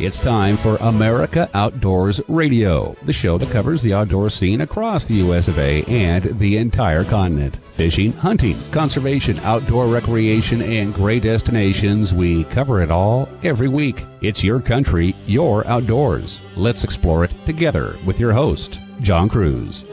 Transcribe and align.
It's 0.00 0.18
time 0.18 0.56
for 0.56 0.76
America 0.78 1.48
Outdoors 1.54 2.20
Radio, 2.26 2.96
the 3.06 3.12
show 3.12 3.38
that 3.38 3.52
covers 3.52 3.80
the 3.80 3.92
outdoor 3.92 4.28
scene 4.28 4.62
across 4.62 5.04
the 5.04 5.14
US 5.26 5.46
of 5.46 5.56
A 5.56 5.84
and 5.84 6.36
the 6.40 6.56
entire 6.56 7.04
continent. 7.04 7.58
Fishing, 7.76 8.10
hunting, 8.10 8.60
conservation, 8.72 9.38
outdoor 9.38 9.86
recreation, 9.86 10.62
and 10.62 10.92
great 10.92 11.22
destinations, 11.22 12.12
we 12.12 12.42
cover 12.42 12.82
it 12.82 12.90
all 12.90 13.28
every 13.44 13.68
week. 13.68 14.04
It's 14.20 14.42
your 14.42 14.60
country, 14.60 15.14
your 15.26 15.64
outdoors. 15.68 16.40
Let's 16.56 16.82
explore 16.82 17.24
it 17.24 17.32
together 17.46 17.96
with 18.04 18.18
your 18.18 18.32
host, 18.32 18.80
John 19.00 19.28
Kruse. 19.28 19.84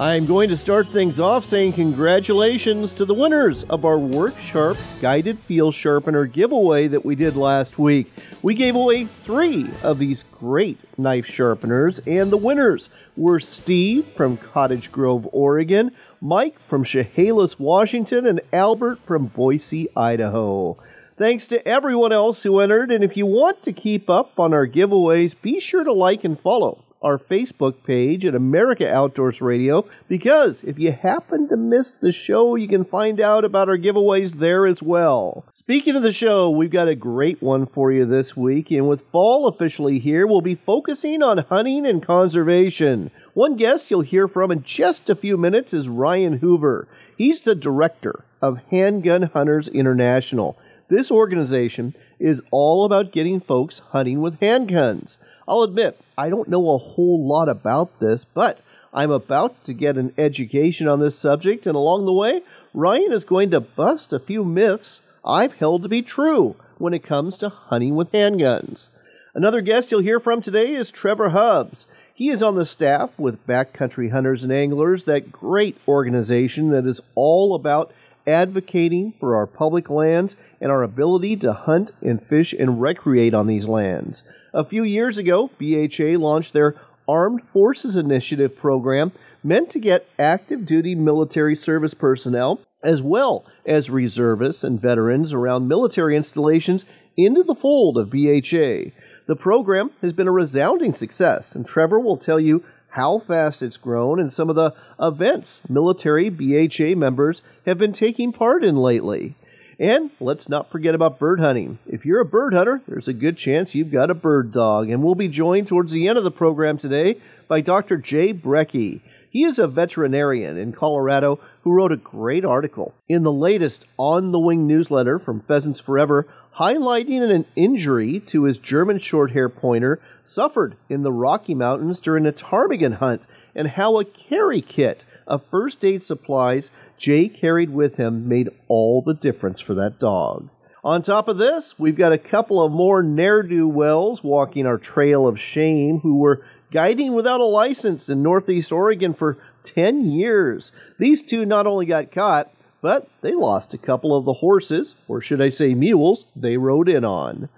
I'm 0.00 0.24
going 0.24 0.48
to 0.48 0.56
start 0.56 0.88
things 0.88 1.20
off 1.20 1.44
saying 1.44 1.74
congratulations 1.74 2.94
to 2.94 3.04
the 3.04 3.12
winners 3.12 3.64
of 3.64 3.84
our 3.84 3.98
Work 3.98 4.38
Sharp 4.38 4.78
Guided 5.02 5.38
Field 5.40 5.74
Sharpener 5.74 6.24
giveaway 6.24 6.88
that 6.88 7.04
we 7.04 7.14
did 7.14 7.36
last 7.36 7.78
week. 7.78 8.10
We 8.40 8.54
gave 8.54 8.76
away 8.76 9.04
three 9.04 9.68
of 9.82 9.98
these 9.98 10.22
great 10.22 10.78
knife 10.98 11.26
sharpeners, 11.26 11.98
and 12.06 12.32
the 12.32 12.38
winners 12.38 12.88
were 13.14 13.40
Steve 13.40 14.06
from 14.16 14.38
Cottage 14.38 14.90
Grove, 14.90 15.28
Oregon, 15.32 15.90
Mike 16.22 16.58
from 16.66 16.82
Chehalis, 16.82 17.58
Washington, 17.58 18.24
and 18.26 18.40
Albert 18.54 19.00
from 19.04 19.26
Boise, 19.26 19.94
Idaho. 19.94 20.78
Thanks 21.18 21.46
to 21.48 21.68
everyone 21.68 22.14
else 22.14 22.42
who 22.42 22.60
entered, 22.60 22.90
and 22.90 23.04
if 23.04 23.18
you 23.18 23.26
want 23.26 23.62
to 23.64 23.72
keep 23.74 24.08
up 24.08 24.40
on 24.40 24.54
our 24.54 24.66
giveaways, 24.66 25.34
be 25.42 25.60
sure 25.60 25.84
to 25.84 25.92
like 25.92 26.24
and 26.24 26.40
follow 26.40 26.84
our 27.02 27.18
Facebook 27.18 27.82
page 27.84 28.26
at 28.26 28.34
America 28.34 28.92
Outdoors 28.92 29.40
Radio 29.40 29.88
because 30.08 30.62
if 30.64 30.78
you 30.78 30.92
happen 30.92 31.48
to 31.48 31.56
miss 31.56 31.92
the 31.92 32.12
show, 32.12 32.56
you 32.56 32.68
can 32.68 32.84
find 32.84 33.20
out 33.20 33.44
about 33.44 33.68
our 33.68 33.78
giveaways 33.78 34.34
there 34.34 34.66
as 34.66 34.82
well. 34.82 35.44
Speaking 35.52 35.96
of 35.96 36.02
the 36.02 36.12
show, 36.12 36.50
we've 36.50 36.70
got 36.70 36.88
a 36.88 36.94
great 36.94 37.42
one 37.42 37.66
for 37.66 37.90
you 37.90 38.04
this 38.04 38.36
week, 38.36 38.70
and 38.70 38.88
with 38.88 39.00
fall 39.10 39.48
officially 39.48 39.98
here, 39.98 40.26
we'll 40.26 40.42
be 40.42 40.54
focusing 40.54 41.22
on 41.22 41.38
hunting 41.38 41.86
and 41.86 42.06
conservation. 42.06 43.10
One 43.32 43.56
guest 43.56 43.90
you'll 43.90 44.02
hear 44.02 44.28
from 44.28 44.50
in 44.50 44.62
just 44.62 45.08
a 45.08 45.14
few 45.14 45.36
minutes 45.36 45.72
is 45.72 45.88
Ryan 45.88 46.38
Hoover. 46.38 46.86
He's 47.16 47.44
the 47.44 47.54
director 47.54 48.24
of 48.42 48.60
Handgun 48.70 49.22
Hunters 49.22 49.68
International. 49.68 50.58
This 50.88 51.10
organization 51.10 51.94
is 52.20 52.42
all 52.50 52.84
about 52.84 53.12
getting 53.12 53.40
folks 53.40 53.78
hunting 53.78 54.20
with 54.20 54.38
handguns. 54.38 55.16
I'll 55.48 55.62
admit, 55.62 55.98
I 56.16 56.28
don't 56.28 56.48
know 56.48 56.70
a 56.70 56.78
whole 56.78 57.26
lot 57.26 57.48
about 57.48 57.98
this, 57.98 58.24
but 58.24 58.60
I'm 58.92 59.10
about 59.10 59.64
to 59.64 59.72
get 59.72 59.96
an 59.96 60.12
education 60.18 60.86
on 60.86 61.00
this 61.00 61.18
subject, 61.18 61.66
and 61.66 61.74
along 61.74 62.04
the 62.04 62.12
way, 62.12 62.42
Ryan 62.74 63.12
is 63.12 63.24
going 63.24 63.50
to 63.50 63.60
bust 63.60 64.12
a 64.12 64.20
few 64.20 64.44
myths 64.44 65.00
I've 65.24 65.54
held 65.54 65.82
to 65.82 65.88
be 65.88 66.02
true 66.02 66.56
when 66.78 66.94
it 66.94 67.02
comes 67.02 67.36
to 67.38 67.48
hunting 67.48 67.96
with 67.96 68.12
handguns. 68.12 68.88
Another 69.34 69.60
guest 69.60 69.90
you'll 69.90 70.00
hear 70.00 70.18
from 70.20 70.42
today 70.42 70.74
is 70.74 70.90
Trevor 70.90 71.30
Hubbs. 71.30 71.86
He 72.12 72.30
is 72.30 72.42
on 72.42 72.56
the 72.56 72.66
staff 72.66 73.10
with 73.18 73.46
Backcountry 73.46 74.10
Hunters 74.10 74.44
and 74.44 74.52
Anglers, 74.52 75.04
that 75.04 75.32
great 75.32 75.78
organization 75.86 76.70
that 76.70 76.86
is 76.86 77.00
all 77.14 77.54
about 77.54 77.92
advocating 78.26 79.14
for 79.18 79.36
our 79.36 79.46
public 79.46 79.90
lands 79.90 80.36
and 80.60 80.70
our 80.70 80.82
ability 80.82 81.36
to 81.36 81.52
hunt 81.52 81.92
and 82.00 82.22
fish 82.22 82.52
and 82.52 82.80
recreate 82.80 83.34
on 83.34 83.46
these 83.46 83.66
lands. 83.66 84.22
A 84.52 84.64
few 84.64 84.82
years 84.82 85.18
ago, 85.18 85.50
BHA 85.58 86.18
launched 86.18 86.52
their 86.52 86.74
Armed 87.08 87.42
Forces 87.52 87.96
Initiative 87.96 88.56
program 88.56 89.12
meant 89.42 89.70
to 89.70 89.78
get 89.78 90.06
active 90.18 90.66
duty 90.66 90.94
military 90.94 91.56
service 91.56 91.94
personnel, 91.94 92.60
as 92.82 93.02
well 93.02 93.44
as 93.66 93.90
reservists 93.90 94.64
and 94.64 94.80
veterans 94.80 95.32
around 95.32 95.68
military 95.68 96.16
installations, 96.16 96.84
into 97.16 97.42
the 97.42 97.54
fold 97.54 97.98
of 97.98 98.10
BHA. 98.10 98.92
The 99.26 99.36
program 99.36 99.90
has 100.02 100.12
been 100.12 100.28
a 100.28 100.32
resounding 100.32 100.92
success, 100.92 101.54
and 101.54 101.66
Trevor 101.66 102.00
will 102.00 102.16
tell 102.16 102.40
you 102.40 102.64
how 102.90 103.20
fast 103.20 103.62
it's 103.62 103.76
grown 103.76 104.20
and 104.20 104.32
some 104.32 104.50
of 104.50 104.56
the 104.56 104.74
events 105.00 105.68
military 105.68 106.28
BHA 106.28 106.96
members 106.98 107.42
have 107.66 107.78
been 107.78 107.92
taking 107.92 108.32
part 108.32 108.64
in 108.64 108.76
lately. 108.76 109.36
And 109.78 110.10
let's 110.20 110.48
not 110.48 110.70
forget 110.70 110.94
about 110.94 111.18
bird 111.18 111.40
hunting. 111.40 111.78
If 111.86 112.04
you're 112.04 112.20
a 112.20 112.26
bird 112.26 112.52
hunter, 112.52 112.82
there's 112.86 113.08
a 113.08 113.14
good 113.14 113.38
chance 113.38 113.74
you've 113.74 113.90
got 113.90 114.10
a 114.10 114.14
bird 114.14 114.52
dog. 114.52 114.90
And 114.90 115.02
we'll 115.02 115.14
be 115.14 115.28
joined 115.28 115.68
towards 115.68 115.92
the 115.92 116.06
end 116.06 116.18
of 116.18 116.24
the 116.24 116.30
program 116.30 116.76
today 116.76 117.16
by 117.48 117.62
Dr. 117.62 117.96
Jay 117.96 118.34
Brekke. 118.34 119.00
He 119.30 119.44
is 119.44 119.58
a 119.58 119.66
veterinarian 119.66 120.58
in 120.58 120.72
Colorado 120.72 121.38
who 121.62 121.72
wrote 121.72 121.92
a 121.92 121.96
great 121.96 122.44
article 122.44 122.94
in 123.08 123.22
the 123.22 123.32
latest 123.32 123.86
On 123.96 124.32
the 124.32 124.38
Wing 124.38 124.66
newsletter 124.66 125.18
from 125.18 125.40
Pheasants 125.40 125.80
Forever, 125.80 126.26
highlighting 126.58 127.22
an 127.22 127.46
injury 127.56 128.20
to 128.26 128.44
his 128.44 128.58
German 128.58 128.98
Shorthair 128.98 129.54
pointer 129.54 129.98
suffered 130.30 130.76
in 130.88 131.02
the 131.02 131.12
Rocky 131.12 131.54
Mountains 131.54 132.00
during 132.00 132.24
a 132.24 132.32
ptarmigan 132.32 132.94
hunt 132.94 133.22
and 133.54 133.68
how 133.68 133.98
a 133.98 134.04
carry 134.04 134.62
kit 134.62 135.02
of 135.26 135.44
first 135.50 135.84
aid 135.84 136.02
supplies 136.04 136.70
Jay 136.96 137.28
carried 137.28 137.70
with 137.70 137.96
him 137.96 138.28
made 138.28 138.50
all 138.68 139.02
the 139.02 139.14
difference 139.14 139.60
for 139.60 139.74
that 139.74 139.98
dog. 139.98 140.48
On 140.84 141.02
top 141.02 141.28
of 141.28 141.38
this, 141.38 141.78
we've 141.78 141.96
got 141.96 142.12
a 142.12 142.18
couple 142.18 142.64
of 142.64 142.72
more 142.72 143.02
ne'er 143.02 143.42
do 143.42 143.68
wells 143.68 144.24
walking 144.24 144.66
our 144.66 144.78
trail 144.78 145.26
of 145.26 145.38
shame 145.38 146.00
who 146.00 146.16
were 146.16 146.44
guiding 146.70 147.12
without 147.12 147.40
a 147.40 147.44
license 147.44 148.08
in 148.08 148.22
Northeast 148.22 148.70
Oregon 148.72 149.12
for 149.12 149.36
10 149.64 150.10
years. 150.10 150.72
These 150.98 151.22
two 151.22 151.44
not 151.44 151.66
only 151.66 151.86
got 151.86 152.12
caught, 152.12 152.50
but 152.80 153.08
they 153.20 153.32
lost 153.32 153.74
a 153.74 153.78
couple 153.78 154.16
of 154.16 154.24
the 154.24 154.34
horses, 154.34 154.94
or 155.06 155.20
should 155.20 155.42
I 155.42 155.48
say 155.50 155.74
mules, 155.74 156.24
they 156.34 156.56
rode 156.56 156.88
in 156.88 157.04
on. 157.04 157.48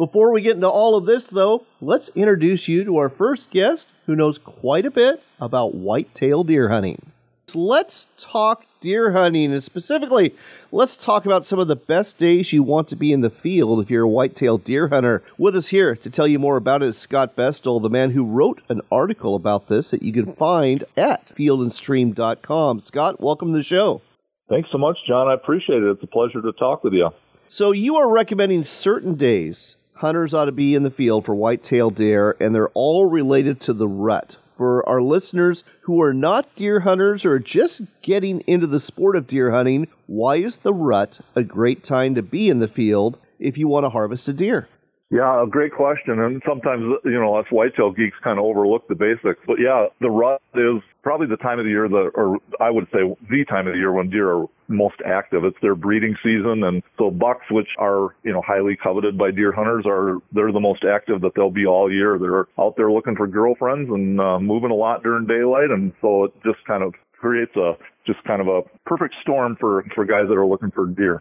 Before 0.00 0.32
we 0.32 0.40
get 0.40 0.54
into 0.54 0.66
all 0.66 0.96
of 0.96 1.04
this, 1.04 1.26
though, 1.26 1.66
let's 1.82 2.08
introduce 2.14 2.68
you 2.68 2.84
to 2.84 2.96
our 2.96 3.10
first 3.10 3.50
guest 3.50 3.86
who 4.06 4.16
knows 4.16 4.38
quite 4.38 4.86
a 4.86 4.90
bit 4.90 5.22
about 5.38 5.74
whitetail 5.74 6.42
deer 6.42 6.70
hunting. 6.70 7.12
Let's 7.54 8.06
talk 8.18 8.64
deer 8.80 9.12
hunting, 9.12 9.52
and 9.52 9.62
specifically, 9.62 10.34
let's 10.72 10.96
talk 10.96 11.26
about 11.26 11.44
some 11.44 11.58
of 11.58 11.68
the 11.68 11.76
best 11.76 12.16
days 12.16 12.50
you 12.50 12.62
want 12.62 12.88
to 12.88 12.96
be 12.96 13.12
in 13.12 13.20
the 13.20 13.28
field 13.28 13.78
if 13.78 13.90
you're 13.90 14.04
a 14.04 14.08
whitetail 14.08 14.56
deer 14.56 14.88
hunter. 14.88 15.22
With 15.36 15.54
us 15.54 15.68
here 15.68 15.94
to 15.96 16.08
tell 16.08 16.26
you 16.26 16.38
more 16.38 16.56
about 16.56 16.82
it 16.82 16.88
is 16.88 16.96
Scott 16.96 17.36
Bestul, 17.36 17.82
the 17.82 17.90
man 17.90 18.12
who 18.12 18.24
wrote 18.24 18.62
an 18.70 18.80
article 18.90 19.34
about 19.34 19.68
this 19.68 19.90
that 19.90 20.02
you 20.02 20.14
can 20.14 20.32
find 20.32 20.82
at 20.96 21.28
fieldandstream.com. 21.36 22.80
Scott, 22.80 23.20
welcome 23.20 23.52
to 23.52 23.58
the 23.58 23.62
show. 23.62 24.00
Thanks 24.48 24.70
so 24.72 24.78
much, 24.78 24.96
John. 25.06 25.28
I 25.28 25.34
appreciate 25.34 25.82
it. 25.82 25.90
It's 25.90 26.02
a 26.02 26.06
pleasure 26.06 26.40
to 26.40 26.52
talk 26.52 26.84
with 26.84 26.94
you. 26.94 27.10
So, 27.48 27.72
you 27.72 27.96
are 27.96 28.08
recommending 28.08 28.64
certain 28.64 29.16
days 29.16 29.76
hunters 30.00 30.32
ought 30.32 30.46
to 30.46 30.52
be 30.52 30.74
in 30.74 30.82
the 30.82 30.90
field 30.90 31.26
for 31.26 31.34
whitetail 31.34 31.90
deer, 31.90 32.36
and 32.40 32.54
they're 32.54 32.70
all 32.70 33.06
related 33.06 33.60
to 33.60 33.72
the 33.72 33.88
rut 33.88 34.36
for 34.56 34.86
our 34.86 35.00
listeners 35.00 35.64
who 35.82 36.02
are 36.02 36.12
not 36.12 36.54
deer 36.54 36.80
hunters 36.80 37.24
or 37.24 37.38
just 37.38 37.80
getting 38.02 38.40
into 38.46 38.66
the 38.66 38.78
sport 38.78 39.16
of 39.16 39.26
deer 39.26 39.50
hunting, 39.52 39.88
why 40.06 40.36
is 40.36 40.58
the 40.58 40.74
rut 40.74 41.20
a 41.34 41.42
great 41.42 41.82
time 41.82 42.14
to 42.14 42.22
be 42.22 42.50
in 42.50 42.58
the 42.58 42.68
field 42.68 43.18
if 43.38 43.56
you 43.56 43.68
want 43.68 43.84
to 43.84 43.90
harvest 43.90 44.28
a 44.28 44.34
deer? 44.34 44.68
Yeah, 45.10 45.42
a 45.42 45.46
great 45.46 45.72
question. 45.74 46.20
And 46.20 46.40
sometimes, 46.46 46.84
you 47.04 47.18
know, 47.18 47.34
us 47.34 47.46
whitetail 47.50 47.90
geeks 47.90 48.16
kind 48.22 48.38
of 48.38 48.44
overlook 48.44 48.86
the 48.86 48.94
basics. 48.94 49.40
But 49.44 49.56
yeah, 49.58 49.86
the 50.00 50.08
rut 50.08 50.40
is 50.54 50.82
probably 51.02 51.26
the 51.26 51.36
time 51.36 51.58
of 51.58 51.64
the 51.64 51.70
year 51.70 51.88
that, 51.88 52.12
or 52.14 52.38
I 52.60 52.70
would 52.70 52.86
say 52.92 53.00
the 53.28 53.44
time 53.44 53.66
of 53.66 53.72
the 53.72 53.78
year 53.78 53.90
when 53.90 54.08
deer 54.08 54.30
are 54.30 54.46
most 54.68 55.02
active. 55.04 55.44
It's 55.44 55.56
their 55.62 55.74
breeding 55.74 56.14
season. 56.22 56.62
And 56.62 56.84
so 56.96 57.10
bucks, 57.10 57.44
which 57.50 57.68
are, 57.78 58.14
you 58.22 58.32
know, 58.32 58.40
highly 58.46 58.76
coveted 58.80 59.18
by 59.18 59.32
deer 59.32 59.50
hunters 59.50 59.84
are, 59.84 60.18
they're 60.32 60.52
the 60.52 60.60
most 60.60 60.84
active 60.84 61.22
that 61.22 61.32
they'll 61.34 61.50
be 61.50 61.66
all 61.66 61.92
year. 61.92 62.16
They're 62.16 62.46
out 62.56 62.76
there 62.76 62.92
looking 62.92 63.16
for 63.16 63.26
girlfriends 63.26 63.90
and 63.90 64.20
uh, 64.20 64.38
moving 64.38 64.70
a 64.70 64.74
lot 64.74 65.02
during 65.02 65.26
daylight. 65.26 65.70
And 65.70 65.92
so 66.00 66.24
it 66.24 66.34
just 66.44 66.64
kind 66.68 66.84
of 66.84 66.94
creates 67.18 67.56
a, 67.56 67.72
just 68.06 68.22
kind 68.24 68.40
of 68.40 68.46
a 68.46 68.62
perfect 68.86 69.14
storm 69.20 69.56
for, 69.58 69.84
for 69.94 70.04
guys 70.04 70.26
that 70.28 70.36
are 70.36 70.46
looking 70.46 70.70
for 70.70 70.86
deer. 70.86 71.20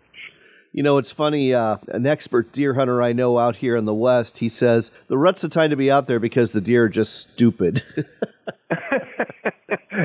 You 0.71 0.83
know, 0.83 0.97
it's 0.99 1.11
funny. 1.11 1.53
Uh, 1.53 1.77
an 1.87 2.05
expert 2.05 2.51
deer 2.51 2.75
hunter 2.75 3.01
I 3.01 3.11
know 3.11 3.39
out 3.39 3.57
here 3.57 3.75
in 3.75 3.85
the 3.85 3.93
West, 3.93 4.37
he 4.37 4.49
says 4.49 4.91
the 5.07 5.17
rut's 5.17 5.41
the 5.41 5.49
time 5.49 5.71
to 5.71 5.75
be 5.75 5.89
out 5.89 6.07
there 6.07 6.19
because 6.19 6.51
the 6.51 6.61
deer 6.61 6.85
are 6.85 6.89
just 6.89 7.31
stupid. 7.31 7.81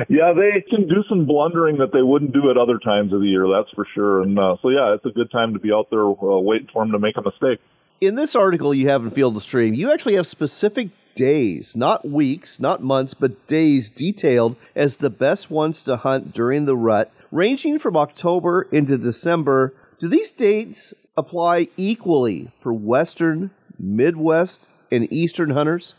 yeah, 0.09 0.33
they 0.33 0.63
can 0.67 0.87
do 0.87 1.03
some 1.07 1.25
blundering 1.25 1.77
that 1.77 1.91
they 1.93 2.01
wouldn't 2.01 2.33
do 2.33 2.49
at 2.49 2.57
other 2.57 2.79
times 2.79 3.13
of 3.13 3.21
the 3.21 3.27
year. 3.27 3.47
That's 3.47 3.69
for 3.75 3.85
sure. 3.93 4.23
And 4.23 4.39
uh, 4.39 4.55
so, 4.61 4.69
yeah, 4.69 4.95
it's 4.95 5.05
a 5.05 5.11
good 5.11 5.29
time 5.31 5.53
to 5.53 5.59
be 5.59 5.71
out 5.71 5.89
there 5.91 6.05
uh, 6.05 6.39
waiting 6.39 6.67
for 6.73 6.83
them 6.83 6.91
to 6.93 6.99
make 6.99 7.15
a 7.17 7.21
mistake. 7.21 7.59
In 8.01 8.15
this 8.15 8.35
article 8.35 8.73
you 8.73 8.89
have 8.89 9.03
in 9.03 9.11
Field 9.11 9.33
and 9.33 9.41
Stream, 9.41 9.73
you 9.75 9.93
actually 9.93 10.15
have 10.15 10.27
specific 10.27 10.89
days, 11.13 11.75
not 11.75 12.07
weeks, 12.07 12.59
not 12.59 12.83
months, 12.83 13.13
but 13.13 13.47
days 13.47 13.89
detailed 13.89 14.55
as 14.75 14.97
the 14.97 15.09
best 15.09 15.49
ones 15.49 15.83
to 15.83 15.95
hunt 15.97 16.33
during 16.33 16.65
the 16.65 16.75
rut, 16.75 17.11
ranging 17.31 17.79
from 17.79 17.95
October 17.95 18.63
into 18.71 18.97
December 18.97 19.73
do 19.97 20.07
these 20.07 20.31
dates 20.31 20.93
apply 21.17 21.69
equally 21.77 22.51
for 22.61 22.73
Western, 22.73 23.51
Midwest, 23.79 24.65
and 24.91 25.11
Eastern 25.11 25.51
hunters? 25.51 25.95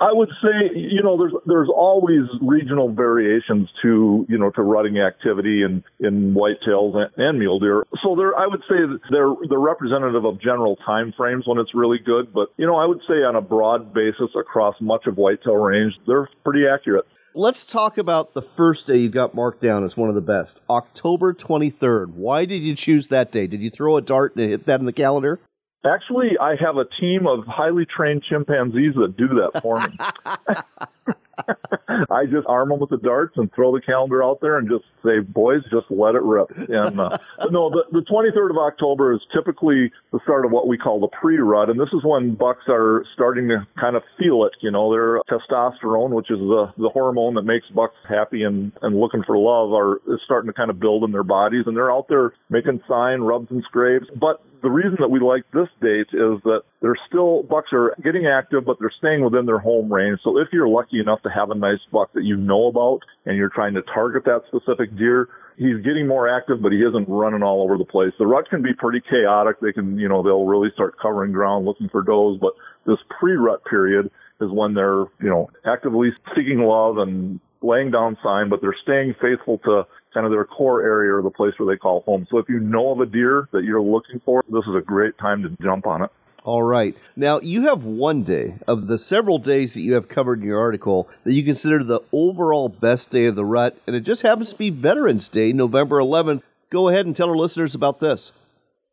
I 0.00 0.12
would 0.12 0.30
say, 0.42 0.74
you 0.74 1.02
know, 1.02 1.16
there's 1.16 1.32
there's 1.46 1.68
always 1.74 2.24
regional 2.42 2.92
variations 2.92 3.68
to, 3.82 4.26
you 4.28 4.38
know, 4.38 4.50
to 4.50 4.62
rutting 4.62 4.98
activity 4.98 5.62
in 5.62 5.82
in 6.00 6.34
whitetails 6.34 6.96
and, 6.96 7.10
and 7.16 7.38
mule 7.38 7.58
deer. 7.58 7.86
So 8.02 8.14
they're, 8.14 8.36
I 8.36 8.46
would 8.46 8.62
say 8.68 8.76
they're 9.10 9.32
they're 9.48 9.58
representative 9.58 10.24
of 10.24 10.40
general 10.40 10.76
time 10.76 11.14
frames 11.16 11.46
when 11.46 11.58
it's 11.58 11.74
really 11.74 11.98
good. 11.98 12.32
But 12.32 12.48
you 12.56 12.66
know, 12.66 12.76
I 12.76 12.84
would 12.84 13.00
say 13.08 13.22
on 13.22 13.36
a 13.36 13.40
broad 13.40 13.94
basis 13.94 14.30
across 14.38 14.74
much 14.80 15.06
of 15.06 15.16
whitetail 15.16 15.56
range, 15.56 15.94
they're 16.06 16.28
pretty 16.44 16.66
accurate. 16.66 17.06
Let's 17.38 17.66
talk 17.66 17.98
about 17.98 18.32
the 18.32 18.40
first 18.40 18.86
day 18.86 18.96
you 18.96 19.10
got 19.10 19.34
marked 19.34 19.60
down 19.60 19.84
as 19.84 19.94
one 19.94 20.08
of 20.08 20.14
the 20.14 20.22
best, 20.22 20.62
October 20.70 21.34
23rd. 21.34 22.14
Why 22.14 22.46
did 22.46 22.62
you 22.62 22.74
choose 22.74 23.08
that 23.08 23.30
day? 23.30 23.46
Did 23.46 23.60
you 23.60 23.68
throw 23.68 23.98
a 23.98 24.00
dart 24.00 24.36
and 24.36 24.48
hit 24.48 24.64
that 24.64 24.80
in 24.80 24.86
the 24.86 24.92
calendar? 24.94 25.38
Actually, 25.84 26.38
I 26.40 26.56
have 26.58 26.78
a 26.78 26.86
team 26.98 27.26
of 27.26 27.44
highly 27.46 27.84
trained 27.84 28.22
chimpanzees 28.26 28.94
that 28.94 29.18
do 29.18 29.28
that 29.28 29.60
for 29.60 29.86
me. 29.86 31.14
I 31.38 32.24
just 32.26 32.46
arm 32.46 32.70
them 32.70 32.80
with 32.80 32.90
the 32.90 32.98
darts 32.98 33.34
and 33.36 33.52
throw 33.52 33.72
the 33.72 33.80
calendar 33.80 34.22
out 34.22 34.40
there 34.40 34.58
and 34.58 34.68
just 34.68 34.84
say, 35.04 35.20
boys, 35.20 35.62
just 35.70 35.86
let 35.90 36.14
it 36.14 36.22
rip. 36.22 36.50
And 36.56 37.00
uh, 37.00 37.18
no, 37.50 37.70
the, 37.70 37.84
the 37.92 38.00
23rd 38.00 38.50
of 38.50 38.58
October 38.58 39.12
is 39.12 39.20
typically 39.34 39.92
the 40.12 40.20
start 40.24 40.44
of 40.44 40.52
what 40.52 40.68
we 40.68 40.78
call 40.78 41.00
the 41.00 41.08
pre-rut, 41.08 41.70
and 41.70 41.78
this 41.78 41.88
is 41.92 42.00
when 42.04 42.34
bucks 42.34 42.64
are 42.68 43.04
starting 43.14 43.48
to 43.48 43.66
kind 43.78 43.96
of 43.96 44.02
feel 44.18 44.44
it. 44.44 44.52
You 44.60 44.70
know, 44.70 44.90
their 44.90 45.20
testosterone, 45.30 46.10
which 46.10 46.30
is 46.30 46.38
the 46.38 46.72
the 46.78 46.88
hormone 46.88 47.34
that 47.34 47.42
makes 47.42 47.66
bucks 47.68 47.96
happy 48.08 48.42
and 48.42 48.72
and 48.82 48.98
looking 48.98 49.22
for 49.24 49.36
love, 49.36 49.72
are 49.72 49.96
is 50.12 50.20
starting 50.24 50.48
to 50.48 50.54
kind 50.54 50.70
of 50.70 50.80
build 50.80 51.04
in 51.04 51.12
their 51.12 51.22
bodies, 51.24 51.64
and 51.66 51.76
they're 51.76 51.92
out 51.92 52.06
there 52.08 52.32
making 52.50 52.80
sign 52.88 53.20
rubs 53.20 53.50
and 53.50 53.62
scrapes. 53.64 54.06
But 54.18 54.42
the 54.62 54.70
reason 54.70 54.96
that 55.00 55.08
we 55.08 55.20
like 55.20 55.44
this 55.52 55.68
date 55.80 56.08
is 56.12 56.40
that 56.44 56.62
they're 56.80 56.96
still 57.08 57.42
bucks 57.42 57.70
are 57.72 57.94
getting 58.02 58.26
active, 58.26 58.64
but 58.64 58.78
they're 58.78 58.92
staying 58.98 59.24
within 59.24 59.46
their 59.46 59.58
home 59.58 59.92
range. 59.92 60.20
So 60.22 60.38
if 60.38 60.48
you're 60.52 60.68
lucky 60.68 61.00
enough 61.00 61.22
to 61.22 61.30
have 61.30 61.50
a 61.50 61.54
nice 61.54 61.80
buck 61.92 62.12
that 62.14 62.24
you 62.24 62.36
know 62.36 62.66
about 62.66 63.00
and 63.24 63.36
you're 63.36 63.50
trying 63.50 63.74
to 63.74 63.82
target 63.82 64.24
that 64.24 64.42
specific 64.48 64.96
deer, 64.96 65.28
he's 65.56 65.78
getting 65.84 66.06
more 66.06 66.28
active, 66.28 66.62
but 66.62 66.72
he 66.72 66.78
isn't 66.78 67.08
running 67.08 67.42
all 67.42 67.62
over 67.62 67.78
the 67.78 67.84
place. 67.84 68.12
The 68.18 68.26
rut 68.26 68.48
can 68.48 68.62
be 68.62 68.74
pretty 68.74 69.00
chaotic. 69.08 69.60
They 69.60 69.72
can, 69.72 69.98
you 69.98 70.08
know, 70.08 70.22
they'll 70.22 70.46
really 70.46 70.70
start 70.74 70.98
covering 71.00 71.32
ground 71.32 71.64
looking 71.64 71.88
for 71.88 72.02
does, 72.02 72.38
but 72.40 72.52
this 72.86 72.98
pre-rut 73.18 73.64
period 73.64 74.10
is 74.40 74.50
when 74.50 74.74
they're, 74.74 75.04
you 75.20 75.30
know, 75.30 75.50
actively 75.64 76.10
seeking 76.34 76.60
love 76.60 76.98
and 76.98 77.40
laying 77.62 77.90
down 77.90 78.18
sign, 78.22 78.48
but 78.48 78.60
they're 78.60 78.76
staying 78.82 79.14
faithful 79.20 79.58
to 79.58 79.86
kind 80.16 80.24
of 80.24 80.32
their 80.32 80.46
core 80.46 80.82
area 80.82 81.14
or 81.14 81.20
the 81.20 81.30
place 81.30 81.52
where 81.58 81.70
they 81.70 81.78
call 81.78 82.00
home. 82.06 82.26
So 82.30 82.38
if 82.38 82.48
you 82.48 82.58
know 82.58 82.90
of 82.90 83.00
a 83.00 83.06
deer 83.06 83.50
that 83.52 83.64
you're 83.64 83.82
looking 83.82 84.18
for, 84.24 84.42
this 84.48 84.64
is 84.66 84.74
a 84.74 84.80
great 84.80 85.18
time 85.18 85.42
to 85.42 85.50
jump 85.62 85.86
on 85.86 86.02
it. 86.02 86.10
All 86.42 86.62
right. 86.62 86.96
Now, 87.16 87.38
you 87.40 87.66
have 87.66 87.84
one 87.84 88.22
day 88.22 88.54
of 88.66 88.86
the 88.86 88.96
several 88.96 89.36
days 89.38 89.74
that 89.74 89.82
you 89.82 89.92
have 89.92 90.08
covered 90.08 90.40
in 90.40 90.46
your 90.46 90.58
article 90.58 91.06
that 91.24 91.34
you 91.34 91.44
consider 91.44 91.84
the 91.84 92.00
overall 92.12 92.70
best 92.70 93.10
day 93.10 93.26
of 93.26 93.34
the 93.34 93.44
rut, 93.44 93.76
and 93.86 93.94
it 93.94 94.00
just 94.00 94.22
happens 94.22 94.52
to 94.52 94.56
be 94.56 94.70
Veterans 94.70 95.28
Day, 95.28 95.52
November 95.52 95.98
11th. 95.98 96.40
Go 96.70 96.88
ahead 96.88 97.04
and 97.04 97.14
tell 97.14 97.28
our 97.28 97.36
listeners 97.36 97.74
about 97.74 98.00
this. 98.00 98.32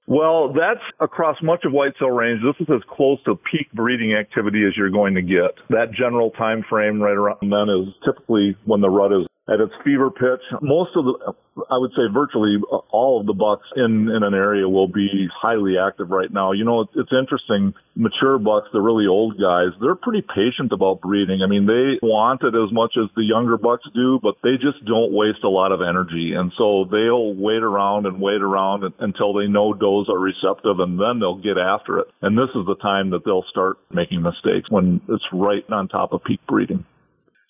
Well, 0.06 0.52
that's 0.52 0.84
across 1.00 1.38
much 1.42 1.64
of 1.64 1.72
whitetail 1.72 2.10
range. 2.10 2.42
This 2.44 2.68
is 2.68 2.74
as 2.74 2.82
close 2.90 3.24
to 3.24 3.36
peak 3.36 3.72
breeding 3.72 4.14
activity 4.14 4.66
as 4.68 4.76
you're 4.76 4.90
going 4.90 5.16
to 5.16 5.22
get. 5.22 5.52
That 5.70 5.94
general 5.98 6.32
time 6.32 6.66
frame 6.70 7.02
right 7.02 7.16
around 7.16 7.38
then 7.42 7.70
is 7.70 7.94
typically 8.04 8.58
when 8.66 8.82
the 8.82 8.90
rut 8.90 9.14
is 9.14 9.28
at 9.48 9.60
its 9.60 9.74
fever 9.84 10.10
pitch. 10.10 10.42
Most 10.62 10.92
of 10.96 11.04
the, 11.04 11.34
I 11.70 11.78
would 11.78 11.92
say 11.92 12.04
virtually 12.12 12.58
all 12.92 13.20
of 13.20 13.28
the 13.28 13.34
bucks 13.34 13.68
in, 13.76 14.10
in 14.10 14.24
an 14.24 14.34
area 14.34 14.68
will 14.70 14.88
be 14.88 15.28
highly 15.36 15.78
active 15.78 16.10
right 16.10 16.32
now. 16.32 16.54
You 16.54 16.64
know, 16.64 16.82
it's, 16.82 16.94
it's 16.96 17.12
interesting. 17.12 17.74
Mature 17.96 18.40
bucks, 18.40 18.70
the 18.72 18.80
really 18.80 19.06
old 19.06 19.40
guys, 19.40 19.76
they're 19.82 19.96
pretty 19.96 20.22
patient 20.22 20.72
about 20.72 21.02
breeding. 21.02 21.42
I 21.44 21.48
mean, 21.48 21.66
they 21.68 22.00
want 22.02 22.42
it 22.44 22.56
as 22.56 22.72
much 22.72 22.96
as 22.98 23.10
the 23.16 23.24
younger 23.24 23.58
bucks 23.58 23.84
do, 23.94 24.18
but 24.24 24.36
they 24.44 24.56
just 24.56 24.84
don't 24.86 25.12
waste 25.12 25.44
a 25.44 25.50
lot 25.50 25.74
of 25.74 25.82
energy. 25.82 26.34
And 26.34 26.54
so 26.58 26.88
they'll 26.90 27.36
wait 27.36 27.64
around 27.64 28.06
and 28.06 28.22
wait 28.22 28.42
around 28.42 28.86
until 29.00 29.34
they 29.34 29.48
know 29.48 29.74
does 29.74 30.08
are 30.08 30.20
receptive 30.20 30.80
and 30.80 30.98
then 30.98 31.20
they'll 31.20 31.42
get 31.42 31.58
after 31.58 32.00
it. 32.00 32.08
And 32.22 32.38
this 32.38 32.50
is 32.56 32.66
the 32.66 32.80
time 32.82 33.10
that 33.10 33.26
they'll 33.26 33.46
start 33.50 33.78
making 33.92 34.22
mistakes 34.22 34.72
when 34.72 35.02
it's 35.10 35.26
right 35.34 35.70
on 35.70 35.90
top 35.90 36.14
of 36.14 36.24
peak 36.24 36.40
breeding. 36.48 36.86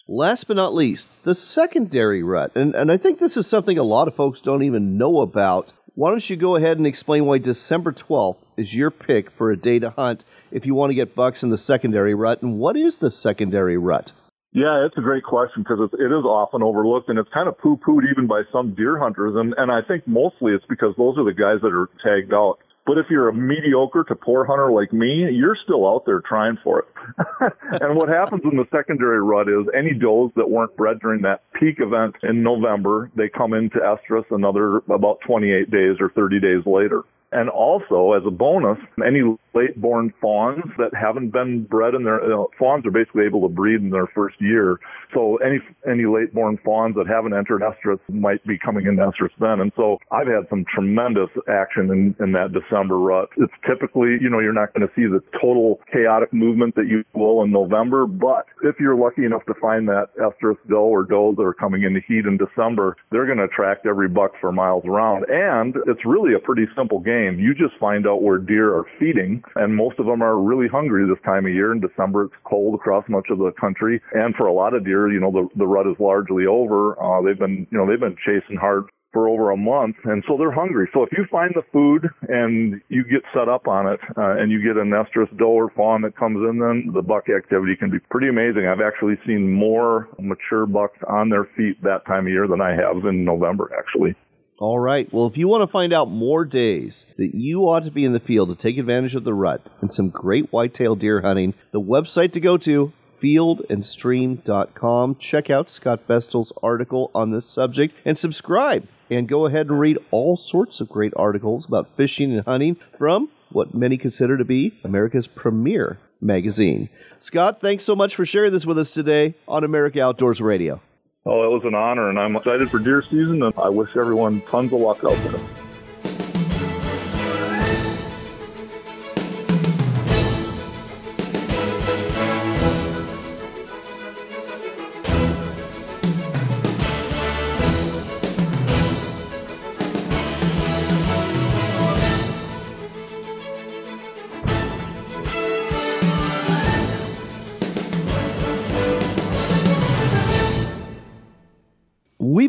Last 0.08 0.48
but 0.50 0.58
not 0.58 0.74
least, 0.74 1.08
the 1.24 1.34
secondary 1.34 2.22
rut. 2.24 2.52
And, 2.56 2.76
and 2.76 2.92
I 2.92 2.98
think 2.98 3.20
this 3.20 3.38
is 3.38 3.48
something 3.48 3.78
a 3.78 3.84
lot 3.84 4.10
of 4.10 4.16
folks 4.16 4.42
don't 4.42 4.64
even 4.64 4.98
know 4.98 5.22
about. 5.22 5.72
Why 5.96 6.10
don't 6.10 6.30
you 6.30 6.36
go 6.36 6.58
ahead 6.58 6.78
and 6.78 6.86
explain 6.86 7.26
why 7.26 7.38
December 7.38 7.94
12th 7.94 8.36
is 8.58 8.76
your 8.76 8.92
pick 8.92 9.32
for 9.32 9.50
a 9.50 9.56
day 9.56 9.80
to 9.80 9.92
hunt 9.92 10.26
if 10.52 10.66
you 10.66 10.76
want 10.76 10.90
to 10.90 10.96
get 10.96 11.16
bucks 11.16 11.42
in 11.42 11.52
the 11.52 11.58
secondary 11.58 12.14
rut? 12.14 12.42
And 12.42 12.60
what 12.60 12.76
is 12.76 12.98
the 12.98 13.10
secondary 13.10 13.78
rut? 13.78 14.12
Yeah, 14.52 14.86
it's 14.86 14.98
a 14.98 15.02
great 15.02 15.24
question 15.24 15.64
because 15.64 15.80
it 15.94 16.12
is 16.12 16.26
often 16.26 16.62
overlooked 16.62 17.08
and 17.08 17.18
it's 17.18 17.30
kind 17.34 17.48
of 17.48 17.58
poo-pooed 17.58 18.04
even 18.12 18.28
by 18.28 18.42
some 18.52 18.76
deer 18.76 19.00
hunters. 19.00 19.36
And, 19.38 19.56
and 19.58 19.72
I 19.72 19.82
think 19.88 20.06
mostly 20.06 20.52
it's 20.52 20.66
because 20.68 20.94
those 20.98 21.18
are 21.18 21.24
the 21.24 21.34
guys 21.34 21.62
that 21.62 21.72
are 21.72 21.90
tagged 22.04 22.34
out. 22.34 22.58
But 22.86 22.98
if 22.98 23.06
you're 23.10 23.30
a 23.30 23.34
mediocre 23.34 24.04
to 24.10 24.16
poor 24.16 24.44
hunter 24.44 24.72
like 24.72 24.92
me, 24.92 25.30
you're 25.32 25.56
still 25.56 25.88
out 25.88 26.06
there 26.06 26.20
trying 26.20 26.58
for 26.64 26.80
it. 26.80 27.54
and 27.82 27.96
what 27.96 28.10
happens 28.10 28.42
in 28.44 28.58
the 28.58 28.68
secondary 28.72 29.22
rut 29.22 29.48
is 29.48 29.66
any 29.78 29.94
does 29.94 30.32
that 30.36 30.50
weren't 30.50 30.76
bred 30.76 31.00
during 31.00 31.22
that 31.22 31.44
peak 31.54 31.80
event 31.80 32.16
in 32.24 32.44
November, 32.44 33.10
they 33.16 33.30
come 33.30 33.54
into 33.54 33.78
estrus 33.78 34.26
another 34.32 34.78
about 34.94 35.20
28 35.26 35.72
days 35.72 35.96
or 36.02 36.10
30 36.10 36.40
days 36.42 36.66
later. 36.66 37.04
And 37.34 37.50
also, 37.50 38.14
as 38.14 38.24
a 38.26 38.32
bonus, 38.32 38.78
any 39.06 39.22
late 39.54 39.80
born 39.80 40.14
fawns 40.22 40.64
that 40.78 40.92
haven't 40.94 41.30
been 41.30 41.64
bred 41.64 41.94
in 41.94 42.04
their 42.04 42.22
you 42.24 42.30
know, 42.30 42.50
fawns 42.58 42.86
are 42.86 42.92
basically 42.92 43.26
able 43.26 43.42
to 43.42 43.54
breed 43.54 43.82
in 43.82 43.90
their 43.90 44.08
first 44.08 44.36
year. 44.40 44.80
So 45.14 45.38
any 45.38 45.60
any 45.90 46.06
late 46.06 46.34
born 46.34 46.58
fawns 46.64 46.96
that 46.96 47.08
haven't 47.08 47.34
entered 47.34 47.62
estrus 47.62 48.00
might 48.10 48.46
be 48.46 48.58
coming 48.58 48.86
into 48.86 49.02
estrus 49.02 49.32
then. 49.40 49.60
And 49.62 49.72
so 49.76 49.98
I've 50.12 50.28
had 50.28 50.50
some 50.50 50.66
tremendous 50.74 51.30
action 51.48 51.90
in, 51.92 52.16
in 52.24 52.32
that 52.34 52.54
December 52.54 52.98
rut. 52.98 53.30
It's 53.38 53.54
typically, 53.68 54.18
you 54.22 54.30
know, 54.30 54.40
you're 54.40 54.54
not 54.54 54.74
going 54.74 54.88
to 54.88 54.94
see 54.96 55.06
the 55.06 55.22
total 55.40 55.80
chaotic 55.92 56.34
movement 56.34 56.76
that 56.76 56.88
you 56.88 57.04
will 57.14 57.44
in 57.44 57.52
November, 57.52 58.06
but 58.06 58.46
if 58.64 58.80
you're 58.80 58.96
lucky 58.96 59.26
enough 59.26 59.46
to 59.46 59.54
find 59.62 59.88
that 59.88 60.10
estrus 60.18 60.58
doe 60.70 60.86
or 60.86 61.04
does 61.04 61.36
that 61.38 61.44
are 61.44 61.54
coming 61.54 61.84
into 61.84 62.02
heat 62.08 62.26
in 62.26 62.38
December, 62.38 62.98
they're 63.12 63.26
going 63.26 63.38
to 63.38 63.46
attract 63.46 63.86
every 63.86 64.10
buck 64.10 64.32
for 64.40 64.52
miles 64.52 64.84
around. 64.86 65.26
And 65.30 65.76
it's 65.88 66.06
really 66.06 66.34
a 66.34 66.40
pretty 66.40 66.66
simple 66.76 67.00
game. 67.00 67.23
You 67.32 67.54
just 67.54 67.80
find 67.80 68.06
out 68.08 68.22
where 68.22 68.38
deer 68.38 68.76
are 68.76 68.86
feeding 69.00 69.44
and 69.56 69.76
most 69.76 70.00
of 70.00 70.06
them 70.06 70.22
are 70.22 70.38
really 70.38 70.68
hungry 70.68 71.08
this 71.08 71.24
time 71.24 71.46
of 71.46 71.54
year. 71.54 71.72
In 71.72 71.80
December, 71.80 72.26
it's 72.26 72.34
cold 72.44 72.76
across 72.76 73.06
much 73.08 73.28
of 73.30 73.38
the 73.38 73.52
country, 73.60 74.02
and 74.14 74.36
for 74.36 74.48
a 74.48 74.54
lot 74.54 74.74
of 74.74 74.84
deer, 74.86 75.12
you 75.12 75.20
know, 75.20 75.32
the 75.32 75.48
the 75.56 75.68
rut 75.68 75.88
is 75.88 75.96
largely 76.00 76.46
over. 76.46 77.02
Uh, 77.02 77.22
they've 77.22 77.40
been, 77.40 77.66
you 77.72 77.78
know, 77.78 77.88
they've 77.88 78.00
been 78.00 78.18
chasing 78.26 78.58
hard 78.58 78.84
for 79.14 79.30
over 79.30 79.52
a 79.52 79.58
month, 79.58 79.96
and 80.06 80.24
so 80.28 80.36
they're 80.38 80.52
hungry. 80.52 80.90
So 80.92 81.04
if 81.04 81.10
you 81.12 81.26
find 81.32 81.54
the 81.54 81.62
food 81.72 82.10
and 82.28 82.82
you 82.90 83.04
get 83.04 83.22
set 83.32 83.48
up 83.48 83.68
on 83.68 83.88
it, 83.88 84.00
uh, 84.18 84.38
and 84.40 84.52
you 84.52 84.62
get 84.62 84.76
an 84.76 84.90
estrus 84.90 85.30
doe 85.38 85.52
or 85.52 85.70
fawn 85.70 86.02
that 86.02 86.18
comes 86.18 86.38
in, 86.50 86.60
then 86.60 86.92
the 86.94 87.04
buck 87.04 87.30
activity 87.30 87.76
can 87.76 87.92
be 87.92 88.00
pretty 88.10 88.28
amazing. 88.28 88.66
I've 88.68 88.82
actually 88.82 89.16
seen 89.26 89.52
more 89.52 90.10
mature 90.20 90.66
bucks 90.66 90.98
on 91.08 91.30
their 91.30 91.48
feet 91.56 91.82
that 91.84 92.06
time 92.08 92.26
of 92.26 92.34
year 92.34 92.48
than 92.48 92.60
I 92.60 92.72
have 92.72 93.06
in 93.06 93.24
November, 93.24 93.72
actually. 93.78 94.16
All 94.64 94.80
right. 94.80 95.12
Well, 95.12 95.28
if 95.28 95.36
you 95.36 95.50
want 95.50 95.64
to 95.64 95.68
find 95.68 95.92
out 95.92 96.10
more 96.10 96.46
days 96.46 97.06
that 97.18 97.36
you 97.36 97.64
ought 97.64 97.84
to 97.84 97.92
be 97.92 98.06
in 98.06 98.14
the 98.14 98.22
field 98.22 98.48
to 98.48 98.56
take 98.56 98.78
advantage 98.78 99.14
of 99.14 99.26
the 99.26 99.34
rut 99.34 99.62
and 99.82 99.92
some 99.92 100.10
great 100.10 100.54
whitetail 100.54 100.96
deer 100.96 101.20
hunting, 101.20 101.54
the 101.72 101.82
website 101.82 102.32
to 102.32 102.40
go 102.40 102.56
to 102.60 102.94
fieldandstream.com. 103.22 105.16
Check 105.18 105.50
out 105.50 105.70
Scott 105.70 106.08
Bestul's 106.08 106.54
article 106.64 107.12
on 107.14 107.32
this 107.32 107.46
subject 107.46 108.00
and 108.06 108.18
subscribe. 108.18 108.88
And 109.10 109.28
go 109.28 109.48
ahead 109.48 109.68
and 109.68 109.78
read 109.82 109.98
all 110.12 110.38
sorts 110.38 110.80
of 110.80 110.88
great 110.88 111.12
articles 111.18 111.66
about 111.66 111.98
fishing 111.98 112.32
and 112.32 112.46
hunting 112.46 112.78
from 112.98 113.28
what 113.52 113.74
many 113.74 113.98
consider 113.98 114.38
to 114.38 114.46
be 114.46 114.80
America's 114.86 115.28
premier 115.28 116.00
magazine. 116.22 116.88
Scott, 117.20 117.60
thanks 117.60 117.84
so 117.84 117.98
much 117.98 118.16
for 118.16 118.26
sharing 118.26 118.54
this 118.54 118.66
with 118.66 118.80
us 118.80 118.92
today 118.92 119.36
on 119.46 119.66
America 119.66 120.02
Outdoors 120.02 120.40
Radio. 120.40 120.80
Oh, 121.26 121.46
it 121.46 121.48
was 121.48 121.64
an 121.64 121.74
honor, 121.74 122.10
and 122.10 122.20
I'm 122.20 122.36
excited 122.36 122.70
for 122.70 122.80
deer 122.80 123.02
season, 123.02 123.44
and 123.44 123.54
I 123.58 123.70
wish 123.70 123.96
everyone 123.96 124.42
tons 124.42 124.74
of 124.74 124.80
luck 124.80 125.02
out 125.06 125.16
there. 125.32 125.40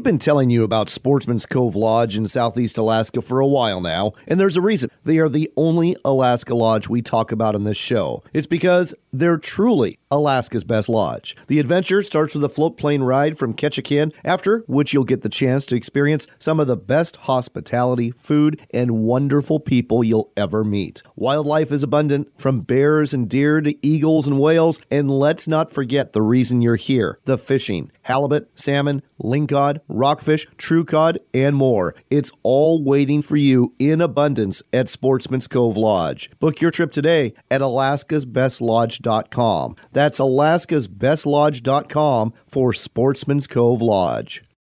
Been 0.05 0.19
telling 0.19 0.51
you 0.51 0.65
about 0.65 0.91
Sportsman's 0.91 1.47
Cove 1.47 1.75
Lodge 1.75 2.15
in 2.15 2.29
Southeast 2.29 2.77
Alaska 2.77 3.23
for 3.23 3.41
a 3.41 3.47
while 3.47 3.81
now, 3.81 4.13
and 4.29 4.39
there's 4.39 4.59
a 4.59 4.61
reason. 4.61 4.91
They 5.03 5.17
are 5.17 5.31
the 5.31 5.51
only 5.57 5.97
Alaska 6.05 6.55
lodge 6.55 6.91
we 6.91 7.01
talk 7.01 7.33
about 7.33 7.55
in 7.55 7.65
this 7.65 7.79
show. 7.79 8.23
It's 8.35 8.47
because 8.47 8.95
they're 9.15 9.39
truly 9.39 9.99
Alaska's 10.11 10.63
best 10.63 10.91
lodge. 10.91 11.35
The 11.47 11.59
adventure 11.59 12.03
starts 12.03 12.35
with 12.35 12.45
a 12.45 12.51
float 12.51 12.77
plane 12.77 13.03
ride 13.03 13.39
from 13.39 13.55
Ketchikan, 13.55 14.13
after 14.25 14.59
which 14.67 14.93
you'll 14.93 15.05
get 15.05 15.23
the 15.23 15.31
chance 15.31 15.65
to 15.67 15.77
experience 15.77 16.27
some 16.39 16.61
of 16.61 16.67
the 16.67 16.77
best 16.77 17.17
hospitality, 17.17 18.11
food, 18.11 18.61
and 18.75 18.91
wonderful 18.91 19.59
people 19.59 20.05
you'll 20.05 20.33
ever 20.37 20.65
meet. 20.65 21.03
Wildlife 21.17 21.73
is 21.73 21.83
abundant, 21.83 22.29
from 22.39 22.61
bears 22.61 23.15
and 23.15 23.27
deer 23.27 23.63
to 23.63 23.75
eagles 23.87 24.27
and 24.27 24.39
whales, 24.39 24.79
and 24.91 25.11
let's 25.11 25.49
not 25.49 25.73
forget 25.73 26.13
the 26.13 26.23
reason 26.23 26.61
you're 26.61 26.77
here 26.77 27.19
the 27.25 27.39
fishing 27.39 27.91
halibut, 28.05 28.49
salmon, 28.55 29.03
lingcod, 29.23 29.81
rockfish, 29.89 30.47
true 30.57 30.85
cod, 30.85 31.19
and 31.35 31.55
more. 31.57 31.95
It's 32.09 32.33
all 32.43 32.83
waiting 32.83 33.21
for 33.21 33.37
you 33.37 33.75
in 33.79 34.01
abundance 34.01 34.63
at 34.73 34.89
Sportsman's 34.89 35.47
Cove 35.49 35.77
Lodge. 35.77 36.31
Book 36.41 36.63
your 36.63 36.71
trip 36.71 36.93
today 36.93 37.35
at 37.51 37.61
alaskasbestlodge.com. 37.61 39.77
That's 39.93 40.21
alaskasbestlodge.com 40.21 42.33
for 42.47 42.73
Sportsman's 42.73 43.47
Cove 43.47 43.83
Lodge. 43.83 44.43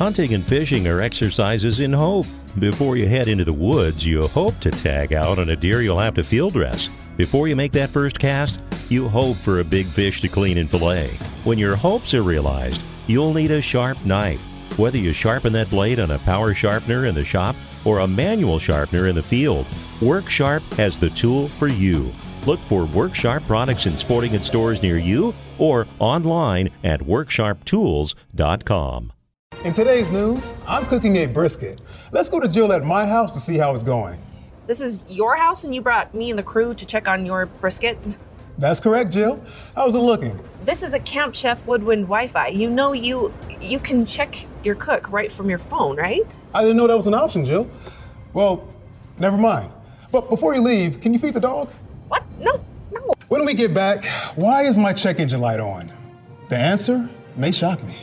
Hunting 0.00 0.32
and 0.32 0.42
fishing 0.42 0.86
are 0.86 1.02
exercises 1.02 1.80
in 1.80 1.92
hope. 1.92 2.24
Before 2.58 2.96
you 2.96 3.06
head 3.06 3.28
into 3.28 3.44
the 3.44 3.52
woods, 3.52 4.02
you 4.02 4.26
hope 4.28 4.58
to 4.60 4.70
tag 4.70 5.12
out 5.12 5.38
on 5.38 5.50
a 5.50 5.56
deer 5.56 5.82
you'll 5.82 5.98
have 5.98 6.14
to 6.14 6.22
field 6.22 6.54
dress. 6.54 6.88
Before 7.18 7.48
you 7.48 7.54
make 7.54 7.72
that 7.72 7.90
first 7.90 8.18
cast, 8.18 8.60
you 8.88 9.10
hope 9.10 9.36
for 9.36 9.60
a 9.60 9.64
big 9.64 9.84
fish 9.84 10.22
to 10.22 10.28
clean 10.28 10.56
and 10.56 10.70
fillet. 10.70 11.08
When 11.44 11.58
your 11.58 11.76
hopes 11.76 12.14
are 12.14 12.22
realized, 12.22 12.80
you'll 13.08 13.34
need 13.34 13.50
a 13.50 13.60
sharp 13.60 14.02
knife. 14.06 14.40
Whether 14.78 14.96
you 14.96 15.12
sharpen 15.12 15.52
that 15.52 15.68
blade 15.68 16.00
on 16.00 16.12
a 16.12 16.18
power 16.20 16.54
sharpener 16.54 17.04
in 17.04 17.14
the 17.14 17.22
shop 17.22 17.54
or 17.84 17.98
a 17.98 18.08
manual 18.08 18.58
sharpener 18.58 19.06
in 19.06 19.14
the 19.14 19.22
field, 19.22 19.66
Work 20.00 20.30
Sharp 20.30 20.62
has 20.78 20.98
the 20.98 21.10
tool 21.10 21.48
for 21.48 21.68
you. 21.68 22.10
Look 22.46 22.60
for 22.60 22.86
Work 22.86 23.14
Sharp 23.14 23.46
products 23.46 23.84
in 23.84 23.98
sporting 23.98 24.32
goods 24.32 24.46
stores 24.46 24.82
near 24.82 24.96
you 24.96 25.34
or 25.58 25.86
online 25.98 26.70
at 26.84 27.00
worksharptools.com. 27.00 29.12
In 29.62 29.74
today's 29.74 30.10
news, 30.10 30.54
I'm 30.66 30.86
cooking 30.86 31.16
a 31.16 31.26
brisket. 31.26 31.82
Let's 32.12 32.30
go 32.30 32.40
to 32.40 32.48
Jill 32.48 32.72
at 32.72 32.82
my 32.82 33.06
house 33.06 33.34
to 33.34 33.40
see 33.40 33.58
how 33.58 33.74
it's 33.74 33.84
going. 33.84 34.18
This 34.66 34.80
is 34.80 35.02
your 35.06 35.36
house 35.36 35.64
and 35.64 35.74
you 35.74 35.82
brought 35.82 36.14
me 36.14 36.30
and 36.30 36.38
the 36.38 36.42
crew 36.42 36.72
to 36.72 36.86
check 36.86 37.06
on 37.06 37.26
your 37.26 37.44
brisket? 37.44 37.98
That's 38.56 38.80
correct, 38.80 39.12
Jill. 39.12 39.38
How's 39.74 39.94
it 39.94 39.98
looking? 39.98 40.40
This 40.64 40.82
is 40.82 40.94
a 40.94 40.98
Camp 41.00 41.34
Chef 41.34 41.66
Woodwind 41.66 42.04
Wi-Fi. 42.04 42.48
You 42.48 42.70
know 42.70 42.94
you 42.94 43.34
you 43.60 43.78
can 43.78 44.06
check 44.06 44.46
your 44.64 44.76
cook 44.76 45.12
right 45.12 45.30
from 45.30 45.50
your 45.50 45.58
phone, 45.58 45.98
right? 45.98 46.34
I 46.54 46.62
didn't 46.62 46.78
know 46.78 46.86
that 46.86 46.96
was 46.96 47.06
an 47.06 47.12
option, 47.14 47.44
Jill. 47.44 47.68
Well, 48.32 48.66
never 49.18 49.36
mind. 49.36 49.70
But 50.10 50.30
before 50.30 50.54
you 50.54 50.62
leave, 50.62 51.02
can 51.02 51.12
you 51.12 51.18
feed 51.18 51.34
the 51.34 51.40
dog? 51.40 51.70
What? 52.08 52.24
No, 52.38 52.64
no. 52.92 53.12
When 53.28 53.44
we 53.44 53.52
get 53.52 53.74
back, 53.74 54.06
why 54.36 54.62
is 54.62 54.78
my 54.78 54.94
check 54.94 55.20
engine 55.20 55.42
light 55.42 55.60
on? 55.60 55.92
The 56.48 56.56
answer 56.56 57.06
may 57.36 57.52
shock 57.52 57.84
me. 57.84 57.98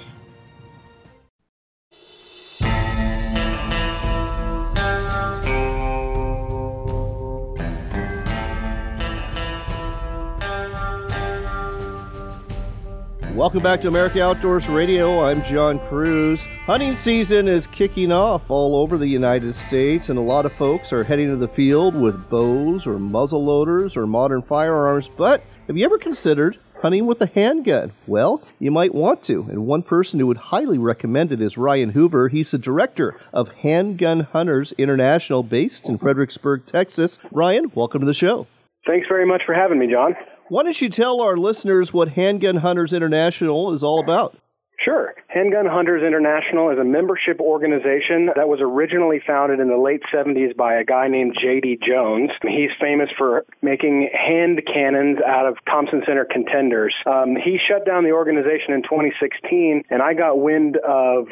Welcome 13.38 13.62
back 13.62 13.82
to 13.82 13.88
America 13.88 14.20
Outdoors 14.20 14.68
Radio. 14.68 15.24
I'm 15.24 15.44
John 15.44 15.78
Kruse. 15.78 16.44
Hunting 16.66 16.96
season 16.96 17.48
is 17.48 17.68
kicking 17.68 18.12
off 18.12 18.50
all 18.50 18.76
over 18.76 18.98
the 18.98 19.06
United 19.06 19.56
States, 19.56 20.10
and 20.10 20.18
a 20.18 20.24
lot 20.24 20.48
of 20.48 20.54
folks 20.54 20.92
are 20.92 21.04
heading 21.04 21.30
to 21.30 21.36
the 21.36 21.48
field 21.48 21.94
with 21.94 22.32
bows 22.32 22.88
or 22.88 22.98
muzzle 22.98 23.46
loaders 23.46 23.96
or 23.96 24.08
modern 24.08 24.42
firearms. 24.42 25.08
But 25.08 25.44
have 25.68 25.78
you 25.78 25.86
ever 25.86 26.00
considered 26.00 26.58
hunting 26.82 27.06
with 27.06 27.22
a 27.22 27.28
handgun? 27.28 27.94
Well, 28.08 28.42
you 28.58 28.72
might 28.72 28.96
want 28.96 29.22
to. 29.26 29.44
And 29.52 29.68
one 29.68 29.84
person 29.84 30.20
who 30.20 30.26
would 30.26 30.38
highly 30.38 30.80
recommend 30.80 31.32
it 31.32 31.40
is 31.40 31.60
Ryan 31.60 31.92
Hoover. 31.92 32.30
He's 32.30 32.50
the 32.50 32.58
director 32.58 33.20
of 33.32 33.50
Handgun 33.50 34.22
Hunters 34.22 34.72
International, 34.80 35.44
based 35.44 35.88
in 35.88 36.00
Fredericksburg, 36.00 36.66
Texas. 36.66 37.20
Ryan, 37.32 37.72
welcome 37.76 38.00
to 38.00 38.08
the 38.08 38.16
show. 38.16 38.48
Thanks 38.88 39.08
very 39.08 39.28
much 39.28 39.44
for 39.46 39.54
having 39.54 39.78
me, 39.78 39.92
John. 39.92 40.16
Why 40.50 40.64
don't 40.64 40.80
you 40.82 40.90
tell 40.90 41.20
our 41.20 41.36
listeners 41.36 41.92
what 41.92 42.10
Handgun 42.10 42.58
Hunters 42.58 42.94
International 42.94 43.74
is 43.74 43.84
all 43.84 44.00
about? 44.00 44.38
Sure. 44.80 45.16
Handgun 45.28 45.66
Hunters 45.66 46.04
International 46.04 46.70
is 46.70 46.78
a 46.78 46.84
membership 46.84 47.40
organization 47.40 48.30
that 48.36 48.48
was 48.48 48.60
originally 48.62 49.20
founded 49.26 49.60
in 49.60 49.70
the 49.70 49.78
late 49.78 50.02
70s 50.14 50.56
by 50.56 50.76
a 50.76 50.84
guy 50.84 51.08
named 51.08 51.36
J.D. 51.40 51.80
Jones. 51.86 52.30
He's 52.44 52.70
famous 52.80 53.10
for 53.18 53.46
making 53.62 54.10
hand 54.14 54.62
cannons 54.72 55.18
out 55.26 55.48
of 55.48 55.58
Thompson 55.66 56.04
Center 56.06 56.26
contenders. 56.26 56.94
Um, 57.06 57.36
he 57.36 57.58
shut 57.58 57.86
down 57.86 58.04
the 58.04 58.12
organization 58.12 58.74
in 58.74 58.84
2016, 58.84 59.84
and 59.90 60.02
I 60.02 60.14
got 60.14 60.40
wind 60.40 60.78
of 60.78 61.28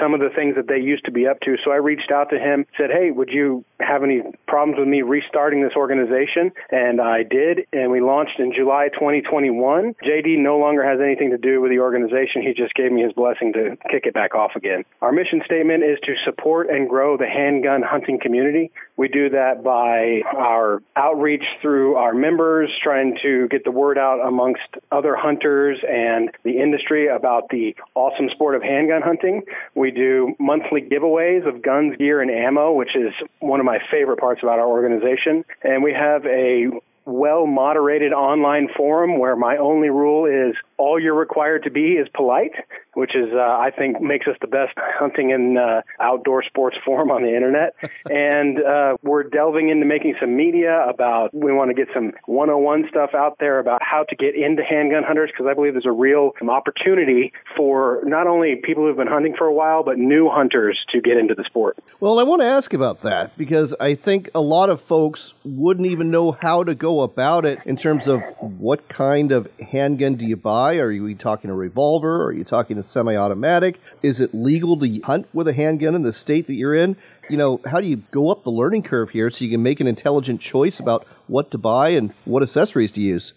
some 0.00 0.12
of 0.12 0.20
the 0.20 0.30
things 0.34 0.56
that 0.56 0.68
they 0.68 0.78
used 0.78 1.04
to 1.04 1.12
be 1.12 1.26
up 1.26 1.40
to. 1.40 1.56
So 1.64 1.70
I 1.70 1.76
reached 1.76 2.10
out 2.10 2.30
to 2.30 2.38
him, 2.38 2.66
said, 2.76 2.90
Hey, 2.90 3.10
would 3.10 3.30
you 3.30 3.64
have 3.80 4.02
any 4.02 4.22
problems 4.46 4.78
with 4.78 4.88
me 4.88 5.02
restarting 5.02 5.62
this 5.62 5.74
organization? 5.76 6.52
And 6.70 7.00
I 7.00 7.22
did, 7.22 7.66
and 7.72 7.90
we 7.90 8.00
launched 8.00 8.38
in 8.38 8.52
July 8.52 8.88
2021. 8.92 9.94
JD 10.04 10.38
no 10.38 10.58
longer 10.58 10.84
has 10.84 11.00
anything 11.00 11.30
to 11.30 11.38
do 11.38 11.60
with 11.60 11.70
the 11.70 11.78
organization. 11.78 12.42
He 12.42 12.54
just 12.54 12.74
gave 12.74 12.87
me 12.92 13.02
his 13.02 13.12
blessing 13.12 13.52
to 13.54 13.76
kick 13.90 14.06
it 14.06 14.14
back 14.14 14.34
off 14.34 14.52
again. 14.56 14.84
Our 15.00 15.12
mission 15.12 15.42
statement 15.44 15.84
is 15.84 15.98
to 16.04 16.14
support 16.24 16.70
and 16.70 16.88
grow 16.88 17.16
the 17.16 17.26
handgun 17.26 17.82
hunting 17.82 18.18
community. 18.20 18.70
We 18.96 19.08
do 19.08 19.30
that 19.30 19.62
by 19.62 20.22
our 20.36 20.82
outreach 20.96 21.44
through 21.62 21.96
our 21.96 22.14
members, 22.14 22.70
trying 22.82 23.18
to 23.22 23.48
get 23.48 23.64
the 23.64 23.70
word 23.70 23.98
out 23.98 24.26
amongst 24.26 24.66
other 24.90 25.14
hunters 25.14 25.78
and 25.88 26.30
the 26.42 26.58
industry 26.60 27.08
about 27.08 27.48
the 27.50 27.76
awesome 27.94 28.28
sport 28.30 28.54
of 28.54 28.62
handgun 28.62 29.02
hunting. 29.02 29.42
We 29.74 29.90
do 29.90 30.34
monthly 30.38 30.82
giveaways 30.82 31.46
of 31.46 31.62
guns, 31.62 31.96
gear, 31.96 32.20
and 32.20 32.30
ammo, 32.30 32.72
which 32.72 32.96
is 32.96 33.12
one 33.40 33.60
of 33.60 33.66
my 33.66 33.78
favorite 33.90 34.18
parts 34.18 34.42
about 34.42 34.58
our 34.58 34.68
organization. 34.68 35.44
And 35.62 35.82
we 35.82 35.92
have 35.92 36.24
a 36.26 36.70
well 37.08 37.46
moderated 37.46 38.12
online 38.12 38.68
forum 38.76 39.18
where 39.18 39.34
my 39.34 39.56
only 39.56 39.88
rule 39.88 40.26
is 40.26 40.54
all 40.76 41.00
you're 41.00 41.14
required 41.14 41.62
to 41.62 41.70
be 41.70 41.92
is 41.92 42.06
polite, 42.14 42.52
which 42.98 43.14
is, 43.14 43.28
uh, 43.32 43.38
I 43.38 43.70
think, 43.70 44.00
makes 44.00 44.26
us 44.26 44.34
the 44.40 44.48
best 44.48 44.72
hunting 44.76 45.32
and 45.32 45.56
uh, 45.56 45.82
outdoor 46.00 46.42
sports 46.42 46.76
forum 46.84 47.12
on 47.12 47.22
the 47.22 47.32
internet. 47.32 47.76
and 48.06 48.58
uh, 48.58 48.96
we're 49.04 49.22
delving 49.22 49.68
into 49.68 49.86
making 49.86 50.16
some 50.18 50.36
media 50.36 50.84
about, 50.88 51.32
we 51.32 51.52
want 51.52 51.70
to 51.70 51.74
get 51.74 51.86
some 51.94 52.12
101 52.26 52.86
stuff 52.90 53.10
out 53.14 53.36
there 53.38 53.60
about 53.60 53.80
how 53.84 54.02
to 54.08 54.16
get 54.16 54.34
into 54.34 54.64
handgun 54.64 55.04
hunters 55.04 55.30
because 55.30 55.46
I 55.48 55.54
believe 55.54 55.74
there's 55.74 55.86
a 55.86 55.92
real 55.92 56.32
opportunity 56.48 57.32
for 57.56 58.00
not 58.04 58.26
only 58.26 58.56
people 58.56 58.84
who've 58.84 58.96
been 58.96 59.06
hunting 59.06 59.36
for 59.38 59.46
a 59.46 59.54
while, 59.54 59.84
but 59.84 59.96
new 59.96 60.28
hunters 60.28 60.76
to 60.90 61.00
get 61.00 61.16
into 61.16 61.36
the 61.36 61.44
sport. 61.44 61.78
Well, 62.00 62.18
I 62.18 62.24
want 62.24 62.42
to 62.42 62.48
ask 62.48 62.74
about 62.74 63.02
that 63.02 63.38
because 63.38 63.76
I 63.78 63.94
think 63.94 64.28
a 64.34 64.40
lot 64.40 64.70
of 64.70 64.82
folks 64.82 65.34
wouldn't 65.44 65.86
even 65.86 66.10
know 66.10 66.32
how 66.32 66.64
to 66.64 66.74
go 66.74 67.02
about 67.02 67.44
it 67.44 67.60
in 67.64 67.76
terms 67.76 68.08
of 68.08 68.22
what 68.40 68.88
kind 68.88 69.30
of 69.30 69.46
handgun 69.60 70.16
do 70.16 70.26
you 70.26 70.36
buy 70.36 70.78
are 70.78 70.90
you 70.90 71.14
talking 71.14 71.48
a 71.50 71.54
revolver? 71.54 72.24
Are 72.24 72.32
you 72.32 72.42
talking 72.42 72.76
a 72.76 72.87
semi 72.88 73.16
automatic? 73.16 73.80
Is 74.02 74.20
it 74.20 74.34
legal 74.34 74.78
to 74.78 75.00
hunt 75.00 75.28
with 75.32 75.48
a 75.48 75.52
handgun 75.52 75.94
in 75.94 76.02
the 76.02 76.12
state 76.12 76.46
that 76.46 76.54
you're 76.54 76.74
in? 76.74 76.96
You 77.28 77.36
know, 77.36 77.60
how 77.66 77.80
do 77.80 77.86
you 77.86 77.98
go 78.10 78.30
up 78.30 78.44
the 78.44 78.50
learning 78.50 78.82
curve 78.82 79.10
here 79.10 79.30
so 79.30 79.44
you 79.44 79.50
can 79.50 79.62
make 79.62 79.80
an 79.80 79.86
intelligent 79.86 80.40
choice 80.40 80.80
about 80.80 81.06
what 81.26 81.50
to 81.50 81.58
buy 81.58 81.90
and 81.90 82.12
what 82.24 82.42
accessories 82.42 82.92
to 82.92 83.00
use? 83.00 83.34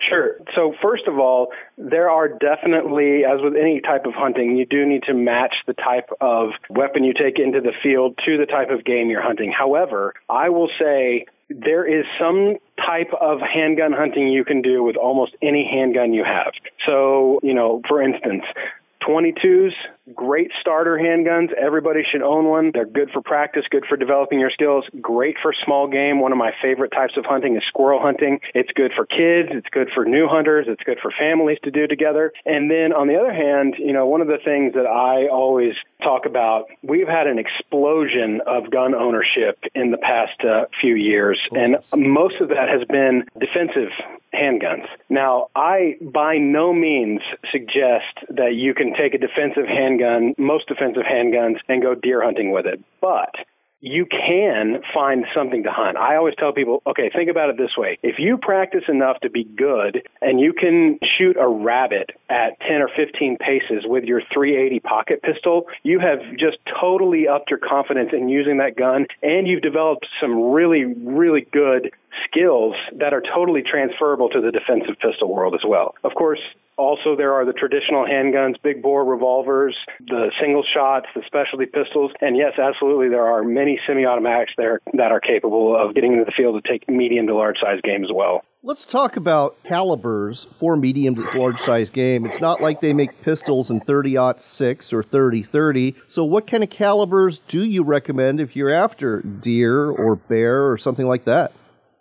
Sure. 0.00 0.36
So, 0.54 0.74
first 0.82 1.06
of 1.06 1.18
all, 1.18 1.52
there 1.78 2.10
are 2.10 2.28
definitely, 2.28 3.24
as 3.24 3.40
with 3.42 3.54
any 3.56 3.80
type 3.80 4.06
of 4.06 4.12
hunting, 4.12 4.56
you 4.56 4.66
do 4.66 4.84
need 4.84 5.04
to 5.04 5.14
match 5.14 5.54
the 5.66 5.72
type 5.72 6.10
of 6.20 6.50
weapon 6.68 7.04
you 7.04 7.14
take 7.14 7.38
into 7.38 7.60
the 7.60 7.72
field 7.82 8.18
to 8.26 8.36
the 8.36 8.46
type 8.46 8.70
of 8.70 8.84
game 8.84 9.08
you're 9.08 9.22
hunting. 9.22 9.52
However, 9.56 10.14
I 10.28 10.48
will 10.50 10.68
say 10.78 11.26
there 11.48 11.86
is 11.86 12.04
some 12.18 12.56
type 12.84 13.10
of 13.18 13.40
handgun 13.40 13.92
hunting 13.92 14.28
you 14.28 14.44
can 14.44 14.62
do 14.62 14.82
with 14.82 14.96
almost 14.96 15.34
any 15.42 15.68
handgun 15.70 16.12
you 16.12 16.24
have. 16.24 16.52
So, 16.86 17.40
you 17.42 17.54
know, 17.54 17.82
for 17.86 18.02
instance, 18.02 18.44
22s, 19.06 19.72
great 20.12 20.50
starter 20.60 20.98
handguns. 20.98 21.52
Everybody 21.52 22.02
should 22.10 22.22
own 22.22 22.46
one. 22.46 22.70
They're 22.74 22.84
good 22.84 23.10
for 23.10 23.22
practice, 23.22 23.64
good 23.70 23.86
for 23.88 23.96
developing 23.96 24.38
your 24.38 24.50
skills, 24.50 24.84
great 25.00 25.36
for 25.40 25.54
small 25.64 25.88
game. 25.88 26.20
One 26.20 26.32
of 26.32 26.38
my 26.38 26.52
favorite 26.60 26.92
types 26.92 27.16
of 27.16 27.24
hunting 27.24 27.56
is 27.56 27.62
squirrel 27.68 28.00
hunting. 28.00 28.40
It's 28.54 28.70
good 28.74 28.92
for 28.94 29.06
kids, 29.06 29.48
it's 29.52 29.68
good 29.70 29.88
for 29.94 30.04
new 30.04 30.26
hunters, 30.28 30.66
it's 30.68 30.82
good 30.82 30.98
for 31.00 31.10
families 31.10 31.58
to 31.64 31.70
do 31.70 31.86
together. 31.86 32.32
And 32.44 32.70
then 32.70 32.92
on 32.92 33.08
the 33.08 33.16
other 33.16 33.32
hand, 33.32 33.76
you 33.78 33.92
know, 33.92 34.06
one 34.06 34.20
of 34.20 34.28
the 34.28 34.38
things 34.44 34.74
that 34.74 34.86
I 34.86 35.28
always 35.28 35.74
talk 36.02 36.26
about, 36.26 36.66
we've 36.82 37.08
had 37.08 37.26
an 37.26 37.38
explosion 37.38 38.40
of 38.46 38.70
gun 38.70 38.94
ownership 38.94 39.58
in 39.74 39.90
the 39.90 39.98
past 39.98 40.44
uh, 40.44 40.66
few 40.80 40.94
years, 40.94 41.38
and 41.52 41.76
most 41.96 42.40
of 42.40 42.48
that 42.48 42.68
has 42.68 42.84
been 42.88 43.24
defensive 43.38 43.90
handguns. 44.34 44.86
Now, 45.08 45.48
I 45.54 45.96
by 46.00 46.38
no 46.38 46.72
means 46.72 47.20
suggest 47.50 48.18
that 48.30 48.54
you 48.54 48.74
can 48.74 48.94
take 48.94 49.14
a 49.14 49.18
defensive 49.18 49.66
handgun, 49.66 49.93
most 50.38 50.68
defensive 50.68 51.04
handguns, 51.04 51.56
and 51.68 51.82
go 51.82 51.94
deer 51.94 52.22
hunting 52.22 52.52
with 52.52 52.66
it. 52.66 52.82
But 53.00 53.34
you 53.84 54.06
can 54.06 54.80
find 54.94 55.26
something 55.34 55.64
to 55.64 55.70
hunt. 55.70 55.98
I 55.98 56.16
always 56.16 56.34
tell 56.38 56.54
people, 56.54 56.82
okay, 56.86 57.10
think 57.14 57.28
about 57.28 57.50
it 57.50 57.58
this 57.58 57.76
way. 57.76 57.98
If 58.02 58.18
you 58.18 58.38
practice 58.38 58.84
enough 58.88 59.20
to 59.20 59.28
be 59.28 59.44
good 59.44 60.08
and 60.22 60.40
you 60.40 60.54
can 60.54 60.98
shoot 61.18 61.36
a 61.38 61.46
rabbit 61.46 62.12
at 62.30 62.58
10 62.60 62.80
or 62.80 62.88
15 62.88 63.36
paces 63.36 63.84
with 63.84 64.04
your 64.04 64.22
380 64.32 64.80
pocket 64.80 65.22
pistol, 65.22 65.66
you 65.82 66.00
have 66.00 66.20
just 66.38 66.56
totally 66.80 67.28
upped 67.28 67.50
your 67.50 67.58
confidence 67.58 68.08
in 68.14 68.30
using 68.30 68.56
that 68.56 68.74
gun 68.74 69.06
and 69.22 69.46
you've 69.46 69.60
developed 69.60 70.06
some 70.18 70.52
really, 70.52 70.84
really 70.86 71.46
good 71.52 71.92
skills 72.24 72.76
that 72.96 73.12
are 73.12 73.20
totally 73.20 73.60
transferable 73.60 74.30
to 74.30 74.40
the 74.40 74.50
defensive 74.50 74.98
pistol 74.98 75.28
world 75.28 75.54
as 75.54 75.62
well. 75.62 75.94
Of 76.02 76.14
course, 76.14 76.40
also, 76.76 77.16
there 77.16 77.34
are 77.34 77.44
the 77.44 77.52
traditional 77.52 78.04
handguns, 78.04 78.56
big 78.62 78.82
bore 78.82 79.04
revolvers, 79.04 79.76
the 80.00 80.30
single 80.40 80.64
shots, 80.64 81.06
the 81.14 81.22
specialty 81.26 81.66
pistols, 81.66 82.12
and 82.20 82.36
yes, 82.36 82.58
absolutely, 82.58 83.08
there 83.08 83.26
are 83.26 83.44
many 83.44 83.78
semi-automatics 83.86 84.52
there 84.56 84.80
that 84.94 85.12
are 85.12 85.20
capable 85.20 85.76
of 85.76 85.94
getting 85.94 86.12
into 86.12 86.24
the 86.24 86.32
field 86.32 86.62
to 86.62 86.68
take 86.68 86.88
medium 86.88 87.26
to 87.26 87.34
large 87.34 87.58
size 87.58 87.80
game 87.82 88.04
as 88.04 88.10
well. 88.12 88.44
Let's 88.66 88.86
talk 88.86 89.16
about 89.16 89.62
calibers 89.64 90.44
for 90.44 90.74
medium 90.74 91.14
to 91.16 91.38
large 91.38 91.58
size 91.58 91.90
game. 91.90 92.24
It's 92.24 92.40
not 92.40 92.62
like 92.62 92.80
they 92.80 92.94
make 92.94 93.20
pistols 93.20 93.70
in 93.70 93.80
30 93.80 94.16
6 94.38 94.92
or 94.92 95.02
30 95.02 95.42
30. 95.42 95.94
So, 96.08 96.24
what 96.24 96.46
kind 96.46 96.64
of 96.64 96.70
calibers 96.70 97.40
do 97.40 97.62
you 97.62 97.82
recommend 97.84 98.40
if 98.40 98.56
you're 98.56 98.72
after 98.72 99.20
deer 99.20 99.90
or 99.90 100.16
bear 100.16 100.70
or 100.70 100.78
something 100.78 101.06
like 101.06 101.24
that? 101.26 101.52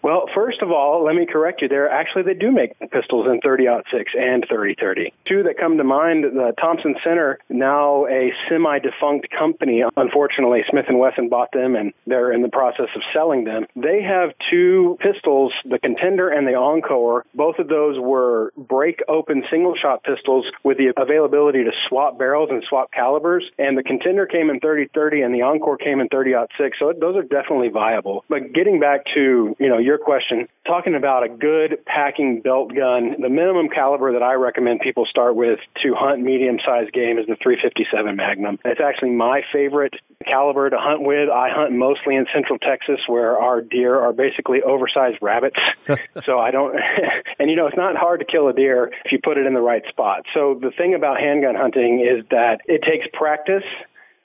Well, 0.03 0.25
first 0.35 0.61
of 0.61 0.69
all, 0.69 1.05
let 1.05 1.15
me 1.15 1.25
correct 1.25 1.61
you 1.61 1.69
there. 1.69 1.89
Actually, 1.89 2.23
they 2.23 2.33
do 2.33 2.51
make 2.51 2.77
pistols 2.91 3.25
in 3.25 3.39
30 3.39 3.67
6 3.89 4.11
and 4.19 4.45
30 4.49 4.75
30. 4.75 5.13
Two 5.25 5.43
that 5.43 5.57
come 5.57 5.77
to 5.77 5.85
mind, 5.85 6.25
the 6.25 6.53
Thompson 6.59 6.95
Center, 7.05 7.39
now 7.49 8.05
a 8.07 8.33
semi-defunct 8.49 9.29
company. 9.31 9.81
Unfortunately, 9.95 10.63
Smith 10.69 10.85
& 10.87 10.89
Wesson 10.89 11.29
bought 11.29 11.53
them 11.53 11.77
and 11.77 11.93
they're 12.05 12.33
in 12.33 12.41
the 12.41 12.49
process 12.49 12.89
of 12.95 13.01
selling 13.13 13.45
them. 13.45 13.65
They 13.77 14.03
have 14.03 14.31
two 14.49 14.97
pistols, 14.99 15.53
the 15.63 15.79
Contender 15.79 16.29
and 16.29 16.45
the 16.45 16.55
Encore. 16.55 17.25
Both 17.33 17.59
of 17.59 17.69
those 17.69 17.97
were 17.97 18.51
break 18.57 19.01
open 19.07 19.45
single 19.49 19.75
shot 19.75 20.03
pistols 20.03 20.45
with 20.63 20.77
the 20.77 20.91
availability 20.97 21.63
to 21.63 21.71
swap 21.87 22.19
barrels 22.19 22.49
and 22.51 22.61
swap 22.67 22.91
calibers. 22.91 23.49
And 23.57 23.77
the 23.77 23.83
Contender 23.83 24.25
came 24.25 24.49
in 24.49 24.59
30 24.59 24.89
30 24.93 25.21
and 25.21 25.33
the 25.33 25.43
Encore 25.43 25.77
came 25.77 26.01
in 26.01 26.09
30 26.09 26.33
6. 26.57 26.77
So 26.77 26.91
those 26.91 27.15
are 27.15 27.23
definitely 27.23 27.69
viable. 27.69 28.25
But 28.27 28.51
getting 28.51 28.81
back 28.81 29.05
to, 29.13 29.55
you 29.57 29.69
know, 29.69 29.77
your 29.77 29.92
your 29.93 30.03
question, 30.03 30.47
talking 30.65 30.95
about 30.95 31.23
a 31.23 31.29
good 31.29 31.85
packing 31.85 32.41
belt 32.41 32.73
gun, 32.73 33.21
the 33.21 33.29
minimum 33.29 33.69
caliber 33.69 34.13
that 34.13 34.23
I 34.23 34.33
recommend 34.33 34.79
people 34.79 35.05
start 35.05 35.35
with 35.35 35.59
to 35.83 35.93
hunt 35.93 36.19
medium 36.19 36.57
sized 36.65 36.91
game 36.93 37.19
is 37.19 37.27
the 37.27 37.35
357 37.35 38.15
Magnum. 38.15 38.57
It's 38.65 38.81
actually 38.81 39.11
my 39.11 39.43
favorite 39.53 39.93
caliber 40.25 40.71
to 40.71 40.77
hunt 40.79 41.03
with. 41.03 41.29
I 41.29 41.49
hunt 41.51 41.73
mostly 41.73 42.15
in 42.15 42.25
central 42.33 42.57
Texas 42.57 43.01
where 43.05 43.37
our 43.37 43.61
deer 43.61 43.95
are 43.99 44.13
basically 44.13 44.63
oversized 44.63 45.19
rabbits. 45.21 45.59
so 46.25 46.39
I 46.39 46.49
don't, 46.49 46.75
and 47.39 47.51
you 47.51 47.55
know, 47.55 47.67
it's 47.67 47.77
not 47.77 47.95
hard 47.95 48.19
to 48.21 48.25
kill 48.25 48.47
a 48.47 48.53
deer 48.53 48.91
if 49.05 49.11
you 49.11 49.19
put 49.23 49.37
it 49.37 49.45
in 49.45 49.53
the 49.53 49.61
right 49.61 49.83
spot. 49.89 50.25
So 50.33 50.57
the 50.59 50.71
thing 50.71 50.95
about 50.95 51.19
handgun 51.19 51.53
hunting 51.53 51.99
is 51.99 52.25
that 52.31 52.61
it 52.65 52.81
takes 52.81 53.05
practice 53.13 53.63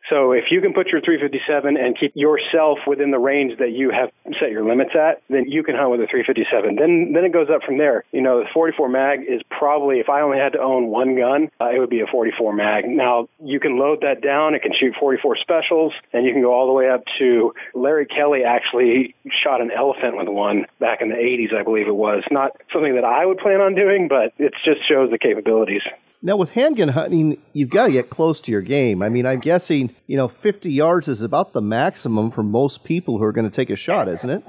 so 0.08 0.32
if 0.32 0.50
you 0.50 0.60
can 0.60 0.72
put 0.72 0.88
your 0.88 1.00
357 1.00 1.76
and 1.76 1.98
keep 1.98 2.12
yourself 2.14 2.78
within 2.86 3.10
the 3.10 3.18
range 3.18 3.58
that 3.58 3.72
you 3.72 3.90
have 3.90 4.10
set 4.38 4.50
your 4.50 4.64
limits 4.64 4.92
at, 4.94 5.22
then 5.28 5.48
you 5.48 5.62
can 5.62 5.74
hunt 5.76 5.90
with 5.90 6.00
a 6.00 6.06
357. 6.06 6.76
Then 6.76 7.12
then 7.12 7.24
it 7.24 7.32
goes 7.32 7.48
up 7.50 7.62
from 7.62 7.78
there. 7.78 8.04
You 8.12 8.22
know, 8.22 8.40
the 8.40 8.48
44 8.52 8.88
mag 8.88 9.20
is 9.28 9.42
probably 9.50 10.00
if 10.00 10.08
I 10.08 10.22
only 10.22 10.38
had 10.38 10.52
to 10.52 10.60
own 10.60 10.88
one 10.88 11.16
gun, 11.16 11.50
uh, 11.60 11.70
it 11.70 11.78
would 11.78 11.90
be 11.90 12.00
a 12.00 12.06
44 12.06 12.52
mag. 12.52 12.88
Now 12.88 13.28
you 13.42 13.60
can 13.60 13.78
load 13.78 14.00
that 14.02 14.22
down. 14.22 14.54
It 14.54 14.62
can 14.62 14.72
shoot 14.72 14.94
44 14.98 15.36
specials, 15.36 15.92
and 16.12 16.24
you 16.24 16.32
can 16.32 16.42
go 16.42 16.52
all 16.52 16.66
the 16.66 16.72
way 16.72 16.88
up 16.88 17.04
to 17.18 17.54
Larry 17.74 18.06
Kelly 18.06 18.44
actually 18.44 19.14
shot 19.42 19.60
an 19.60 19.70
elephant 19.70 20.16
with 20.16 20.28
one 20.28 20.66
back 20.80 21.00
in 21.00 21.08
the 21.08 21.16
80s, 21.16 21.54
I 21.54 21.62
believe 21.62 21.88
it 21.88 21.94
was. 21.94 22.22
Not 22.30 22.52
something 22.72 22.94
that 22.94 23.04
I 23.04 23.24
would 23.26 23.38
plan 23.38 23.60
on 23.60 23.74
doing, 23.74 24.08
but 24.08 24.32
it 24.38 24.54
just 24.64 24.86
shows 24.88 25.10
the 25.10 25.18
capabilities. 25.18 25.82
Now, 26.20 26.36
with 26.36 26.50
handgun 26.50 26.88
hunting, 26.88 27.40
you've 27.52 27.70
got 27.70 27.86
to 27.86 27.92
get 27.92 28.10
close 28.10 28.40
to 28.40 28.50
your 28.50 28.62
game. 28.62 29.02
I 29.02 29.08
mean, 29.08 29.24
I'm 29.24 29.38
guessing, 29.38 29.94
you 30.06 30.16
know, 30.16 30.26
50 30.26 30.70
yards 30.70 31.06
is 31.06 31.22
about 31.22 31.52
the 31.52 31.60
maximum 31.60 32.32
for 32.32 32.42
most 32.42 32.84
people 32.84 33.18
who 33.18 33.24
are 33.24 33.32
going 33.32 33.48
to 33.48 33.54
take 33.54 33.70
a 33.70 33.76
shot, 33.76 34.08
isn't 34.08 34.28
it? 34.28 34.42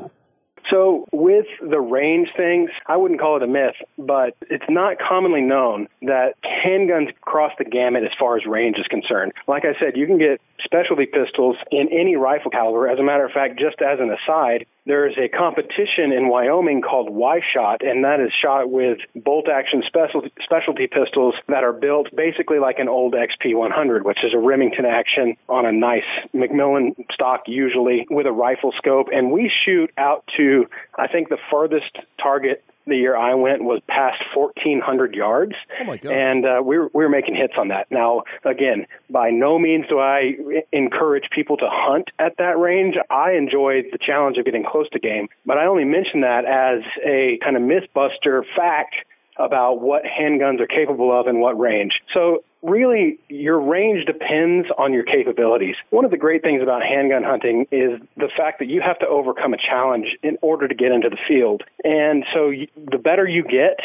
So, 0.69 1.05
with 1.11 1.45
the 1.61 1.79
range 1.79 2.29
things, 2.35 2.69
I 2.85 2.97
wouldn't 2.97 3.19
call 3.19 3.37
it 3.37 3.43
a 3.43 3.47
myth, 3.47 3.75
but 3.97 4.35
it's 4.49 4.65
not 4.69 4.97
commonly 4.99 5.41
known 5.41 5.87
that 6.03 6.33
handguns 6.43 7.13
cross 7.21 7.51
the 7.57 7.65
gamut 7.65 8.03
as 8.03 8.11
far 8.19 8.37
as 8.37 8.45
range 8.45 8.77
is 8.77 8.85
concerned. 8.87 9.33
Like 9.47 9.63
I 9.65 9.79
said, 9.79 9.95
you 9.95 10.05
can 10.05 10.19
get 10.19 10.41
specialty 10.63 11.07
pistols 11.07 11.55
in 11.71 11.89
any 11.91 12.15
rifle 12.15 12.51
caliber. 12.51 12.87
As 12.87 12.99
a 12.99 13.03
matter 13.03 13.25
of 13.25 13.31
fact, 13.31 13.59
just 13.59 13.81
as 13.81 13.99
an 13.99 14.11
aside, 14.11 14.65
there 14.89 15.07
is 15.07 15.15
a 15.19 15.27
competition 15.29 16.11
in 16.11 16.29
Wyoming 16.29 16.81
called 16.81 17.11
Y 17.11 17.41
Shot, 17.53 17.83
and 17.83 18.03
that 18.05 18.19
is 18.19 18.33
shot 18.33 18.71
with 18.71 18.97
bolt 19.15 19.47
action 19.47 19.83
specialty, 19.85 20.33
specialty 20.41 20.87
pistols 20.87 21.35
that 21.47 21.63
are 21.63 21.71
built 21.71 22.07
basically 22.15 22.57
like 22.57 22.79
an 22.79 22.89
old 22.89 23.13
XP 23.13 23.55
100, 23.55 24.03
which 24.03 24.23
is 24.23 24.33
a 24.33 24.39
Remington 24.39 24.85
action 24.85 25.37
on 25.47 25.67
a 25.67 25.71
nice 25.71 26.09
McMillan 26.33 26.95
stock, 27.11 27.43
usually 27.45 28.07
with 28.09 28.25
a 28.25 28.31
rifle 28.31 28.73
scope. 28.77 29.09
And 29.13 29.31
we 29.31 29.51
shoot 29.63 29.91
out 29.95 30.27
to, 30.37 30.65
I 30.97 31.07
think 31.07 31.29
the 31.29 31.37
furthest 31.51 31.95
target 32.19 32.63
the 32.87 32.95
year 32.95 33.15
I 33.15 33.35
went 33.35 33.63
was 33.63 33.81
past 33.87 34.21
1,400 34.33 35.13
yards. 35.13 35.53
Oh. 35.87 36.09
And 36.09 36.45
uh, 36.45 36.61
we, 36.63 36.77
were, 36.77 36.89
we 36.93 37.03
were 37.03 37.09
making 37.09 37.35
hits 37.35 37.53
on 37.57 37.69
that. 37.69 37.87
Now, 37.91 38.23
again, 38.43 38.87
by 39.09 39.29
no 39.29 39.59
means 39.59 39.85
do 39.87 39.99
I 39.99 40.35
encourage 40.71 41.29
people 41.31 41.57
to 41.57 41.67
hunt 41.69 42.09
at 42.19 42.37
that 42.37 42.57
range. 42.57 42.95
I 43.09 43.33
enjoy 43.33 43.83
the 43.91 43.97
challenge 43.99 44.37
of 44.37 44.45
getting 44.45 44.63
close 44.63 44.89
to 44.89 44.99
game, 44.99 45.27
but 45.45 45.57
I 45.57 45.65
only 45.65 45.85
mention 45.85 46.21
that 46.21 46.45
as 46.45 46.83
a 47.05 47.39
kind 47.43 47.55
of 47.55 47.63
mythbuster 47.63 48.43
fact 48.55 48.95
about 49.39 49.81
what 49.81 50.03
handguns 50.03 50.59
are 50.59 50.67
capable 50.67 51.17
of 51.17 51.27
and 51.27 51.39
what 51.39 51.57
range. 51.57 52.01
So 52.13 52.43
really 52.61 53.19
your 53.29 53.59
range 53.59 54.05
depends 54.05 54.67
on 54.77 54.93
your 54.93 55.03
capabilities. 55.03 55.75
One 55.89 56.05
of 56.05 56.11
the 56.11 56.17
great 56.17 56.43
things 56.43 56.61
about 56.61 56.83
handgun 56.83 57.23
hunting 57.23 57.67
is 57.71 57.99
the 58.17 58.29
fact 58.35 58.59
that 58.59 58.67
you 58.67 58.81
have 58.81 58.99
to 58.99 59.07
overcome 59.07 59.53
a 59.53 59.57
challenge 59.57 60.17
in 60.21 60.37
order 60.41 60.67
to 60.67 60.75
get 60.75 60.91
into 60.91 61.09
the 61.09 61.17
field. 61.27 61.63
And 61.83 62.25
so 62.33 62.51
the 62.75 62.97
better 62.97 63.25
you 63.25 63.43
get, 63.43 63.79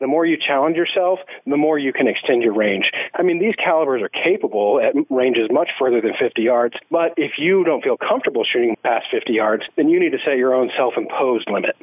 the 0.00 0.06
more 0.06 0.26
you 0.26 0.36
challenge 0.36 0.76
yourself, 0.76 1.20
the 1.46 1.56
more 1.56 1.78
you 1.78 1.92
can 1.92 2.08
extend 2.08 2.42
your 2.42 2.54
range. 2.54 2.90
I 3.14 3.22
mean, 3.22 3.38
these 3.38 3.54
calibers 3.54 4.02
are 4.02 4.08
capable 4.08 4.80
at 4.80 4.94
ranges 5.08 5.48
much 5.50 5.68
further 5.78 6.00
than 6.00 6.14
50 6.18 6.42
yards, 6.42 6.74
but 6.90 7.14
if 7.16 7.32
you 7.38 7.64
don't 7.64 7.82
feel 7.82 7.96
comfortable 7.96 8.44
shooting 8.44 8.76
past 8.82 9.06
50 9.10 9.32
yards, 9.32 9.64
then 9.76 9.88
you 9.88 10.00
need 10.00 10.10
to 10.10 10.18
set 10.24 10.36
your 10.36 10.54
own 10.54 10.70
self-imposed 10.76 11.48
limit. 11.48 11.76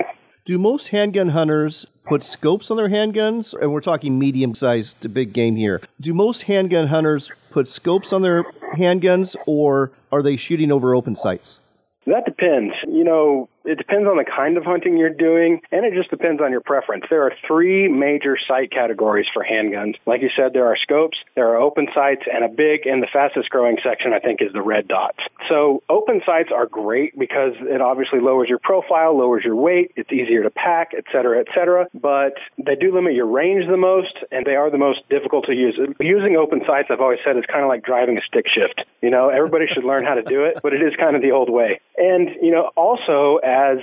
Do 0.52 0.60
most 0.60 0.90
handgun 0.90 1.30
hunters 1.30 1.86
put 2.04 2.26
scopes 2.26 2.70
on 2.70 2.76
their 2.76 2.90
handguns? 2.90 3.54
And 3.58 3.72
we're 3.72 3.80
talking 3.80 4.20
medium 4.20 4.54
sized 4.54 5.00
to 5.00 5.08
big 5.08 5.32
game 5.32 5.56
here. 5.56 5.80
Do 6.02 6.14
most 6.14 6.42
handgun 6.42 6.88
hunters 6.88 7.32
put 7.52 7.70
scopes 7.70 8.12
on 8.12 8.22
their 8.22 8.44
handguns 8.76 9.38
or 9.48 9.94
are 10.12 10.22
they 10.22 10.36
shooting 10.36 10.70
over 10.70 10.94
open 10.94 11.16
sights? 11.16 11.62
That 12.06 12.26
depends. 12.26 12.74
You 12.86 13.06
know, 13.06 13.48
it 13.66 13.78
depends 13.78 14.08
on 14.08 14.18
the 14.18 14.26
kind 14.26 14.58
of 14.58 14.64
hunting 14.64 14.98
you're 14.98 15.10
doing, 15.10 15.62
and 15.72 15.86
it 15.86 15.94
just 15.94 16.10
depends 16.10 16.42
on 16.42 16.52
your 16.52 16.62
preference. 16.62 17.06
There 17.10 17.24
are 17.24 17.34
three 17.48 17.88
major 17.88 18.38
sight 18.48 18.72
categories 18.72 19.28
for 19.34 19.44
handguns. 19.44 19.96
Like 20.06 20.22
you 20.22 20.30
said, 20.36 20.54
there 20.54 20.68
are 20.68 20.78
scopes, 20.78 21.18
there 21.36 21.50
are 21.50 21.58
open 21.58 21.88
sights, 21.94 22.24
and 22.32 22.44
a 22.44 22.50
big 22.50 22.86
and 22.86 23.02
the 23.02 23.08
fastest 23.12 23.50
growing 23.50 23.78
section, 23.84 24.14
I 24.14 24.20
think, 24.20 24.42
is 24.42 24.54
the 24.54 24.62
red 24.62 24.88
dots. 24.88 25.20
So 25.50 25.84
open 25.90 26.22
sights 26.26 26.50
are 26.54 26.66
great 26.66 27.18
because 27.18 27.54
it 27.60 27.82
obviously 27.82 28.20
lowers 28.20 28.50
your 28.50 28.60
profile, 28.60 29.18
lowers 29.18 29.44
your 29.44 29.56
weight, 29.56 29.92
it's 29.96 30.12
easier 30.12 30.44
to 30.44 30.50
pack, 30.50 30.92
et 30.98 31.06
cetera, 31.12 31.40
et 31.40 31.48
cetera. 31.54 31.88
But 31.94 32.34
they 32.58 32.76
do 32.76 32.94
limit 32.94 33.14
your 33.14 33.28
range 33.28 33.68
the 33.68 33.78
most, 33.78 34.18
and 34.32 34.46
they 34.46 34.56
are 34.56 34.70
the 34.70 34.78
most 34.78 35.08
difficult 35.10 35.46
to 35.46 35.54
use. 35.54 35.80
Using 36.00 36.36
open 36.36 36.62
sights, 36.66 36.90
I've 36.90 37.02
always 37.02 37.20
said, 37.24 37.38
is 37.38 37.46
kind 37.46 37.64
of 37.64 37.70
like 37.70 37.84
driving 37.84 38.18
a 38.18 38.22
stick 38.22 38.48
shift. 38.48 38.84
You 39.02 39.10
know, 39.10 39.30
everybody 39.30 39.68
should 39.68 39.84
learn 39.84 40.06
how 40.06 40.16
to 40.16 40.24
do 40.24 40.46
it, 40.46 40.58
but 40.64 40.74
it 40.74 40.82
is 40.82 40.94
kind 40.96 41.16
of 41.16 41.22
the 41.22 41.32
old 41.32 41.50
way. 41.50 41.80
And 41.98 42.30
you 42.42 42.52
know, 42.52 42.72
also 42.76 43.40
as 43.52 43.80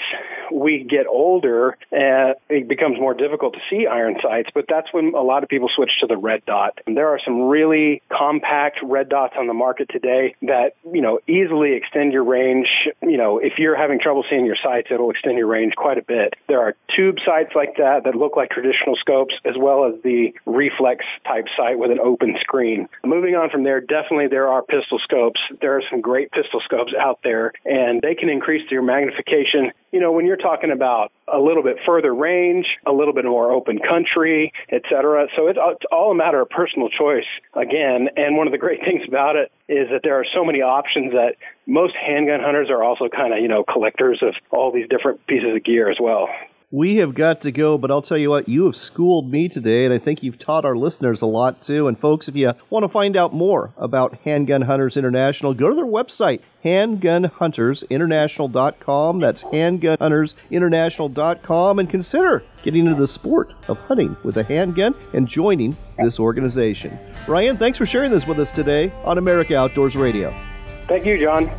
we 0.51 0.85
get 0.85 1.07
older, 1.07 1.77
uh, 1.93 2.35
it 2.69 2.77
becomes 2.77 3.01
more 3.01 3.15
difficult 3.15 3.55
to 3.55 3.61
see 3.71 3.87
iron 3.87 4.17
sights. 4.23 4.51
But 4.53 4.67
that's 4.69 4.93
when 4.93 5.15
a 5.15 5.23
lot 5.23 5.43
of 5.43 5.49
people 5.49 5.71
switch 5.75 5.93
to 6.01 6.07
the 6.07 6.17
red 6.17 6.45
dot. 6.45 6.79
And 6.87 6.97
there 6.97 7.09
are 7.09 7.21
some 7.25 7.43
really 7.43 8.03
compact 8.11 8.81
red 8.83 9.09
dots 9.09 9.35
on 9.39 9.47
the 9.47 9.55
market 9.55 9.89
today 9.89 10.35
that 10.43 10.75
you 10.93 11.01
know 11.01 11.21
easily 11.27 11.73
extend 11.75 12.13
your 12.13 12.25
range. 12.25 12.69
You 13.03 13.17
know, 13.17 13.39
if 13.39 13.59
you're 13.59 13.77
having 13.77 13.99
trouble 13.99 14.25
seeing 14.29 14.45
your 14.45 14.57
sights, 14.63 14.89
it'll 14.91 15.11
extend 15.11 15.39
your 15.39 15.47
range 15.47 15.75
quite 15.77 15.99
a 15.99 16.03
bit. 16.03 16.35
There 16.47 16.61
are 16.61 16.77
tube 16.95 17.17
sights 17.25 17.53
like 17.55 17.77
that 17.79 18.05
that 18.05 18.15
look 18.15 18.37
like 18.37 18.51
traditional 18.51 18.97
scopes, 18.97 19.35
as 19.45 19.55
well 19.57 19.87
as 19.87 19.95
the 20.03 20.35
reflex 20.45 21.05
type 21.27 21.47
sight 21.57 21.79
with 21.79 21.91
an 21.91 22.01
open 22.01 22.37
screen. 22.41 22.89
Moving 23.05 23.35
on 23.35 23.51
from 23.51 23.65
there, 23.65 23.81
definitely 23.81 24.29
there 24.29 24.49
are 24.49 24.63
pistol 24.63 24.99
scopes. 24.99 25.41
There 25.61 25.77
are 25.77 25.83
some 25.91 26.01
great 26.01 26.31
pistol 26.33 26.61
scopes 26.61 26.93
out 26.99 27.21
there, 27.25 27.53
and 27.65 28.03
they 28.03 28.15
can 28.15 28.29
increase 28.29 28.71
your 28.71 28.83
magnification. 28.83 29.73
You 29.91 30.01
know, 30.01 30.13
when 30.13 30.27
you're 30.27 30.37
talking 30.37 30.71
about 30.71 31.13
a 31.33 31.39
little 31.39 31.63
bit 31.63 31.79
further 31.87 32.15
range, 32.15 32.67
a 32.87 32.93
little 32.93 33.15
bit 33.15 33.25
more 33.25 33.53
open 33.53 33.79
country, 33.79 34.53
et 34.71 34.83
cetera. 34.89 35.29
So 35.35 35.47
it's, 35.47 35.59
all 35.91 36.11
a 36.11 36.15
matter 36.15 36.41
of 36.41 36.51
personal 36.51 36.89
choice 36.89 37.27
again. 37.55 38.09
And 38.17 38.37
one 38.37 38.47
of 38.47 38.53
the 38.53 38.59
great 38.59 38.81
things 38.85 39.03
about 39.07 39.37
it 39.37 39.51
is 39.69 39.89
that 39.91 40.01
there 40.03 40.19
are 40.19 40.27
so 40.35 40.45
many 40.45 40.63
options 40.63 41.13
that 41.13 41.37
most 41.67 41.95
handgun 41.95 42.41
hunters 42.41 42.71
are 42.71 42.83
also 42.83 43.09
kind 43.09 43.33
of, 43.33 43.41
you 43.41 43.49
know, 43.49 43.65
collectors 43.65 44.23
of 44.23 44.35
all 44.51 44.73
these 44.73 44.89
different 44.89 45.27
pieces 45.27 45.55
of 45.55 45.65
gear 45.65 45.91
as 45.91 45.99
well. 46.01 46.29
We 46.71 46.97
have 46.97 47.15
got 47.15 47.41
to 47.43 47.51
go, 47.51 47.79
but 47.79 47.91
I'll 47.91 48.03
tell 48.03 48.19
you 48.19 48.29
what, 48.29 48.47
you 48.47 48.67
have 48.67 48.77
schooled 48.77 49.33
me 49.33 49.49
today, 49.49 49.87
and 49.87 49.95
I 49.95 49.97
think 49.97 50.23
you've 50.23 50.39
taught 50.39 50.67
our 50.67 50.77
listeners 50.77 51.23
a 51.23 51.27
lot 51.27 51.63
too. 51.63 51.89
And 51.89 51.99
folks, 51.99 52.29
if 52.29 52.37
you 52.37 52.53
want 52.69 52.85
to 52.85 52.91
find 52.91 53.17
out 53.17 53.33
more 53.33 53.73
about 53.79 54.19
Handgun 54.25 54.61
Hunters 54.61 54.99
International, 54.99 55.55
go 55.55 55.71
to 55.71 55.75
their 55.75 55.87
website, 55.87 56.43
handgunhuntersinternational.com. 56.63 59.21
That's 59.21 59.45
handgunhuntersinternational.com, 59.45 61.79
and 61.79 61.89
consider 61.89 62.45
getting 62.63 62.85
into 62.85 63.01
the 63.01 63.09
sport 63.09 63.55
of 63.69 63.79
hunting 63.79 64.15
with 64.23 64.37
a 64.37 64.43
handgun 64.43 64.95
and 65.15 65.27
joining 65.27 65.75
this 65.97 66.21
organization. 66.21 66.99
Ryan, 67.27 67.57
thanks 67.57 67.79
for 67.79 67.87
sharing 67.87 68.11
this 68.11 68.27
with 68.27 68.39
us 68.41 68.53
today 68.53 68.93
on 69.05 69.17
America 69.17 69.57
Outdoors 69.57 69.97
Radio. 69.97 70.39
Thank 70.87 71.07
you, 71.07 71.19
John. 71.19 71.51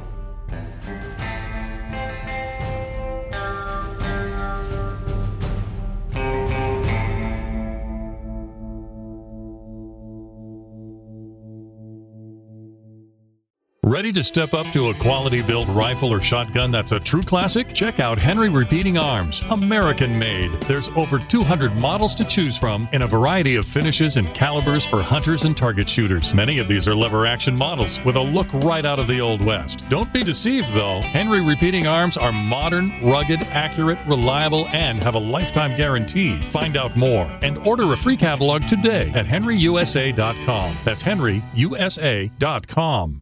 Ready 13.89 14.11
to 14.11 14.23
step 14.23 14.53
up 14.53 14.67
to 14.73 14.89
a 14.89 14.93
quality 14.93 15.41
built 15.41 15.67
rifle 15.69 16.13
or 16.13 16.21
shotgun 16.21 16.69
that's 16.69 16.91
a 16.91 16.99
true 16.99 17.23
classic? 17.23 17.73
Check 17.73 17.99
out 17.99 18.19
Henry 18.19 18.47
Repeating 18.47 18.99
Arms, 18.99 19.41
American 19.49 20.19
made. 20.19 20.51
There's 20.67 20.89
over 20.89 21.17
200 21.17 21.73
models 21.73 22.13
to 22.15 22.23
choose 22.23 22.55
from 22.55 22.87
in 22.91 23.01
a 23.01 23.07
variety 23.07 23.55
of 23.55 23.65
finishes 23.65 24.17
and 24.17 24.31
calibers 24.35 24.85
for 24.85 25.01
hunters 25.01 25.45
and 25.45 25.57
target 25.57 25.89
shooters. 25.89 26.35
Many 26.35 26.59
of 26.59 26.67
these 26.67 26.87
are 26.87 26.93
lever 26.93 27.25
action 27.25 27.55
models 27.55 27.99
with 28.05 28.15
a 28.15 28.21
look 28.21 28.53
right 28.63 28.85
out 28.85 28.99
of 28.99 29.07
the 29.07 29.21
Old 29.21 29.43
West. 29.43 29.83
Don't 29.89 30.13
be 30.13 30.21
deceived 30.21 30.71
though. 30.75 31.01
Henry 31.01 31.41
Repeating 31.41 31.87
Arms 31.87 32.15
are 32.15 32.31
modern, 32.31 32.99
rugged, 32.99 33.41
accurate, 33.45 33.97
reliable, 34.05 34.67
and 34.67 35.03
have 35.03 35.15
a 35.15 35.19
lifetime 35.19 35.75
guarantee. 35.75 36.39
Find 36.39 36.77
out 36.77 36.95
more 36.95 37.25
and 37.41 37.57
order 37.65 37.91
a 37.91 37.97
free 37.97 38.17
catalog 38.17 38.67
today 38.67 39.11
at 39.15 39.25
henryusa.com. 39.25 40.77
That's 40.85 41.01
henryusa.com. 41.01 43.21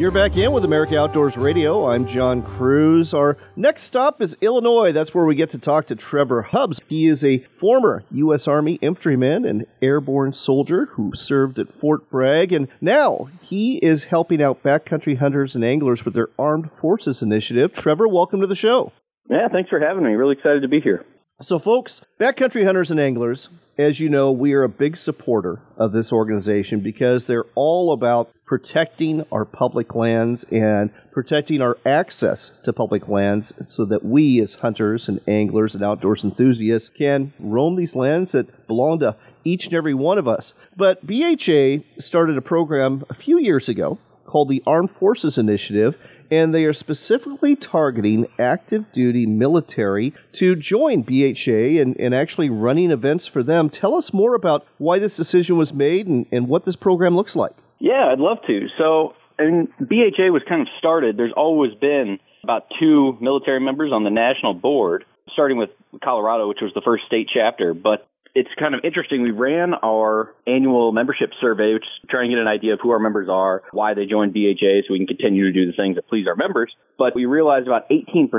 You're 0.00 0.10
back 0.10 0.38
in 0.38 0.52
with 0.52 0.64
America 0.64 0.98
Outdoors 0.98 1.36
Radio. 1.36 1.90
I'm 1.90 2.06
John 2.06 2.40
Kruse. 2.40 3.12
Our 3.12 3.36
next 3.54 3.82
stop 3.82 4.22
is 4.22 4.34
Illinois. 4.40 4.92
That's 4.92 5.14
where 5.14 5.26
we 5.26 5.34
get 5.34 5.50
to 5.50 5.58
talk 5.58 5.88
to 5.88 5.94
Trevor 5.94 6.40
Hubbs. 6.40 6.80
He 6.88 7.06
is 7.06 7.22
a 7.22 7.40
former 7.58 8.02
U.S. 8.12 8.48
Army 8.48 8.78
infantryman 8.80 9.44
and 9.44 9.66
airborne 9.82 10.32
soldier 10.32 10.86
who 10.86 11.14
served 11.14 11.58
at 11.58 11.78
Fort 11.78 12.08
Bragg, 12.08 12.50
and 12.50 12.68
now 12.80 13.28
he 13.42 13.76
is 13.76 14.04
helping 14.04 14.40
out 14.40 14.62
backcountry 14.62 15.18
hunters 15.18 15.54
and 15.54 15.62
anglers 15.62 16.06
with 16.06 16.14
their 16.14 16.30
Armed 16.38 16.72
Forces 16.72 17.20
Initiative. 17.20 17.74
Trevor, 17.74 18.08
welcome 18.08 18.40
to 18.40 18.46
the 18.46 18.54
show. 18.54 18.92
Yeah, 19.28 19.48
thanks 19.48 19.68
for 19.68 19.80
having 19.80 20.02
me. 20.02 20.12
Really 20.12 20.36
excited 20.36 20.62
to 20.62 20.68
be 20.68 20.80
here. 20.80 21.04
So, 21.42 21.58
folks, 21.58 22.02
backcountry 22.20 22.66
hunters 22.66 22.90
and 22.90 23.00
anglers, 23.00 23.48
as 23.78 23.98
you 23.98 24.10
know, 24.10 24.30
we 24.30 24.52
are 24.52 24.62
a 24.62 24.68
big 24.68 24.94
supporter 24.98 25.62
of 25.78 25.90
this 25.90 26.12
organization 26.12 26.80
because 26.80 27.26
they're 27.26 27.46
all 27.54 27.94
about 27.94 28.30
protecting 28.44 29.24
our 29.32 29.46
public 29.46 29.94
lands 29.94 30.44
and 30.52 30.90
protecting 31.12 31.62
our 31.62 31.78
access 31.86 32.50
to 32.64 32.74
public 32.74 33.08
lands 33.08 33.54
so 33.72 33.86
that 33.86 34.04
we, 34.04 34.38
as 34.42 34.56
hunters 34.56 35.08
and 35.08 35.18
anglers 35.26 35.74
and 35.74 35.82
outdoors 35.82 36.24
enthusiasts, 36.24 36.90
can 36.90 37.32
roam 37.38 37.76
these 37.76 37.96
lands 37.96 38.32
that 38.32 38.66
belong 38.66 38.98
to 38.98 39.16
each 39.42 39.64
and 39.64 39.74
every 39.74 39.94
one 39.94 40.18
of 40.18 40.28
us. 40.28 40.52
But 40.76 41.06
BHA 41.06 41.84
started 41.96 42.36
a 42.36 42.42
program 42.42 43.06
a 43.08 43.14
few 43.14 43.38
years 43.38 43.66
ago 43.70 43.98
called 44.26 44.50
the 44.50 44.62
Armed 44.66 44.90
Forces 44.90 45.38
Initiative, 45.38 45.96
and 46.30 46.54
they 46.54 46.64
are 46.64 46.72
specifically 46.72 47.56
targeting 47.56 48.26
active 48.38 48.90
duty 48.92 49.26
military 49.26 50.14
to 50.32 50.54
join 50.56 51.02
BHA 51.02 51.80
and, 51.80 51.98
and 51.98 52.14
actually 52.14 52.50
running 52.50 52.90
events 52.90 53.26
for 53.26 53.42
them. 53.42 53.68
Tell 53.68 53.94
us 53.94 54.12
more 54.12 54.34
about 54.34 54.66
why 54.78 54.98
this 54.98 55.16
decision 55.16 55.56
was 55.56 55.72
made 55.72 56.06
and, 56.06 56.26
and 56.30 56.48
what 56.48 56.64
this 56.64 56.76
program 56.76 57.16
looks 57.16 57.34
like. 57.34 57.52
Yeah, 57.78 58.10
I'd 58.12 58.18
love 58.20 58.38
to. 58.46 58.68
So, 58.78 59.14
and 59.38 59.68
BHA 59.78 60.30
was 60.30 60.42
kind 60.48 60.62
of 60.62 60.68
started. 60.78 61.16
There's 61.16 61.32
always 61.36 61.74
been 61.74 62.18
about 62.42 62.66
two 62.78 63.16
military 63.20 63.60
members 63.60 63.92
on 63.92 64.04
the 64.04 64.10
national 64.10 64.54
board, 64.54 65.04
starting 65.32 65.56
with 65.56 65.70
Colorado, 66.02 66.48
which 66.48 66.60
was 66.60 66.72
the 66.74 66.82
first 66.82 67.04
state 67.06 67.28
chapter. 67.32 67.74
But 67.74 68.06
it's 68.34 68.50
kind 68.58 68.74
of 68.74 68.80
interesting. 68.84 69.22
We 69.22 69.30
ran 69.30 69.74
our 69.74 70.34
annual 70.46 70.92
membership 70.92 71.30
survey, 71.40 71.74
which 71.74 71.84
is 71.84 72.08
trying 72.08 72.30
to 72.30 72.36
get 72.36 72.40
an 72.40 72.48
idea 72.48 72.74
of 72.74 72.80
who 72.82 72.90
our 72.90 72.98
members 72.98 73.28
are, 73.28 73.62
why 73.72 73.94
they 73.94 74.06
joined 74.06 74.34
BHA, 74.34 74.86
so 74.86 74.92
we 74.92 74.98
can 74.98 75.06
continue 75.06 75.44
to 75.44 75.52
do 75.52 75.66
the 75.66 75.72
things 75.72 75.96
that 75.96 76.08
please 76.08 76.26
our 76.26 76.36
members. 76.36 76.74
But 76.98 77.14
we 77.14 77.26
realized 77.26 77.66
about 77.66 77.88
18% 77.90 78.30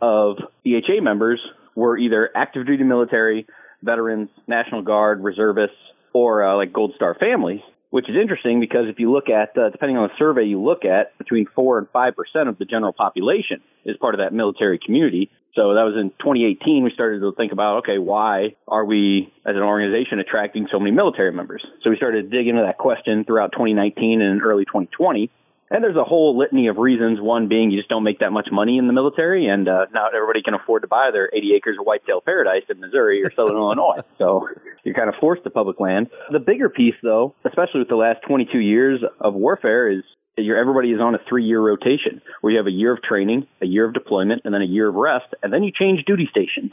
of 0.00 0.36
BHA 0.64 1.02
members 1.02 1.40
were 1.74 1.98
either 1.98 2.30
active 2.34 2.66
duty 2.66 2.84
military, 2.84 3.46
veterans, 3.82 4.28
National 4.46 4.82
Guard, 4.82 5.22
reservists, 5.22 5.76
or 6.12 6.44
uh, 6.44 6.56
like 6.56 6.72
Gold 6.72 6.92
Star 6.96 7.14
families 7.14 7.60
which 7.90 8.08
is 8.08 8.16
interesting 8.16 8.60
because 8.60 8.88
if 8.88 8.98
you 8.98 9.12
look 9.12 9.28
at, 9.28 9.56
uh, 9.56 9.70
depending 9.70 9.96
on 9.96 10.08
the 10.08 10.14
survey 10.18 10.44
you 10.44 10.62
look 10.62 10.84
at, 10.84 11.16
between 11.18 11.46
4 11.54 11.78
and 11.78 11.86
5% 11.92 12.48
of 12.48 12.58
the 12.58 12.64
general 12.64 12.92
population 12.92 13.60
is 13.84 13.96
part 13.96 14.14
of 14.14 14.18
that 14.18 14.32
military 14.32 14.78
community. 14.78 15.30
So 15.54 15.72
that 15.74 15.84
was 15.84 15.94
in 15.96 16.10
2018. 16.10 16.84
We 16.84 16.90
started 16.90 17.20
to 17.20 17.32
think 17.32 17.52
about, 17.52 17.78
okay, 17.78 17.98
why 17.98 18.56
are 18.68 18.84
we 18.84 19.32
as 19.46 19.56
an 19.56 19.62
organization 19.62 20.18
attracting 20.18 20.68
so 20.70 20.78
many 20.78 20.90
military 20.90 21.32
members? 21.32 21.64
So 21.82 21.88
we 21.90 21.96
started 21.96 22.30
to 22.30 22.36
dig 22.36 22.46
into 22.46 22.62
that 22.62 22.76
question 22.76 23.24
throughout 23.24 23.52
2019 23.52 24.20
and 24.20 24.42
early 24.42 24.66
2020. 24.66 25.30
And 25.70 25.82
there's 25.82 25.96
a 25.96 26.04
whole 26.04 26.38
litany 26.38 26.68
of 26.68 26.76
reasons. 26.76 27.20
One 27.20 27.48
being 27.48 27.70
you 27.70 27.78
just 27.78 27.88
don't 27.88 28.04
make 28.04 28.20
that 28.20 28.30
much 28.30 28.48
money 28.52 28.78
in 28.78 28.86
the 28.86 28.92
military, 28.92 29.46
and 29.46 29.68
uh, 29.68 29.86
not 29.92 30.14
everybody 30.14 30.42
can 30.42 30.54
afford 30.54 30.82
to 30.82 30.88
buy 30.88 31.10
their 31.12 31.28
80 31.32 31.54
acres 31.54 31.76
of 31.78 31.86
whitetail 31.86 32.20
paradise 32.20 32.62
in 32.68 32.80
Missouri 32.80 33.24
or 33.24 33.32
Southern 33.34 33.56
Illinois. 33.56 34.02
So 34.18 34.48
you're 34.84 34.94
kind 34.94 35.08
of 35.08 35.16
forced 35.20 35.42
to 35.44 35.50
public 35.50 35.80
land. 35.80 36.08
The 36.30 36.38
bigger 36.38 36.68
piece, 36.68 36.94
though, 37.02 37.34
especially 37.44 37.80
with 37.80 37.88
the 37.88 37.96
last 37.96 38.20
22 38.28 38.58
years 38.58 39.00
of 39.20 39.34
warfare, 39.34 39.90
is 39.90 40.04
you're, 40.36 40.56
everybody 40.56 40.92
is 40.92 41.00
on 41.00 41.14
a 41.14 41.18
three 41.28 41.44
year 41.44 41.60
rotation 41.60 42.22
where 42.40 42.52
you 42.52 42.58
have 42.58 42.66
a 42.66 42.72
year 42.72 42.92
of 42.92 43.02
training, 43.02 43.46
a 43.60 43.66
year 43.66 43.86
of 43.86 43.94
deployment, 43.94 44.42
and 44.44 44.54
then 44.54 44.62
a 44.62 44.66
year 44.66 44.88
of 44.88 44.94
rest, 44.94 45.26
and 45.42 45.52
then 45.52 45.64
you 45.64 45.72
change 45.72 46.04
duty 46.04 46.28
stations. 46.30 46.72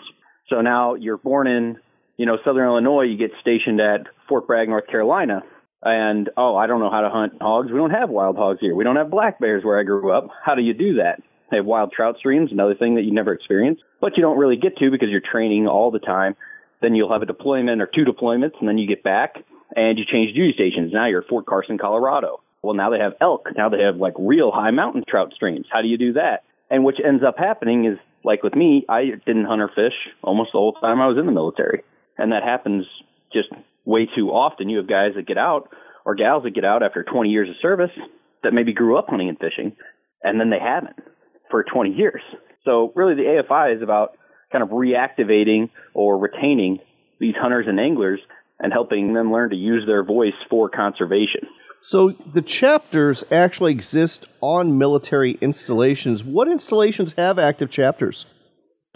So 0.50 0.62
now 0.62 0.96
you're 0.96 1.18
born 1.18 1.48
in, 1.48 1.78
you 2.18 2.26
know, 2.26 2.38
Southern 2.46 2.66
Illinois, 2.66 3.04
you 3.04 3.18
get 3.18 3.32
stationed 3.42 3.82
at 3.82 4.02
Fort 4.28 4.46
Bragg, 4.46 4.70
North 4.70 4.88
Carolina, 4.88 5.44
and 5.86 6.30
oh, 6.38 6.56
I 6.56 6.68
don't 6.68 6.80
know 6.80 6.92
how 6.92 7.02
to 7.02 7.10
hunt 7.10 7.34
hogs. 7.42 7.72
We 7.72 7.78
don't 7.78 7.92
have 7.92 8.10
wild 8.10 8.38
hogs 8.38 8.60
here. 8.62 8.76
We 8.76 8.84
don't 8.84 8.96
have 8.96 9.10
black 9.10 9.40
bears 9.40 9.64
where 9.64 9.80
I 9.80 9.84
grew 9.84 10.12
up. 10.12 10.30
How 10.44 10.56
do 10.56 10.62
you 10.62 10.74
do 10.74 10.96
that? 10.96 11.22
They 11.52 11.58
have 11.58 11.66
wild 11.66 11.92
trout 11.92 12.18
streams, 12.18 12.52
another 12.52 12.76
thing 12.76 12.96
that 12.96 13.04
you 13.04 13.14
never 13.14 13.34
experience, 13.34 13.80
but 14.02 14.18
you 14.18 14.24
don't 14.24 14.38
really 14.38 14.56
get 14.56 14.78
to 14.78 14.90
because 14.90 15.10
you're 15.10 15.22
training 15.22 15.68
all 15.68 15.92
the 15.92 16.00
time. 16.00 16.36
Then 16.82 16.96
you'll 16.96 17.12
have 17.12 17.22
a 17.22 17.28
deployment 17.28 17.82
or 17.82 17.86
two 17.86 18.06
deployments, 18.06 18.60
and 18.60 18.68
then 18.68 18.78
you 18.78 18.88
get 18.88 19.04
back 19.04 19.36
and 19.76 19.98
you 19.98 20.06
change 20.06 20.34
duty 20.34 20.54
stations. 20.54 20.92
Now 20.94 21.06
you're 21.06 21.22
at 21.22 21.28
Fort 21.28 21.46
Carson, 21.46 21.78
Colorado. 21.78 22.42
Well, 22.62 22.74
now 22.74 22.90
they 22.90 23.00
have 23.00 23.14
elk. 23.22 23.50
Now 23.56 23.70
they 23.70 23.82
have 23.82 23.98
like 23.98 24.14
real 24.18 24.52
high 24.52 24.72
mountain 24.72 25.04
trout 25.08 25.34
streams. 25.36 25.68
How 25.72 25.82
do 25.82 25.88
you 25.88 25.98
do 25.98 26.14
that? 26.14 26.44
And 26.70 26.84
which 26.84 26.98
ends 27.04 27.24
up 27.24 27.38
happening 27.38 27.86
is 27.86 27.98
like 28.24 28.42
with 28.42 28.56
me, 28.56 28.86
I 28.88 29.12
didn't 29.26 29.46
hunt 29.46 29.62
or 29.62 29.68
fish 29.68 29.94
almost 30.24 30.54
the 30.54 30.60
whole 30.60 30.74
time 30.74 31.02
I 31.02 31.08
was 31.08 31.18
in 31.18 31.26
the 31.26 31.32
military. 31.32 31.84
And 32.18 32.32
that 32.32 32.44
happens 32.44 32.86
just 33.34 33.50
way 33.86 34.08
too 34.16 34.30
often. 34.30 34.70
You 34.70 34.78
have 34.78 34.88
guys 34.88 35.12
that 35.16 35.28
get 35.28 35.38
out 35.38 35.70
or 36.06 36.16
gals 36.16 36.44
that 36.44 36.52
get 36.56 36.66
out 36.66 36.84
after 36.84 37.04
20 37.04 37.30
years 37.30 37.50
of 37.50 37.56
service 37.62 37.92
that 38.44 38.54
maybe 38.54 38.74
grew 38.74 38.98
up 38.98 39.08
hunting 39.10 39.30
and 39.30 39.38
fishing 39.38 39.76
and 40.24 40.40
then 40.40 40.50
they 40.50 40.60
haven't 40.60 40.96
for 41.52 41.64
20 41.64 41.92
years. 41.92 42.22
So 42.66 42.92
really 42.96 43.16
the 43.16 43.44
AFI 43.44 43.76
is 43.76 43.82
about 43.82 44.18
kind 44.52 44.64
of 44.64 44.70
reactivating 44.70 45.70
or 45.94 46.18
retaining 46.18 46.80
these 47.20 47.36
hunters 47.40 47.66
and 47.68 47.80
anglers 47.80 48.20
and 48.60 48.72
helping 48.72 49.14
them 49.14 49.32
learn 49.32 49.50
to 49.50 49.56
use 49.56 49.86
their 49.86 50.04
voice 50.04 50.34
for 50.50 50.70
conservation. 50.70 51.48
So 51.82 52.12
the 52.12 52.42
chapters 52.42 53.26
actually 53.30 53.74
exist 53.74 54.26
on 54.40 54.78
military 54.78 55.34
installations. 55.42 56.24
What 56.24 56.48
installations 56.48 57.14
have 57.14 57.38
active 57.38 57.70
chapters? 57.70 58.26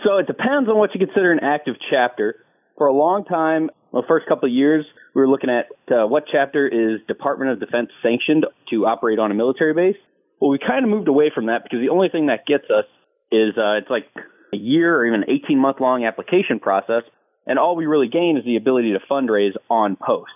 So 0.05 0.17
it 0.17 0.27
depends 0.27 0.69
on 0.69 0.77
what 0.77 0.93
you 0.93 1.05
consider 1.05 1.31
an 1.31 1.39
active 1.41 1.75
chapter. 1.89 2.35
For 2.77 2.85
a 2.85 2.93
long 2.93 3.25
time, 3.25 3.71
the 3.91 4.03
first 4.07 4.27
couple 4.27 4.47
of 4.47 4.53
years, 4.53 4.85
we 5.15 5.21
were 5.21 5.27
looking 5.27 5.49
at 5.49 5.65
uh, 5.91 6.05
what 6.05 6.25
chapter 6.31 6.67
is 6.67 6.99
Department 7.07 7.51
of 7.51 7.59
Defense 7.59 7.89
sanctioned 8.03 8.45
to 8.69 8.85
operate 8.85 9.17
on 9.17 9.31
a 9.31 9.33
military 9.33 9.73
base. 9.73 9.95
Well, 10.39 10.51
we 10.51 10.59
kind 10.59 10.85
of 10.85 10.91
moved 10.91 11.07
away 11.07 11.31
from 11.33 11.47
that 11.47 11.63
because 11.63 11.79
the 11.79 11.89
only 11.89 12.09
thing 12.09 12.27
that 12.27 12.45
gets 12.45 12.65
us 12.65 12.85
is 13.31 13.57
uh, 13.57 13.81
it's 13.81 13.89
like 13.89 14.05
a 14.53 14.57
year 14.57 14.95
or 14.95 15.07
even 15.07 15.25
18 15.27 15.57
month 15.57 15.77
long 15.79 16.05
application 16.05 16.59
process, 16.59 17.01
and 17.47 17.57
all 17.57 17.75
we 17.75 17.87
really 17.87 18.09
gain 18.09 18.37
is 18.37 18.45
the 18.45 18.57
ability 18.57 18.93
to 18.93 18.99
fundraise 19.09 19.55
on 19.71 19.95
post, 19.95 20.31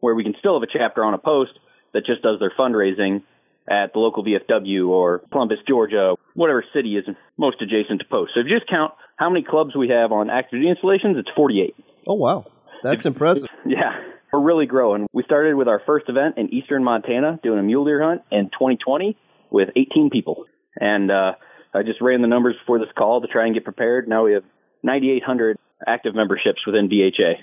where 0.00 0.14
we 0.14 0.24
can 0.24 0.34
still 0.38 0.60
have 0.60 0.68
a 0.68 0.70
chapter 0.70 1.02
on 1.02 1.14
a 1.14 1.18
post 1.18 1.52
that 1.94 2.04
just 2.04 2.20
does 2.20 2.38
their 2.38 2.52
fundraising 2.58 3.22
at 3.70 3.92
the 3.92 3.98
local 3.98 4.24
VFW 4.24 4.88
or 4.88 5.20
Columbus, 5.30 5.58
Georgia, 5.66 6.14
whatever 6.34 6.64
city 6.72 6.96
is 6.96 7.04
most 7.36 7.60
adjacent 7.60 8.00
to 8.00 8.06
post. 8.06 8.32
So 8.34 8.40
if 8.40 8.46
you 8.46 8.56
just 8.56 8.68
count 8.68 8.92
how 9.16 9.28
many 9.30 9.44
clubs 9.44 9.76
we 9.76 9.88
have 9.88 10.12
on 10.12 10.30
active 10.30 10.58
duty 10.58 10.70
installations, 10.70 11.16
it's 11.18 11.30
48. 11.34 11.74
Oh, 12.06 12.14
wow. 12.14 12.46
That's 12.82 13.06
impressive. 13.06 13.48
Yeah. 13.66 14.00
We're 14.32 14.40
really 14.40 14.66
growing. 14.66 15.06
We 15.12 15.22
started 15.22 15.54
with 15.54 15.68
our 15.68 15.80
first 15.84 16.08
event 16.08 16.36
in 16.36 16.52
eastern 16.52 16.84
Montana 16.84 17.40
doing 17.42 17.58
a 17.58 17.62
mule 17.62 17.84
deer 17.84 18.02
hunt 18.02 18.22
in 18.30 18.50
2020 18.50 19.16
with 19.50 19.70
18 19.74 20.10
people. 20.10 20.44
And 20.78 21.10
uh, 21.10 21.34
I 21.72 21.82
just 21.82 22.00
ran 22.00 22.20
the 22.20 22.28
numbers 22.28 22.56
before 22.58 22.78
this 22.78 22.88
call 22.96 23.22
to 23.22 23.26
try 23.26 23.46
and 23.46 23.54
get 23.54 23.64
prepared. 23.64 24.06
Now 24.06 24.24
we 24.24 24.34
have 24.34 24.44
9,800 24.82 25.58
active 25.86 26.14
memberships 26.14 26.66
within 26.66 26.88
BHA. 26.88 27.40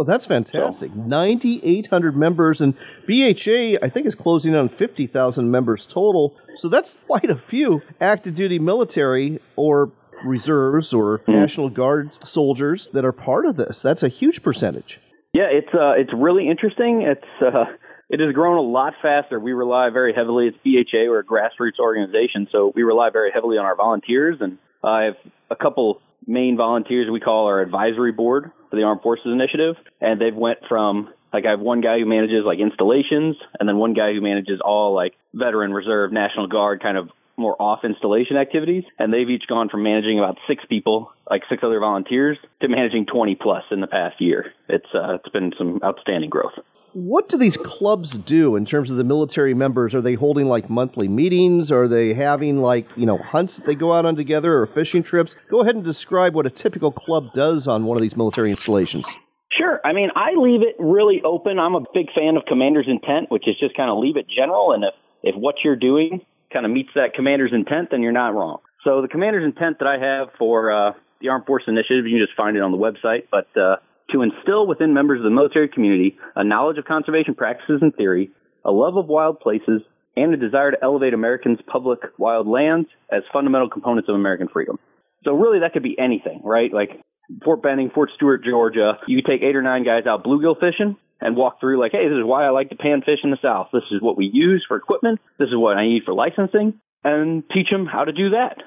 Oh, 0.00 0.02
that's 0.02 0.24
fantastic. 0.24 0.96
9,800 0.96 2.16
members, 2.16 2.62
and 2.62 2.72
BHA, 3.06 3.84
I 3.84 3.90
think, 3.90 4.06
is 4.06 4.14
closing 4.14 4.54
on 4.54 4.70
50,000 4.70 5.50
members 5.50 5.84
total. 5.84 6.34
So 6.56 6.70
that's 6.70 6.96
quite 7.06 7.28
a 7.28 7.36
few 7.36 7.82
active 8.00 8.34
duty 8.34 8.58
military 8.58 9.40
or 9.56 9.92
reserves 10.24 10.94
or 10.94 11.18
mm-hmm. 11.18 11.32
National 11.32 11.68
Guard 11.68 12.12
soldiers 12.24 12.88
that 12.94 13.04
are 13.04 13.12
part 13.12 13.44
of 13.44 13.56
this. 13.56 13.82
That's 13.82 14.02
a 14.02 14.08
huge 14.08 14.42
percentage. 14.42 15.00
Yeah, 15.34 15.48
it's 15.52 15.74
uh, 15.74 15.92
it's 15.98 16.14
really 16.14 16.48
interesting. 16.48 17.02
It's 17.02 17.42
uh, 17.42 17.66
it 18.08 18.20
has 18.20 18.32
grown 18.32 18.56
a 18.56 18.62
lot 18.62 18.94
faster. 19.02 19.38
We 19.38 19.52
rely 19.52 19.90
very 19.90 20.14
heavily. 20.14 20.48
It's 20.48 20.56
BHA, 20.64 21.10
we're 21.10 21.18
a 21.18 21.24
grassroots 21.24 21.78
organization, 21.78 22.48
so 22.50 22.72
we 22.74 22.84
rely 22.84 23.10
very 23.10 23.32
heavily 23.32 23.58
on 23.58 23.66
our 23.66 23.76
volunteers. 23.76 24.38
And 24.40 24.56
I 24.82 25.02
have 25.04 25.16
a 25.50 25.56
couple 25.56 26.00
main 26.26 26.56
volunteers 26.56 27.10
we 27.10 27.20
call 27.20 27.46
our 27.46 27.60
advisory 27.60 28.12
board 28.12 28.50
for 28.70 28.76
the 28.76 28.82
Armed 28.82 29.02
Forces 29.02 29.26
Initiative, 29.26 29.76
and 30.00 30.20
they've 30.20 30.34
went 30.34 30.58
from 30.68 31.12
like 31.32 31.46
I 31.46 31.50
have 31.50 31.60
one 31.60 31.80
guy 31.80 31.98
who 31.98 32.06
manages 32.06 32.44
like 32.44 32.58
installations, 32.58 33.36
and 33.58 33.68
then 33.68 33.76
one 33.76 33.94
guy 33.94 34.12
who 34.12 34.20
manages 34.20 34.60
all 34.60 34.94
like 34.94 35.14
veteran 35.34 35.72
reserve, 35.72 36.12
National 36.12 36.46
Guard 36.46 36.82
kind 36.82 36.96
of 36.96 37.10
more 37.36 37.60
off 37.60 37.84
installation 37.84 38.36
activities, 38.36 38.84
and 38.98 39.12
they've 39.12 39.30
each 39.30 39.46
gone 39.46 39.68
from 39.68 39.82
managing 39.82 40.18
about 40.18 40.38
six 40.46 40.64
people, 40.66 41.12
like 41.28 41.42
six 41.48 41.62
other 41.62 41.80
volunteers, 41.80 42.36
to 42.60 42.68
managing 42.68 43.06
20 43.06 43.34
plus 43.36 43.64
in 43.70 43.80
the 43.80 43.86
past 43.86 44.20
year. 44.20 44.52
It's 44.68 44.86
uh, 44.94 45.14
it's 45.14 45.28
been 45.30 45.52
some 45.56 45.80
outstanding 45.82 46.30
growth. 46.30 46.52
What 46.92 47.28
do 47.28 47.38
these 47.38 47.56
clubs 47.56 48.16
do 48.18 48.56
in 48.56 48.64
terms 48.64 48.90
of 48.90 48.96
the 48.96 49.04
military 49.04 49.54
members? 49.54 49.94
Are 49.94 50.00
they 50.00 50.14
holding 50.14 50.46
like 50.46 50.68
monthly 50.68 51.06
meetings? 51.06 51.70
Are 51.70 51.86
they 51.86 52.14
having 52.14 52.60
like, 52.60 52.88
you 52.96 53.06
know, 53.06 53.18
hunts 53.18 53.56
that 53.56 53.66
they 53.66 53.76
go 53.76 53.92
out 53.92 54.04
on 54.04 54.16
together 54.16 54.58
or 54.58 54.66
fishing 54.66 55.04
trips? 55.04 55.36
Go 55.48 55.60
ahead 55.62 55.76
and 55.76 55.84
describe 55.84 56.34
what 56.34 56.46
a 56.46 56.50
typical 56.50 56.90
club 56.90 57.32
does 57.32 57.68
on 57.68 57.84
one 57.84 57.96
of 57.96 58.02
these 58.02 58.16
military 58.16 58.50
installations. 58.50 59.08
Sure. 59.52 59.80
I 59.84 59.92
mean, 59.92 60.10
I 60.16 60.34
leave 60.34 60.62
it 60.62 60.74
really 60.78 61.22
open. 61.24 61.58
I'm 61.60 61.76
a 61.76 61.84
big 61.94 62.12
fan 62.12 62.36
of 62.36 62.44
commander's 62.46 62.86
intent, 62.88 63.30
which 63.30 63.46
is 63.46 63.56
just 63.56 63.76
kind 63.76 63.90
of 63.90 63.98
leave 63.98 64.16
it 64.16 64.26
general. 64.28 64.72
And 64.72 64.82
if, 64.84 64.94
if 65.22 65.36
what 65.36 65.56
you're 65.62 65.76
doing 65.76 66.22
kind 66.52 66.66
of 66.66 66.72
meets 66.72 66.90
that 66.96 67.14
commander's 67.14 67.52
intent, 67.52 67.90
then 67.92 68.02
you're 68.02 68.10
not 68.10 68.34
wrong. 68.34 68.58
So 68.82 69.02
the 69.02 69.08
commander's 69.08 69.44
intent 69.44 69.78
that 69.78 69.86
I 69.86 69.98
have 69.98 70.28
for 70.38 70.72
uh, 70.72 70.92
the 71.20 71.28
Armed 71.28 71.46
Force 71.46 71.64
Initiative, 71.68 72.06
you 72.06 72.18
can 72.18 72.26
just 72.26 72.36
find 72.36 72.56
it 72.56 72.62
on 72.62 72.72
the 72.72 72.78
website, 72.78 73.24
but 73.30 73.46
uh, 73.56 73.76
to 74.12 74.22
instill 74.22 74.66
within 74.66 74.94
members 74.94 75.20
of 75.20 75.24
the 75.24 75.30
military 75.30 75.68
community 75.68 76.18
a 76.36 76.44
knowledge 76.44 76.78
of 76.78 76.84
conservation 76.84 77.34
practices 77.34 77.78
and 77.82 77.94
theory, 77.94 78.30
a 78.64 78.70
love 78.70 78.96
of 78.96 79.06
wild 79.06 79.40
places, 79.40 79.82
and 80.16 80.34
a 80.34 80.36
desire 80.36 80.72
to 80.72 80.78
elevate 80.82 81.14
Americans' 81.14 81.58
public 81.66 82.00
wild 82.18 82.46
lands 82.46 82.88
as 83.10 83.22
fundamental 83.32 83.68
components 83.68 84.08
of 84.08 84.14
American 84.14 84.48
freedom. 84.48 84.78
So 85.24 85.32
really 85.32 85.60
that 85.60 85.72
could 85.72 85.82
be 85.82 85.98
anything, 85.98 86.40
right? 86.44 86.72
Like 86.72 87.00
Fort 87.44 87.62
Benning, 87.62 87.90
Fort 87.90 88.10
Stewart, 88.16 88.44
Georgia. 88.44 88.98
You 89.06 89.22
take 89.22 89.42
eight 89.42 89.56
or 89.56 89.62
nine 89.62 89.84
guys 89.84 90.06
out 90.06 90.24
bluegill 90.24 90.58
fishing 90.58 90.96
and 91.20 91.36
walk 91.36 91.60
through 91.60 91.78
like, 91.78 91.92
hey, 91.92 92.08
this 92.08 92.16
is 92.16 92.24
why 92.24 92.44
I 92.44 92.50
like 92.50 92.70
to 92.70 92.76
pan 92.76 93.02
fish 93.02 93.20
in 93.22 93.30
the 93.30 93.38
South. 93.42 93.68
This 93.72 93.82
is 93.90 94.00
what 94.00 94.16
we 94.16 94.26
use 94.26 94.64
for 94.66 94.76
equipment. 94.76 95.20
This 95.38 95.48
is 95.48 95.56
what 95.56 95.76
I 95.76 95.86
need 95.86 96.04
for 96.04 96.14
licensing 96.14 96.80
and 97.04 97.44
teach 97.50 97.70
them 97.70 97.86
how 97.86 98.04
to 98.04 98.12
do 98.12 98.30
that. 98.30 98.58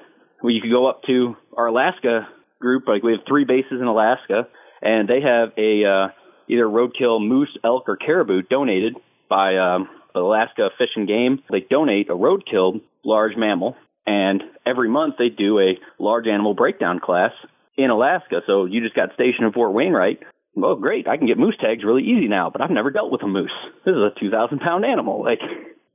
Well, 0.42 0.52
you 0.52 0.60
could 0.60 0.70
go 0.70 0.86
up 0.86 1.02
to 1.04 1.36
our 1.56 1.66
Alaska 1.66 2.28
group. 2.60 2.86
Like 2.86 3.02
we 3.02 3.12
have 3.12 3.22
three 3.26 3.44
bases 3.44 3.80
in 3.80 3.86
Alaska 3.86 4.48
and 4.84 5.08
they 5.08 5.20
have 5.20 5.52
a, 5.56 5.84
uh, 5.84 6.08
either 6.48 6.66
roadkill 6.66 7.26
moose, 7.26 7.56
elk, 7.64 7.88
or 7.88 7.96
caribou 7.96 8.42
donated 8.42 8.96
by, 9.28 9.56
um, 9.56 9.88
Alaska 10.14 10.70
Fish 10.78 10.90
and 10.94 11.08
Game. 11.08 11.42
They 11.50 11.60
donate 11.62 12.08
a 12.08 12.14
roadkill 12.14 12.80
large 13.04 13.36
mammal 13.36 13.76
and 14.06 14.42
every 14.64 14.88
month 14.88 15.16
they 15.18 15.28
do 15.28 15.58
a 15.58 15.78
large 15.98 16.28
animal 16.28 16.54
breakdown 16.54 17.00
class 17.00 17.32
in 17.76 17.90
Alaska. 17.90 18.42
So 18.46 18.66
you 18.66 18.80
just 18.80 18.94
got 18.94 19.12
stationed 19.14 19.46
in 19.46 19.52
Fort 19.52 19.72
Wainwright 19.72 20.20
well, 20.54 20.76
great, 20.76 21.08
I 21.08 21.16
can 21.16 21.26
get 21.26 21.38
moose 21.38 21.56
tags 21.60 21.84
really 21.84 22.04
easy 22.04 22.28
now, 22.28 22.50
but 22.50 22.60
I've 22.60 22.70
never 22.70 22.90
dealt 22.90 23.10
with 23.10 23.22
a 23.22 23.26
moose. 23.26 23.52
This 23.84 23.92
is 23.92 24.02
a 24.02 24.12
2,000 24.18 24.60
pound 24.60 24.84
animal. 24.84 25.22
Like, 25.22 25.40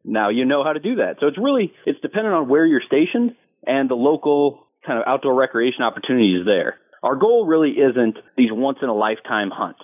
now 0.04 0.30
you 0.30 0.46
know 0.46 0.64
how 0.64 0.74
to 0.74 0.80
do 0.80 0.96
that. 0.96 1.18
So 1.20 1.28
it's 1.28 1.38
really, 1.38 1.74
it's 1.86 2.00
dependent 2.02 2.36
on 2.36 2.50
where 2.50 2.66
you're 2.66 2.82
stationed 2.86 3.36
and 3.66 3.90
the 3.90 3.96
local 3.96 4.68
kind 4.86 5.00
of 5.00 5.06
outdoor 5.08 5.36
recreation 5.36 5.84
opportunities 5.84 6.46
there. 6.46 6.78
Our 7.04 7.16
goal 7.16 7.46
really 7.46 7.72
isn't 7.72 8.18
these 8.36 8.52
once 8.52 8.80
in 8.82 8.90
a 8.90 8.94
lifetime 8.94 9.52
hunts. 9.52 9.82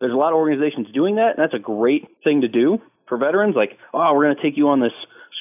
There's 0.00 0.12
a 0.12 0.16
lot 0.16 0.32
of 0.32 0.36
organizations 0.36 0.88
doing 0.92 1.16
that, 1.16 1.36
and 1.36 1.38
that's 1.38 1.54
a 1.54 1.58
great 1.58 2.08
thing 2.24 2.40
to 2.42 2.48
do 2.48 2.80
for 3.08 3.18
veterans. 3.18 3.54
Like, 3.54 3.78
oh, 3.92 4.14
we're 4.14 4.24
going 4.24 4.36
to 4.36 4.42
take 4.42 4.56
you 4.56 4.68
on 4.68 4.80
this 4.80 4.92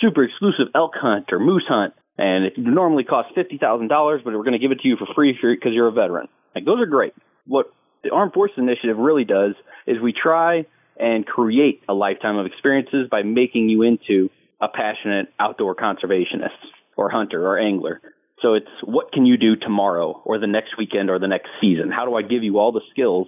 super 0.02 0.24
exclusive 0.24 0.68
elk 0.76 0.94
hunt 0.96 1.32
or 1.32 1.40
moose 1.40 1.66
hunt, 1.68 1.94
and 2.18 2.46
it 2.46 2.58
normally 2.58 3.04
costs 3.04 3.32
$50,000, 3.36 3.90
but 4.24 4.34
we're 4.34 4.44
going 4.44 4.54
to 4.54 4.60
give 4.60 4.72
it 4.72 4.82
to 4.82 4.88
you 4.88 4.98
for 4.98 5.08
free 5.14 5.38
because 5.42 5.74
you're 5.74 5.88
a 5.88 5.92
veteran. 5.92 6.28
Like, 6.56 6.66
those 6.66 6.80
are 6.82 6.86
great. 6.86 7.14
What 7.48 7.74
the 8.04 8.12
Armed 8.12 8.34
Forces 8.34 8.58
Initiative 8.58 8.98
really 8.98 9.24
does 9.26 9.56
is 9.88 10.00
we 10.00 10.14
try 10.14 10.66
and 10.98 11.26
create 11.26 11.82
a 11.90 11.94
lifetime 11.94 12.38
of 12.38 12.46
experiences 12.46 13.08
by 13.10 13.24
making 13.24 13.70
you 13.70 13.82
into 13.82 14.30
a 14.62 14.68
passionate 14.68 15.28
outdoor 15.40 15.76
conservationist 15.76 16.50
or 16.96 17.10
hunter 17.10 17.46
or 17.46 17.58
angler. 17.58 18.02
So 18.44 18.56
it's 18.56 18.68
what 18.84 19.14
can 19.14 19.26
you 19.26 19.38
do 19.38 19.56
tomorrow 19.56 20.22
or 20.26 20.38
the 20.38 20.48
next 20.48 20.78
weekend 20.78 21.10
or 21.10 21.18
the 21.18 21.30
next 21.30 21.48
season? 21.62 21.92
How 21.92 22.06
do 22.06 22.16
I 22.16 22.22
give 22.22 22.44
you 22.44 22.60
all 22.60 22.74
the 22.74 22.82
skills 22.92 23.28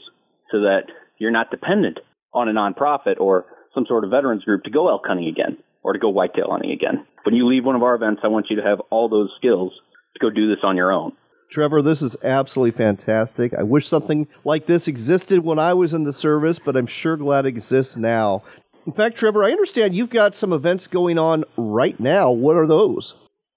so 0.52 0.60
that 0.62 0.84
you're 1.18 1.32
not 1.32 1.50
dependent 1.50 2.00
on 2.34 2.50
a 2.50 2.52
nonprofit 2.52 3.20
or 3.20 3.46
some 3.74 3.86
sort 3.88 4.04
of 4.04 4.12
veterans 4.12 4.44
group 4.44 4.64
to 4.66 4.70
go 4.70 4.90
elk 4.90 5.04
hunting 5.08 5.28
again 5.28 5.58
or 5.84 5.94
to 5.94 6.00
go 6.00 6.10
whitetail 6.10 6.48
hunting 6.52 6.72
again? 6.72 7.08
When 7.24 7.34
you 7.34 7.48
leave 7.48 7.64
one 7.64 7.78
of 7.78 7.84
our 7.84 7.96
events, 7.96 8.22
I 8.26 8.28
want 8.28 8.48
you 8.50 8.58
to 8.58 8.62
have 8.62 8.82
all 8.90 9.08
those 9.08 9.30
skills 9.38 9.72
to 10.16 10.20
go 10.20 10.30
do 10.30 10.50
this 10.54 10.64
on 10.64 10.76
your 10.76 10.92
own. 10.92 11.14
Trevor, 11.50 11.82
this 11.82 12.02
is 12.02 12.18
absolutely 12.22 12.78
fantastic. 12.78 13.54
I 13.54 13.64
wish 13.64 13.88
something 13.88 14.28
like 14.44 14.66
this 14.66 14.90
existed 14.90 15.46
when 15.46 15.60
I 15.60 15.74
was 15.74 15.94
in 15.94 16.04
the 16.04 16.12
service, 16.12 16.60
but 16.60 16.76
I'm 16.76 16.88
sure 16.88 17.16
glad 17.16 17.46
it 17.46 17.50
exists 17.50 17.96
now. 17.96 18.44
In 18.86 18.92
fact, 18.92 19.16
Trevor, 19.16 19.46
I 19.46 19.52
understand 19.52 19.96
you've 19.96 20.10
got 20.10 20.36
some 20.36 20.52
events 20.52 20.88
going 20.88 21.18
on 21.18 21.46
right 21.56 21.98
now. 22.00 22.32
What 22.32 22.58
are 22.58 22.68
those? 22.68 23.14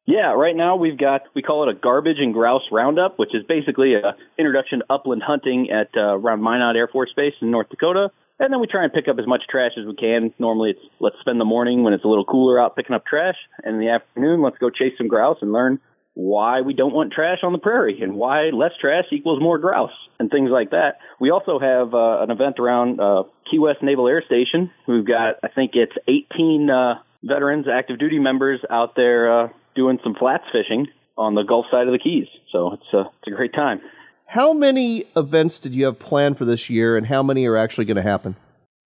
Yeah, 0.08 0.32
right 0.32 0.56
now 0.56 0.76
we've 0.76 0.96
got 0.96 1.24
we 1.34 1.42
call 1.42 1.68
it 1.68 1.68
a 1.68 1.78
garbage 1.78 2.16
and 2.18 2.32
grouse 2.32 2.62
roundup, 2.72 3.18
which 3.18 3.34
is 3.34 3.44
basically 3.44 3.92
a 3.92 4.16
introduction 4.38 4.78
to 4.78 4.86
upland 4.88 5.22
hunting 5.22 5.70
at 5.70 5.90
uh, 5.94 6.16
around 6.16 6.40
Minot 6.40 6.76
Air 6.76 6.88
Force 6.88 7.12
Base 7.14 7.34
in 7.42 7.50
North 7.50 7.68
Dakota. 7.68 8.10
And 8.40 8.50
then 8.50 8.58
we 8.58 8.66
try 8.66 8.84
and 8.84 8.92
pick 8.92 9.06
up 9.06 9.18
as 9.18 9.26
much 9.26 9.42
trash 9.50 9.72
as 9.78 9.84
we 9.84 9.94
can. 9.94 10.32
Normally 10.38 10.70
it's 10.70 10.80
let's 10.98 11.16
spend 11.20 11.38
the 11.38 11.44
morning 11.44 11.82
when 11.82 11.92
it's 11.92 12.06
a 12.06 12.08
little 12.08 12.24
cooler 12.24 12.58
out 12.58 12.74
picking 12.74 12.96
up 12.96 13.04
trash, 13.04 13.36
and 13.62 13.74
in 13.74 13.80
the 13.82 13.90
afternoon 13.90 14.40
let's 14.40 14.56
go 14.56 14.70
chase 14.70 14.94
some 14.96 15.08
grouse 15.08 15.36
and 15.42 15.52
learn 15.52 15.78
why 16.14 16.62
we 16.62 16.72
don't 16.72 16.94
want 16.94 17.12
trash 17.12 17.40
on 17.42 17.52
the 17.52 17.58
prairie 17.58 18.00
and 18.00 18.14
why 18.14 18.44
less 18.48 18.72
trash 18.80 19.04
equals 19.12 19.42
more 19.42 19.58
grouse 19.58 19.92
and 20.18 20.30
things 20.30 20.48
like 20.50 20.70
that. 20.70 21.00
We 21.20 21.28
also 21.28 21.58
have 21.58 21.92
uh, 21.92 22.22
an 22.22 22.30
event 22.30 22.58
around 22.58 22.98
uh, 22.98 23.24
Key 23.50 23.58
West 23.58 23.82
Naval 23.82 24.08
Air 24.08 24.22
Station. 24.24 24.70
We've 24.86 25.06
got 25.06 25.34
I 25.42 25.48
think 25.48 25.72
it's 25.74 25.92
18 26.08 26.70
uh, 26.70 26.94
veterans, 27.22 27.66
active 27.68 27.98
duty 27.98 28.18
members 28.18 28.60
out 28.70 28.96
there 28.96 29.42
uh, 29.44 29.48
doing 29.78 29.98
some 30.02 30.14
flats 30.14 30.44
fishing 30.52 30.88
on 31.16 31.34
the 31.34 31.42
Gulf 31.42 31.66
side 31.70 31.86
of 31.86 31.92
the 31.92 31.98
Keys. 31.98 32.26
So 32.52 32.72
it's 32.72 32.92
a, 32.92 33.00
it's 33.00 33.28
a 33.28 33.30
great 33.30 33.54
time. 33.54 33.80
How 34.26 34.52
many 34.52 35.06
events 35.16 35.60
did 35.60 35.74
you 35.74 35.86
have 35.86 35.98
planned 35.98 36.36
for 36.36 36.44
this 36.44 36.68
year, 36.68 36.98
and 36.98 37.06
how 37.06 37.22
many 37.22 37.46
are 37.46 37.56
actually 37.56 37.86
going 37.86 37.96
to 37.96 38.02
happen? 38.02 38.36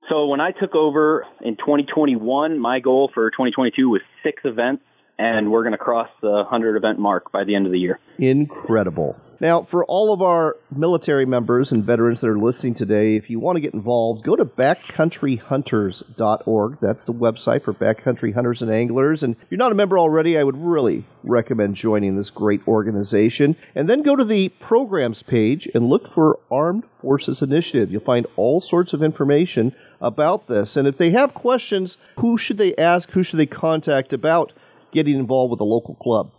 So 0.09 0.27
when 0.27 0.41
I 0.41 0.53
took 0.53 0.75
over 0.75 1.25
in 1.41 1.57
2021, 1.57 2.59
my 2.59 2.79
goal 2.79 3.11
for 3.13 3.31
2022 3.31 3.89
was 3.89 4.03
six 4.23 4.43
events, 4.45 4.85
and 5.19 5.51
we're 5.51 5.63
going 5.63 5.73
to 5.73 5.79
cross 5.79 6.09
the 6.21 6.31
100 6.31 6.77
event 6.77 6.99
mark 6.99 7.33
by 7.33 7.45
the 7.45 7.55
end 7.55 7.67
of 7.67 7.73
the 7.73 7.79
year. 7.79 7.99
Incredible. 8.19 9.17
Now, 9.43 9.63
for 9.65 9.85
all 9.87 10.15
of 10.15 10.23
our 10.23 10.57
military 10.71 11.27
members 11.27 11.73
and 11.73 11.83
veterans 11.83 12.21
that 12.21 12.29
are 12.29 12.39
listening 12.39 12.75
today, 12.75 13.17
if 13.17 13.29
you 13.29 13.41
want 13.41 13.57
to 13.57 13.61
get 13.61 13.75
involved, 13.75 14.23
go 14.23 14.37
to 14.37 14.45
backcountryhunters.org. 14.45 16.79
That's 16.81 17.07
the 17.07 17.13
website 17.13 17.65
for 17.65 17.75
backcountry 17.75 18.35
hunters 18.35 18.63
and 18.63 18.71
anglers. 18.71 19.25
And 19.25 19.35
if 19.35 19.47
you're 19.51 19.59
not 19.59 19.73
a 19.73 19.75
member 19.75 19.99
already, 19.99 20.39
I 20.39 20.45
would 20.45 20.57
really 20.57 21.05
recommend 21.25 21.75
joining 21.75 22.17
this 22.17 22.31
great 22.31 22.61
organization. 22.69 23.57
And 23.75 23.91
then 23.91 24.03
go 24.03 24.15
to 24.15 24.25
the 24.25 24.51
programs 24.51 25.25
page 25.25 25.69
and 25.75 25.89
look 25.89 26.15
for 26.15 26.39
Armed 26.49 26.85
Forces 27.01 27.43
Initiative. 27.43 27.91
You'll 27.91 28.03
find 28.03 28.29
all 28.37 28.61
sorts 28.61 28.93
of 28.93 29.03
information 29.03 29.75
about 30.01 30.47
this. 30.47 30.77
And 30.77 30.87
if 30.87 30.99
they 30.99 31.11
have 31.11 31.35
questions, 31.35 31.97
who 32.21 32.39
should 32.39 32.59
they 32.59 32.77
ask? 32.77 33.11
Who 33.11 33.25
should 33.25 33.41
they 33.41 33.47
contact 33.47 34.13
about 34.13 34.53
getting 34.93 35.19
involved 35.19 35.51
with 35.51 35.59
a 35.59 35.65
local 35.65 35.97
club? 35.97 36.31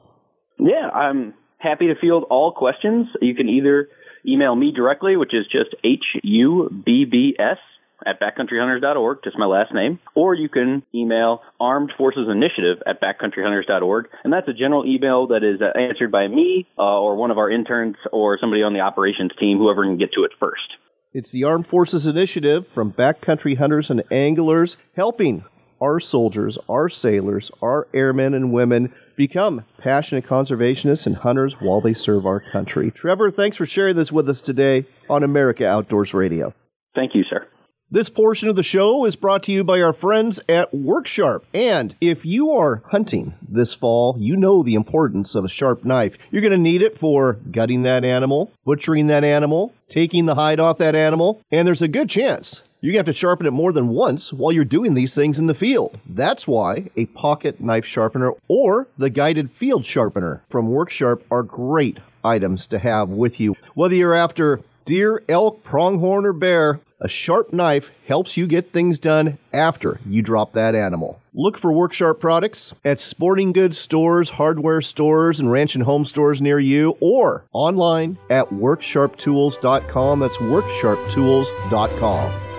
Yeah, 0.58 0.88
I'm 0.88 1.34
happy 1.64 1.88
to 1.88 1.96
field 1.96 2.26
all 2.30 2.52
questions. 2.52 3.08
You 3.22 3.34
can 3.34 3.48
either 3.48 3.90
email 4.26 4.56
me 4.56 4.72
directly, 4.72 5.16
which 5.16 5.34
is 5.34 5.48
just 5.48 5.74
H-U-B-B-S 5.84 7.58
at 8.06 8.20
backcountryhunters.org, 8.20 9.20
just 9.24 9.38
my 9.38 9.46
last 9.46 9.74
name, 9.74 9.98
or 10.14 10.34
you 10.34 10.50
can 10.50 10.84
email 10.94 11.42
Armed 11.60 11.94
Forces 11.98 12.28
Initiative 12.30 12.84
at 12.86 13.02
backcountryhunters.org, 13.02 14.10
and 14.26 14.34
that's 14.34 14.48
a 14.50 14.54
general 14.54 14.86
email 14.86 15.28
that 15.28 15.44
is 15.44 15.62
uh, 15.62 15.78
answered 15.78 16.12
by 16.12 16.28
me 16.28 16.68
uh, 16.78 17.00
or 17.00 17.16
one 17.16 17.32
of 17.32 17.38
our 17.38 17.50
interns 17.50 17.96
or 18.12 18.38
somebody 18.40 18.62
on 18.62 18.74
the 18.74 18.82
operations 18.82 19.32
team, 19.40 19.58
whoever 19.58 19.84
can 19.84 19.98
get 19.98 20.12
to 20.14 20.26
it 20.26 20.32
first. 20.38 20.76
It's 21.14 21.32
the 21.32 21.46
Armed 21.46 21.68
Forces 21.68 22.06
Initiative 22.06 22.68
from 22.74 22.92
Backcountry 22.92 23.58
Hunters 23.58 23.90
and 23.90 24.04
Anglers, 24.12 24.76
helping 24.96 25.46
our 25.80 26.00
soldiers, 26.00 26.58
our 26.68 26.90
sailors, 26.90 27.52
our 27.62 27.88
airmen 27.94 28.34
and 28.34 28.52
women 28.52 28.94
become 29.16 29.66
passionate 29.78 30.26
conservationists 30.26 31.06
and 31.06 31.18
hunters 31.18 31.60
while 31.60 31.82
they 31.82 31.94
serve 31.94 32.26
our 32.26 32.40
country. 32.52 32.92
Trevor, 32.92 33.32
thanks 33.32 33.58
for 33.58 33.66
sharing 33.66 33.96
this 33.96 34.12
with 34.12 34.30
us 34.30 34.42
today 34.42 34.86
on 35.10 35.24
America 35.24 35.68
Outdoors 35.68 36.14
Radio. 36.14 36.54
Thank 36.96 37.16
you, 37.16 37.24
sir. 37.24 37.48
This 37.94 38.10
portion 38.10 38.50
of 38.50 38.56
the 38.56 38.64
show 38.64 39.06
is 39.06 39.16
brought 39.16 39.44
to 39.44 39.52
you 39.52 39.64
by 39.64 39.80
our 39.80 39.94
friends 39.94 40.40
at 40.50 40.72
Worksharp. 40.72 41.44
And 41.54 41.96
if 42.02 42.26
you 42.26 42.50
are 42.50 42.82
hunting 42.88 43.36
this 43.48 43.76
fall, 43.76 44.16
you 44.18 44.36
know 44.36 44.64
the 44.64 44.74
importance 44.74 45.36
of 45.36 45.46
a 45.46 45.48
sharp 45.48 45.86
knife. 45.86 46.18
You're 46.32 46.42
going 46.42 46.54
to 46.54 46.58
need 46.58 46.82
it 46.82 46.98
for 46.98 47.34
gutting 47.52 47.84
that 47.84 48.04
animal, 48.04 48.52
butchering 48.66 49.06
that 49.08 49.24
animal, 49.24 49.76
taking 49.90 50.26
the 50.26 50.34
hide 50.34 50.60
off 50.60 50.80
that 50.80 50.96
animal, 50.96 51.40
and 51.52 51.68
there's 51.68 51.84
a 51.84 51.88
good 51.88 52.10
chance 52.10 52.64
to 52.92 52.98
have 52.98 53.06
to 53.06 53.14
sharpen 53.14 53.46
it 53.46 53.52
more 53.52 53.72
than 53.72 53.88
once 53.88 54.34
while 54.34 54.52
you're 54.52 54.66
doing 54.66 54.94
these 54.94 55.16
things 55.16 55.40
in 55.40 55.48
the 55.48 55.54
field. 55.54 55.98
That's 56.06 56.48
why 56.48 56.90
a 56.98 57.06
pocket 57.08 57.62
knife 57.62 57.86
sharpener 57.86 58.34
or 58.48 58.88
the 58.98 59.10
guided 59.10 59.52
field 59.52 59.86
sharpener 59.86 60.44
from 60.50 60.70
Worksharp 60.70 61.22
are 61.32 61.44
great 61.44 62.00
items 62.24 62.68
to 62.68 62.80
have 62.80 63.10
with 63.10 63.40
you. 63.40 63.56
Whether 63.74 63.96
you're 63.96 64.14
after 64.14 64.62
deer, 64.86 65.24
elk, 65.30 65.64
pronghorn, 65.64 66.26
or 66.26 66.34
bear, 66.34 66.82
a 67.00 67.08
sharp 67.08 67.54
knife 67.54 67.90
helps 68.08 68.38
you 68.38 68.48
get 68.48 68.72
things 68.72 69.00
done 69.00 69.38
after 69.52 70.00
you 70.06 70.22
drop 70.22 70.54
that 70.54 70.76
animal. 70.76 71.20
Look 71.34 71.58
for 71.58 71.72
Worksharp 71.72 72.20
products 72.20 72.74
at 72.86 73.00
sporting 73.00 73.52
goods 73.52 73.78
stores, 73.78 74.30
hardware 74.30 74.82
stores, 74.82 75.40
and 75.40 75.52
ranch 75.52 75.76
and 75.76 75.84
home 75.84 76.06
stores 76.06 76.42
near 76.42 76.60
you, 76.60 76.96
or 77.00 77.44
online 77.52 78.18
at 78.30 78.50
worksharptools.com. 78.52 80.20
That's 80.20 80.38
worksharptools.com. 80.38 82.53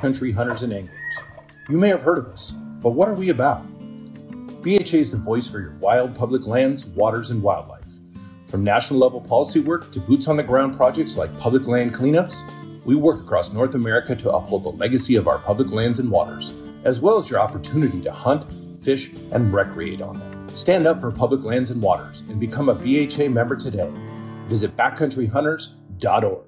Country 0.00 0.30
Hunters 0.30 0.62
and 0.62 0.72
Anglers. 0.72 0.94
You 1.68 1.76
may 1.76 1.88
have 1.88 2.02
heard 2.02 2.18
of 2.18 2.28
us, 2.28 2.52
but 2.80 2.90
what 2.90 3.08
are 3.08 3.14
we 3.14 3.30
about? 3.30 3.66
BHA 4.62 4.98
is 4.98 5.10
the 5.10 5.16
voice 5.16 5.50
for 5.50 5.60
your 5.60 5.72
wild 5.80 6.14
public 6.14 6.46
lands, 6.46 6.86
waters, 6.86 7.30
and 7.30 7.42
wildlife. 7.42 7.98
From 8.46 8.62
national 8.62 9.00
level 9.00 9.20
policy 9.20 9.58
work 9.58 9.90
to 9.90 10.00
boots 10.00 10.28
on 10.28 10.36
the 10.36 10.42
ground 10.42 10.76
projects 10.76 11.16
like 11.16 11.36
public 11.38 11.66
land 11.66 11.94
cleanups, 11.94 12.42
we 12.84 12.94
work 12.94 13.20
across 13.20 13.52
North 13.52 13.74
America 13.74 14.14
to 14.14 14.32
uphold 14.32 14.64
the 14.64 14.70
legacy 14.70 15.16
of 15.16 15.26
our 15.26 15.38
public 15.38 15.70
lands 15.70 15.98
and 15.98 16.10
waters, 16.10 16.54
as 16.84 17.00
well 17.00 17.18
as 17.18 17.28
your 17.28 17.40
opportunity 17.40 18.00
to 18.00 18.12
hunt, 18.12 18.46
fish, 18.82 19.12
and 19.32 19.52
recreate 19.52 20.00
on 20.00 20.18
them. 20.18 20.48
Stand 20.50 20.86
up 20.86 21.00
for 21.00 21.10
public 21.10 21.42
lands 21.42 21.72
and 21.72 21.82
waters 21.82 22.22
and 22.28 22.38
become 22.38 22.68
a 22.68 22.74
BHA 22.74 23.28
member 23.28 23.56
today. 23.56 23.92
Visit 24.46 24.76
backcountryhunters.org. 24.76 26.47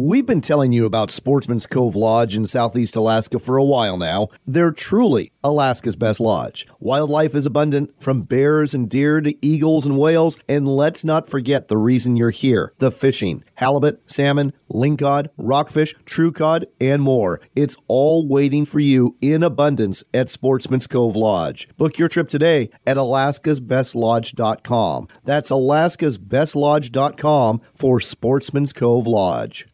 We've 0.00 0.24
been 0.24 0.40
telling 0.40 0.70
you 0.70 0.86
about 0.86 1.10
Sportsman's 1.10 1.66
Cove 1.66 1.96
Lodge 1.96 2.36
in 2.36 2.46
Southeast 2.46 2.94
Alaska 2.94 3.40
for 3.40 3.56
a 3.56 3.64
while 3.64 3.96
now. 3.96 4.28
They're 4.46 4.70
truly 4.70 5.32
Alaska's 5.42 5.96
best 5.96 6.20
lodge. 6.20 6.68
Wildlife 6.78 7.34
is 7.34 7.46
abundant, 7.46 8.00
from 8.00 8.22
bears 8.22 8.74
and 8.74 8.88
deer 8.88 9.20
to 9.20 9.34
eagles 9.44 9.84
and 9.84 9.98
whales, 9.98 10.38
and 10.48 10.68
let's 10.68 11.04
not 11.04 11.28
forget 11.28 11.66
the 11.66 11.76
reason 11.76 12.16
you're 12.16 12.30
here 12.30 12.72
the 12.78 12.92
fishing. 12.92 13.42
Halibut, 13.56 14.00
salmon, 14.06 14.52
lingcod, 14.72 15.30
rockfish, 15.36 15.96
true 16.04 16.30
cod, 16.30 16.68
and 16.80 17.02
more. 17.02 17.40
It's 17.56 17.76
all 17.88 18.28
waiting 18.28 18.66
for 18.66 18.78
you 18.78 19.16
in 19.20 19.42
abundance 19.42 20.04
at 20.14 20.30
Sportsman's 20.30 20.86
Cove 20.86 21.16
Lodge. 21.16 21.68
Book 21.76 21.98
your 21.98 22.06
trip 22.06 22.28
today 22.28 22.70
at 22.86 22.96
alaskasbestlodge.com. 22.96 25.08
That's 25.24 25.50
alaskasbestlodge.com 25.50 27.60
for 27.74 28.00
Sportsman's 28.00 28.72
Cove 28.72 29.08
Lodge. 29.08 29.66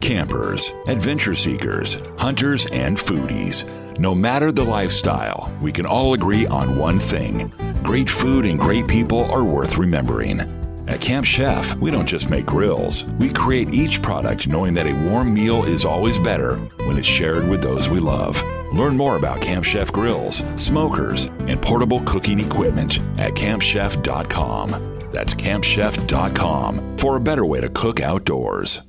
Campers, 0.00 0.72
adventure 0.86 1.34
seekers, 1.34 1.98
hunters, 2.18 2.66
and 2.66 2.96
foodies. 2.96 3.64
No 3.98 4.14
matter 4.14 4.52
the 4.52 4.64
lifestyle, 4.64 5.52
we 5.60 5.72
can 5.72 5.86
all 5.86 6.14
agree 6.14 6.46
on 6.46 6.78
one 6.78 6.98
thing 6.98 7.52
great 7.82 8.10
food 8.10 8.44
and 8.44 8.58
great 8.58 8.88
people 8.88 9.30
are 9.30 9.44
worth 9.44 9.78
remembering. 9.78 10.40
At 10.88 11.00
Camp 11.00 11.24
Chef, 11.24 11.74
we 11.76 11.90
don't 11.90 12.06
just 12.06 12.30
make 12.30 12.46
grills, 12.46 13.04
we 13.18 13.28
create 13.32 13.74
each 13.74 14.02
product 14.02 14.48
knowing 14.48 14.74
that 14.74 14.86
a 14.86 15.08
warm 15.08 15.32
meal 15.32 15.64
is 15.64 15.84
always 15.84 16.18
better 16.18 16.56
when 16.84 16.98
it's 16.98 17.06
shared 17.06 17.48
with 17.48 17.62
those 17.62 17.88
we 17.88 18.00
love. 18.00 18.40
Learn 18.72 18.96
more 18.96 19.16
about 19.16 19.40
Camp 19.40 19.64
Chef 19.64 19.92
grills, 19.92 20.42
smokers, 20.56 21.26
and 21.46 21.60
portable 21.62 22.00
cooking 22.00 22.40
equipment 22.40 23.00
at 23.18 23.34
campchef.com. 23.34 24.70
That's 25.12 25.34
campchef.com 25.34 26.98
for 26.98 27.16
a 27.16 27.20
better 27.20 27.46
way 27.46 27.60
to 27.60 27.68
cook 27.70 28.00
outdoors. 28.00 28.82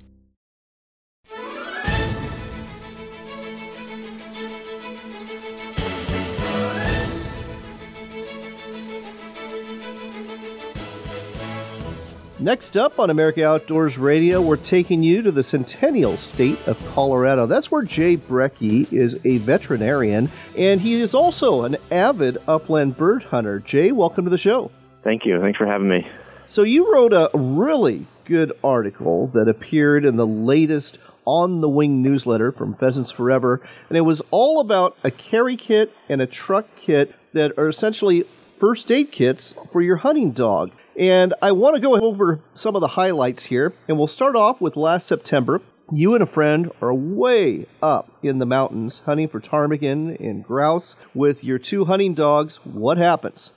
Next 12.39 12.77
up 12.77 12.99
on 12.99 13.09
America 13.09 13.43
Outdoors 13.43 13.97
Radio, 13.97 14.39
we're 14.39 14.57
taking 14.57 15.01
you 15.01 15.23
to 15.23 15.31
the 15.31 15.41
Centennial 15.41 16.17
State 16.17 16.67
of 16.67 16.77
Colorado. 16.89 17.47
That's 17.47 17.71
where 17.71 17.81
Jay 17.81 18.15
Brecky 18.15 18.93
is 18.93 19.19
a 19.25 19.37
veterinarian, 19.39 20.29
and 20.55 20.79
he 20.79 21.01
is 21.01 21.15
also 21.15 21.63
an 21.63 21.77
avid 21.89 22.37
upland 22.47 22.95
bird 22.95 23.23
hunter. 23.23 23.57
Jay, 23.59 23.91
welcome 23.91 24.23
to 24.25 24.29
the 24.29 24.37
show. 24.37 24.69
Thank 25.03 25.25
you. 25.25 25.41
Thanks 25.41 25.57
for 25.57 25.65
having 25.65 25.89
me. 25.89 26.07
So, 26.45 26.61
you 26.61 26.93
wrote 26.93 27.11
a 27.11 27.31
really 27.33 28.05
good 28.25 28.53
article 28.63 29.31
that 29.33 29.47
appeared 29.47 30.05
in 30.05 30.15
the 30.15 30.27
latest 30.27 30.99
on 31.25 31.61
the 31.61 31.69
Wing 31.69 32.03
newsletter 32.03 32.51
from 32.51 32.75
Pheasants 32.75 33.09
Forever, 33.09 33.67
and 33.89 33.97
it 33.97 34.01
was 34.01 34.21
all 34.29 34.59
about 34.59 34.95
a 35.03 35.09
carry 35.09 35.57
kit 35.57 35.91
and 36.07 36.21
a 36.21 36.27
truck 36.27 36.67
kit 36.79 37.15
that 37.33 37.57
are 37.57 37.67
essentially 37.67 38.25
first 38.59 38.91
aid 38.91 39.11
kits 39.11 39.55
for 39.71 39.81
your 39.81 39.97
hunting 39.97 40.33
dog. 40.33 40.69
And 40.97 41.35
I 41.41 41.51
want 41.51 41.75
to 41.75 41.81
go 41.81 41.95
over 41.95 42.39
some 42.53 42.75
of 42.75 42.81
the 42.81 42.89
highlights 42.89 43.45
here. 43.45 43.73
And 43.87 43.97
we'll 43.97 44.07
start 44.07 44.35
off 44.35 44.59
with 44.59 44.75
last 44.75 45.07
September. 45.07 45.61
You 45.91 46.15
and 46.15 46.23
a 46.23 46.27
friend 46.27 46.71
are 46.81 46.93
way 46.93 47.67
up 47.81 48.11
in 48.21 48.39
the 48.39 48.45
mountains 48.45 49.03
hunting 49.05 49.29
for 49.29 49.39
ptarmigan 49.39 50.19
and 50.19 50.43
grouse 50.43 50.95
with 51.13 51.43
your 51.43 51.59
two 51.59 51.85
hunting 51.85 52.13
dogs. 52.13 52.57
What 52.65 52.97
happens? 52.97 53.51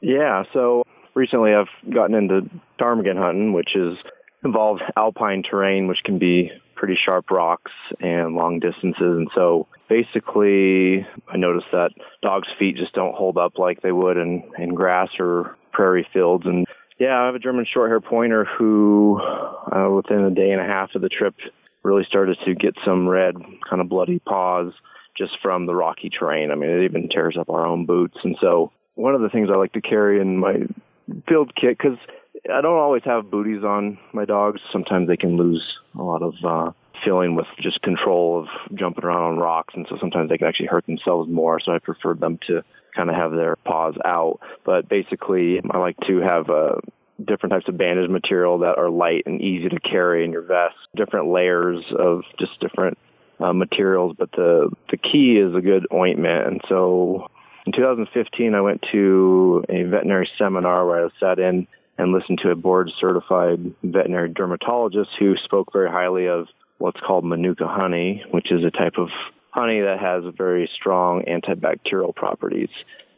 Yeah, 0.00 0.44
so 0.52 0.82
recently 1.14 1.52
I've 1.54 1.68
gotten 1.92 2.16
into 2.16 2.48
ptarmigan 2.78 3.18
hunting, 3.18 3.52
which 3.52 3.76
is 3.76 3.98
involves 4.42 4.80
alpine 4.96 5.42
terrain, 5.42 5.86
which 5.86 6.02
can 6.02 6.18
be 6.18 6.50
pretty 6.74 6.96
sharp 6.96 7.30
rocks 7.30 7.72
and 8.00 8.34
long 8.34 8.58
distances. 8.58 8.96
And 8.98 9.28
so 9.34 9.68
basically, 9.88 11.06
I 11.28 11.36
noticed 11.36 11.66
that 11.72 11.90
dogs' 12.22 12.48
feet 12.58 12.76
just 12.76 12.94
don't 12.94 13.14
hold 13.14 13.36
up 13.36 13.58
like 13.58 13.82
they 13.82 13.92
would 13.92 14.16
in, 14.16 14.50
in 14.58 14.74
grass 14.74 15.10
or 15.18 15.58
prairie 15.72 16.06
fields. 16.12 16.46
And 16.46 16.66
yeah, 16.98 17.20
I 17.20 17.26
have 17.26 17.34
a 17.34 17.38
German 17.38 17.66
Shorthair 17.66 18.04
Pointer 18.04 18.44
who, 18.44 19.20
uh, 19.20 19.90
within 19.90 20.20
a 20.20 20.30
day 20.30 20.50
and 20.50 20.60
a 20.60 20.64
half 20.64 20.94
of 20.94 21.02
the 21.02 21.08
trip, 21.08 21.34
really 21.82 22.04
started 22.04 22.38
to 22.44 22.54
get 22.54 22.74
some 22.84 23.08
red, 23.08 23.36
kind 23.68 23.80
of 23.80 23.88
bloody 23.88 24.18
paws 24.18 24.72
just 25.16 25.38
from 25.42 25.66
the 25.66 25.74
rocky 25.74 26.10
terrain. 26.10 26.50
I 26.50 26.54
mean, 26.54 26.70
it 26.70 26.84
even 26.84 27.08
tears 27.08 27.36
up 27.38 27.48
our 27.48 27.66
own 27.66 27.86
boots. 27.86 28.18
And 28.22 28.36
so, 28.40 28.72
one 28.94 29.14
of 29.14 29.22
the 29.22 29.30
things 29.30 29.48
I 29.50 29.56
like 29.56 29.72
to 29.72 29.80
carry 29.80 30.20
in 30.20 30.36
my 30.36 30.66
field 31.26 31.54
kit, 31.54 31.78
because 31.78 31.98
I 32.52 32.60
don't 32.60 32.78
always 32.78 33.02
have 33.04 33.30
booties 33.30 33.64
on 33.64 33.98
my 34.12 34.24
dogs. 34.24 34.60
Sometimes 34.70 35.08
they 35.08 35.16
can 35.16 35.36
lose 35.36 35.78
a 35.98 36.02
lot 36.02 36.22
of 36.22 36.34
uh, 36.44 36.72
feeling 37.04 37.34
with 37.34 37.46
just 37.60 37.82
control 37.82 38.40
of 38.40 38.76
jumping 38.76 39.04
around 39.04 39.22
on 39.22 39.38
rocks, 39.38 39.74
and 39.74 39.86
so 39.88 39.96
sometimes 39.98 40.28
they 40.28 40.38
can 40.38 40.48
actually 40.48 40.66
hurt 40.66 40.86
themselves 40.86 41.28
more. 41.30 41.60
So 41.60 41.72
I 41.72 41.78
prefer 41.78 42.14
them 42.14 42.38
to 42.46 42.62
kind 42.94 43.10
of 43.10 43.16
have 43.16 43.32
their 43.32 43.56
paws 43.56 43.94
out. 44.04 44.40
But 44.64 44.88
basically, 44.88 45.60
I 45.70 45.78
like 45.78 45.96
to 46.06 46.18
have 46.18 46.50
uh, 46.50 46.76
different 47.24 47.52
types 47.52 47.68
of 47.68 47.76
bandage 47.76 48.10
material 48.10 48.58
that 48.58 48.78
are 48.78 48.90
light 48.90 49.24
and 49.26 49.40
easy 49.40 49.68
to 49.68 49.80
carry 49.80 50.24
in 50.24 50.32
your 50.32 50.42
vest. 50.42 50.76
Different 50.96 51.28
layers 51.28 51.84
of 51.98 52.22
just 52.38 52.58
different 52.60 52.98
uh, 53.40 53.52
materials, 53.52 54.14
but 54.18 54.30
the 54.32 54.70
the 54.90 54.96
key 54.96 55.38
is 55.38 55.54
a 55.54 55.60
good 55.60 55.86
ointment. 55.92 56.46
And 56.46 56.60
so 56.68 57.28
in 57.66 57.72
2015, 57.72 58.54
I 58.54 58.60
went 58.60 58.84
to 58.92 59.64
a 59.68 59.82
veterinary 59.84 60.28
seminar 60.38 60.86
where 60.86 61.06
I 61.06 61.08
sat 61.18 61.38
in 61.38 61.66
and 61.98 62.12
listened 62.12 62.40
to 62.42 62.50
a 62.50 62.56
board 62.56 62.90
certified 62.98 63.74
veterinary 63.82 64.30
dermatologist 64.30 65.10
who 65.18 65.36
spoke 65.44 65.72
very 65.72 65.90
highly 65.90 66.26
of 66.26 66.46
what's 66.78 67.00
called 67.00 67.24
Manuka 67.24 67.66
honey, 67.66 68.24
which 68.30 68.50
is 68.50 68.64
a 68.64 68.70
type 68.70 68.94
of 68.96 69.08
honey 69.50 69.80
that 69.80 69.98
has 70.00 70.24
very 70.36 70.70
strong 70.74 71.22
antibacterial 71.22 72.14
properties, 72.14 72.70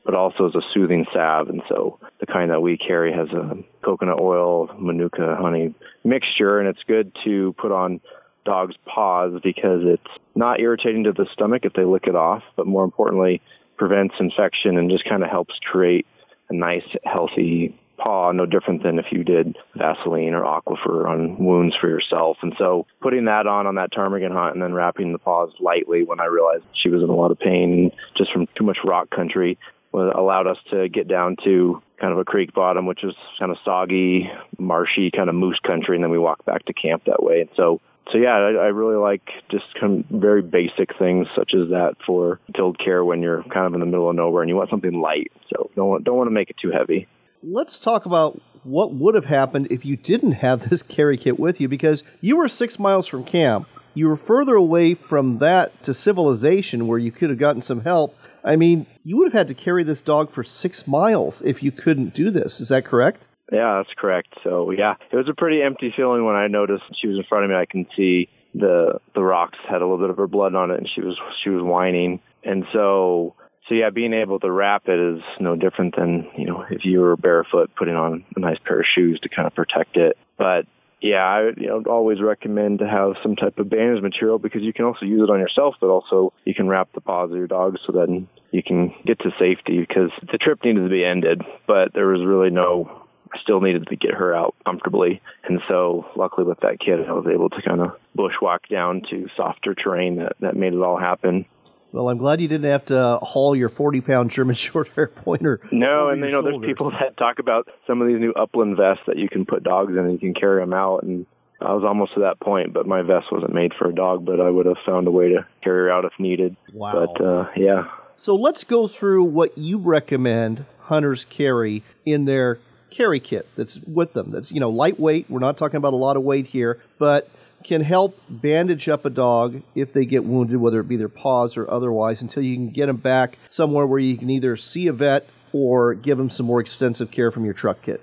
but 0.05 0.15
also 0.15 0.49
is 0.49 0.55
a 0.55 0.63
soothing 0.73 1.07
salve. 1.13 1.49
And 1.49 1.63
so 1.69 1.99
the 2.21 2.27
kind 2.27 2.51
that 2.51 2.61
we 2.61 2.77
carry 2.77 3.13
has 3.13 3.29
a 3.31 3.57
coconut 3.85 4.21
oil, 4.21 4.71
Manuka 4.79 5.37
honey 5.41 5.75
mixture, 6.05 6.59
and 6.59 6.69
it's 6.69 6.83
good 6.87 7.13
to 7.25 7.55
put 7.59 7.73
on 7.73 8.01
dogs' 8.45 8.75
paws 8.87 9.41
because 9.43 9.83
it's 9.85 10.19
not 10.35 10.61
irritating 10.61 11.05
to 11.05 11.13
the 11.13 11.27
stomach 11.33 11.65
if 11.65 11.73
they 11.75 11.85
lick 11.85 12.07
it 12.07 12.17
off, 12.17 12.43
but 12.57 12.67
more 12.67 12.85
importantly, 12.85 13.41
prevents 13.77 14.15
infection 14.19 14.77
and 14.77 14.91
just 14.91 15.05
kind 15.05 15.23
of 15.23 15.31
helps 15.31 15.55
create 15.63 16.07
a 16.49 16.55
nice, 16.55 16.85
healthy 17.05 17.79
paw 18.03 18.33
no 18.33 18.47
different 18.47 18.83
than 18.83 18.99
if 18.99 19.07
you 19.11 19.25
did 19.25 19.57
Vaseline 19.77 20.35
or 20.35 20.43
Aquaphor 20.43 21.09
on 21.09 21.37
wounds 21.39 21.77
for 21.81 21.89
yourself. 21.89 22.39
And 22.43 22.55
so 22.59 22.87
putting 23.01 23.27
that 23.27 23.47
on 23.47 23.67
on 23.67 23.77
that 23.77 23.93
ptarmigan 23.93 24.33
hunt 24.33 24.55
and 24.55 24.63
then 24.63 24.75
wrapping 24.75 25.13
the 25.13 25.19
paws 25.19 25.51
lightly 25.61 26.05
when 26.05 26.21
I 26.21 26.27
realized 26.27 26.65
she 26.75 26.89
was 26.89 27.03
in 27.03 27.09
a 27.09 27.15
lot 27.15 27.31
of 27.31 27.39
pain 27.39 27.93
just 28.17 28.33
from 28.33 28.49
too 28.57 28.65
much 28.65 28.79
rock 28.85 29.11
country 29.11 29.59
allowed 29.95 30.47
us 30.47 30.57
to 30.71 30.89
get 30.89 31.07
down 31.07 31.37
to 31.45 31.83
kind 32.01 32.13
of 32.13 32.19
a 32.19 32.25
creek 32.25 32.55
bottom, 32.55 32.87
which 32.87 33.03
was 33.03 33.15
kind 33.39 33.53
of 33.53 33.59
soggy, 33.65 34.31
marshy, 34.59 35.11
kind 35.11 35.29
of 35.29 35.35
moose 35.35 35.59
country, 35.65 35.97
and 35.97 36.03
then 36.03 36.11
we 36.11 36.19
walked 36.19 36.45
back 36.45 36.65
to 36.65 36.73
camp 36.73 37.05
that 37.07 37.23
way. 37.23 37.43
And 37.43 37.51
so 37.57 37.81
so 38.11 38.19
yeah, 38.19 38.35
I, 38.35 38.51
I 38.51 38.67
really 38.69 38.97
like 38.97 39.23
just 39.51 39.67
kind 39.81 40.05
of 40.05 40.21
very 40.21 40.43
basic 40.43 40.97
things 40.99 41.29
such 41.37 41.55
as 41.55 41.69
that 41.71 41.95
for 42.05 42.41
field 42.55 42.79
care 42.79 43.05
when 43.05 43.23
you're 43.23 43.45
kind 43.45 43.67
of 43.67 43.75
in 43.75 43.81
the 43.81 43.87
middle 43.87 44.11
of 44.11 44.17
nowhere 44.17 44.43
and 44.43 44.49
you 44.49 44.57
want 44.57 44.71
something 44.71 45.01
light. 45.01 45.31
So 45.51 45.71
don't 45.77 45.89
want, 45.89 46.05
don't 46.05 46.17
want 46.17 46.27
to 46.27 46.33
make 46.33 46.51
it 46.51 46.57
too 46.61 46.73
heavy. 46.73 47.07
Let's 47.43 47.81
talk 47.81 48.07
about 48.07 48.41
what 48.63 48.95
would 48.95 49.17
have 49.17 49.25
happened 49.25 49.67
if 49.71 49.85
you 49.85 49.97
didn't 49.97 50.33
have 50.33 50.69
this 50.71 50.83
carry 50.83 51.17
kit 51.17 51.41
with 51.41 51.61
you 51.61 51.69
because 51.69 52.05
you 52.21 52.37
were 52.37 52.49
six 52.49 52.79
miles 52.79 53.07
from 53.09 53.25
camp. 53.25 53.67
You 53.95 54.09
were 54.09 54.17
further 54.17 54.55
away 54.55 54.95
from 54.95 55.39
that 55.39 55.83
to 55.83 55.93
civilization 55.93 56.87
where 56.87 56.99
you 56.99 57.11
could 57.11 57.31
have 57.31 57.39
gotten 57.39 57.61
some 57.61 57.83
help. 57.83 58.17
I 58.45 58.57
mean, 58.57 58.87
you 59.05 59.19
would 59.19 59.33
have 59.33 59.39
had 59.39 59.49
to 59.49 59.55
carry 59.55 59.85
this 59.85 60.01
dog 60.01 60.31
for 60.31 60.43
six 60.43 60.87
miles 60.87 61.43
if 61.43 61.63
you 61.63 61.73
couldn't 61.73 62.15
do 62.15 62.31
this. 62.31 62.61
Is 62.61 62.69
that 62.69 62.85
correct? 62.85 63.27
Yeah, 63.53 63.83
that's 63.83 63.95
correct. 63.99 64.35
So 64.43 64.71
yeah, 64.71 64.95
it 65.11 65.17
was 65.17 65.29
a 65.29 65.35
pretty 65.35 65.63
empty 65.63 65.93
feeling 65.95 66.25
when 66.25 66.37
I 66.37 66.47
noticed 66.47 66.85
she 66.95 67.09
was 67.09 67.19
in 67.19 67.25
front 67.25 67.45
of 67.45 67.51
me. 67.51 67.57
I 67.57 67.67
can 67.67 67.87
see 67.97 68.29
the 68.55 69.01
the 69.15 69.23
rocks 69.23 69.59
had 69.69 69.83
a 69.83 69.85
little 69.85 69.99
bit 69.99 70.11
of 70.11 70.17
her 70.17 70.27
blood 70.27 70.55
on 70.55 70.71
it, 70.71 70.79
and 70.79 70.89
she 70.89 71.03
was 71.03 71.19
she 71.43 71.51
was 71.51 71.63
whining. 71.63 72.21
And 72.45 72.65
so 72.73 73.35
so 73.69 73.75
yeah, 73.75 73.91
being 73.91 74.13
able 74.13 74.41
to 74.41 74.51
wrap 74.51 74.89
it 74.89 74.99
is 74.99 75.23
no 75.41 75.57
different 75.57 75.97
than 75.97 76.29
you 76.37 76.47
know 76.47 76.65
if 76.71 76.85
you 76.85 77.01
were 77.01 77.17
barefoot 77.17 77.71
putting 77.77 77.95
on 77.95 78.25
a 78.37 78.41
nice 78.41 78.59
pair 78.65 78.81
of 78.81 78.87
shoes 78.87 79.21
to 79.21 79.29
kind 79.29 79.47
of 79.47 79.55
protect 79.55 79.97
it. 79.97 80.17
But 80.37 80.67
yeah, 81.01 81.25
I 81.25 81.51
you 81.57 81.69
know 81.69 81.83
always 81.89 82.21
recommend 82.21 82.81
to 82.81 82.89
have 82.89 83.15
some 83.23 83.37
type 83.37 83.59
of 83.59 83.71
bandage 83.71 84.03
material 84.03 84.39
because 84.39 84.63
you 84.63 84.73
can 84.73 84.85
also 84.85 85.05
use 85.07 85.23
it 85.23 85.31
on 85.31 85.39
yourself, 85.39 85.77
but 85.81 85.89
also 85.89 86.33
you 86.45 86.55
can 86.55 86.69
wrap 86.69 86.93
the 86.93 87.01
paws 87.01 87.31
of 87.31 87.37
your 87.37 87.47
dog 87.47 87.77
so 87.87 87.93
that 87.93 88.27
you 88.51 88.63
can 88.63 88.95
get 89.07 89.21
to 89.21 89.31
safety 89.39 89.81
because 89.81 90.11
the 90.31 90.39
trip 90.39 90.65
needed 90.65 90.83
to 90.83 90.91
be 90.91 91.05
ended, 91.05 91.43
but 91.67 91.93
there 91.95 92.07
was 92.07 92.25
really 92.25 92.51
no 92.51 93.03
I 93.33 93.39
still 93.41 93.61
needed 93.61 93.87
to 93.89 93.97
get 93.97 94.15
her 94.15 94.35
out 94.35 94.55
comfortably. 94.65 95.23
And 95.45 95.61
so 95.67 96.07
luckily 96.17 96.47
with 96.47 96.61
that 96.61 96.81
kid, 96.81 97.01
I 97.09 97.13
was 97.13 97.27
able 97.33 97.49
to 97.51 97.63
kind 97.63 97.81
of 97.81 97.93
bushwhack 98.15 98.69
down 98.69 99.03
to 99.11 99.29
softer 99.37 99.75
terrain 99.75 100.17
that, 100.17 100.37
that 100.41 100.57
made 100.57 100.75
it 100.75 100.83
all 100.83 100.99
happen. 100.99 101.47
Well, 101.93 102.09
I'm 102.09 102.19
glad 102.19 102.41
you 102.41 102.49
didn't 102.49 102.71
have 102.71 102.87
to 102.87 103.19
haul 103.23 103.55
your 103.55 103.69
40 103.69 104.01
pound 104.01 104.31
German 104.31 104.55
short 104.57 104.89
hair 104.89 105.09
pointer. 105.09 105.61
No, 105.71 106.09
and 106.09 106.21
you 106.21 106.27
know, 106.27 106.43
shoulders. 106.43 106.55
there's 106.61 106.67
people 106.67 106.91
that 106.91 107.17
talk 107.17 107.39
about 107.39 107.69
some 107.87 108.01
of 108.01 108.09
these 108.09 108.19
new 108.19 108.33
upland 108.33 108.77
vests 108.77 109.05
that 109.07 109.19
you 109.19 109.29
can 109.29 109.45
put 109.45 109.63
dogs 109.63 109.93
in 109.93 109.99
and 109.99 110.13
you 110.13 110.19
can 110.19 110.35
carry 110.35 110.61
them 110.63 110.73
out. 110.73 111.03
And 111.03 111.27
I 111.61 111.75
was 111.75 111.85
almost 111.85 112.15
to 112.15 112.21
that 112.21 112.41
point, 112.41 112.73
but 112.73 112.87
my 112.87 113.03
vest 113.03 113.27
wasn't 113.31 113.55
made 113.55 113.73
for 113.79 113.89
a 113.89 113.95
dog, 113.95 114.25
but 114.25 114.41
I 114.41 114.49
would 114.49 114.67
have 114.67 114.79
found 114.85 115.07
a 115.07 115.11
way 115.11 115.29
to 115.29 115.47
carry 115.63 115.85
her 115.85 115.93
out 115.93 116.05
if 116.05 116.13
needed. 116.19 116.57
Wow. 116.73 117.07
But 117.15 117.25
uh, 117.25 117.51
yeah. 117.57 117.89
So 118.17 118.37
let's 118.37 118.65
go 118.65 118.89
through 118.89 119.25
what 119.25 119.57
you 119.59 119.79
recommend 119.79 120.65
hunters 120.81 121.25
carry 121.25 121.83
in 122.05 122.25
their 122.25 122.59
carry 122.91 123.21
kit 123.21 123.49
that's 123.57 123.79
with 123.81 124.13
them. 124.13 124.31
That's 124.31 124.53
you 124.53 124.61
know 124.61 124.71
lightweight. 124.71 125.31
We're 125.31 125.41
not 125.41 125.57
talking 125.57 125.77
about 125.77 125.93
a 125.93 125.97
lot 125.97 126.17
of 126.17 126.23
weight 126.23 126.47
here, 126.47 126.81
but 126.99 127.29
can 127.65 127.83
help 127.83 128.19
bandage 128.29 128.89
up 128.89 129.05
a 129.05 129.11
dog 129.11 129.63
if 129.75 129.93
they 129.93 130.05
get 130.05 130.25
wounded, 130.25 130.57
whether 130.57 130.81
it 130.81 130.89
be 130.89 130.97
their 130.97 131.09
paws 131.09 131.57
or 131.57 131.71
otherwise, 131.71 132.23
until 132.23 132.43
you 132.43 132.55
can 132.57 132.71
get 132.71 132.87
them 132.87 132.97
back 132.97 133.39
somewhere 133.49 133.87
where 133.87 133.99
you 133.99 134.17
can 134.17 134.31
either 134.31 134.57
see 134.57 134.87
a 134.87 134.93
vet 134.93 135.27
or 135.53 135.95
give 135.95 136.19
them 136.19 136.31
some 136.31 136.47
more 136.47 136.61
extensive 136.61 137.11
care 137.11 137.31
from 137.31 137.45
your 137.45 137.55
truck 137.55 137.83
kit. 137.83 138.03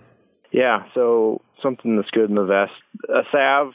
Yeah, 0.51 0.83
so 0.93 1.41
something 1.61 1.95
that's 1.95 2.11
good 2.11 2.29
in 2.29 2.35
the 2.35 2.45
vest. 2.45 2.73
A 3.09 3.21
salve, 3.31 3.73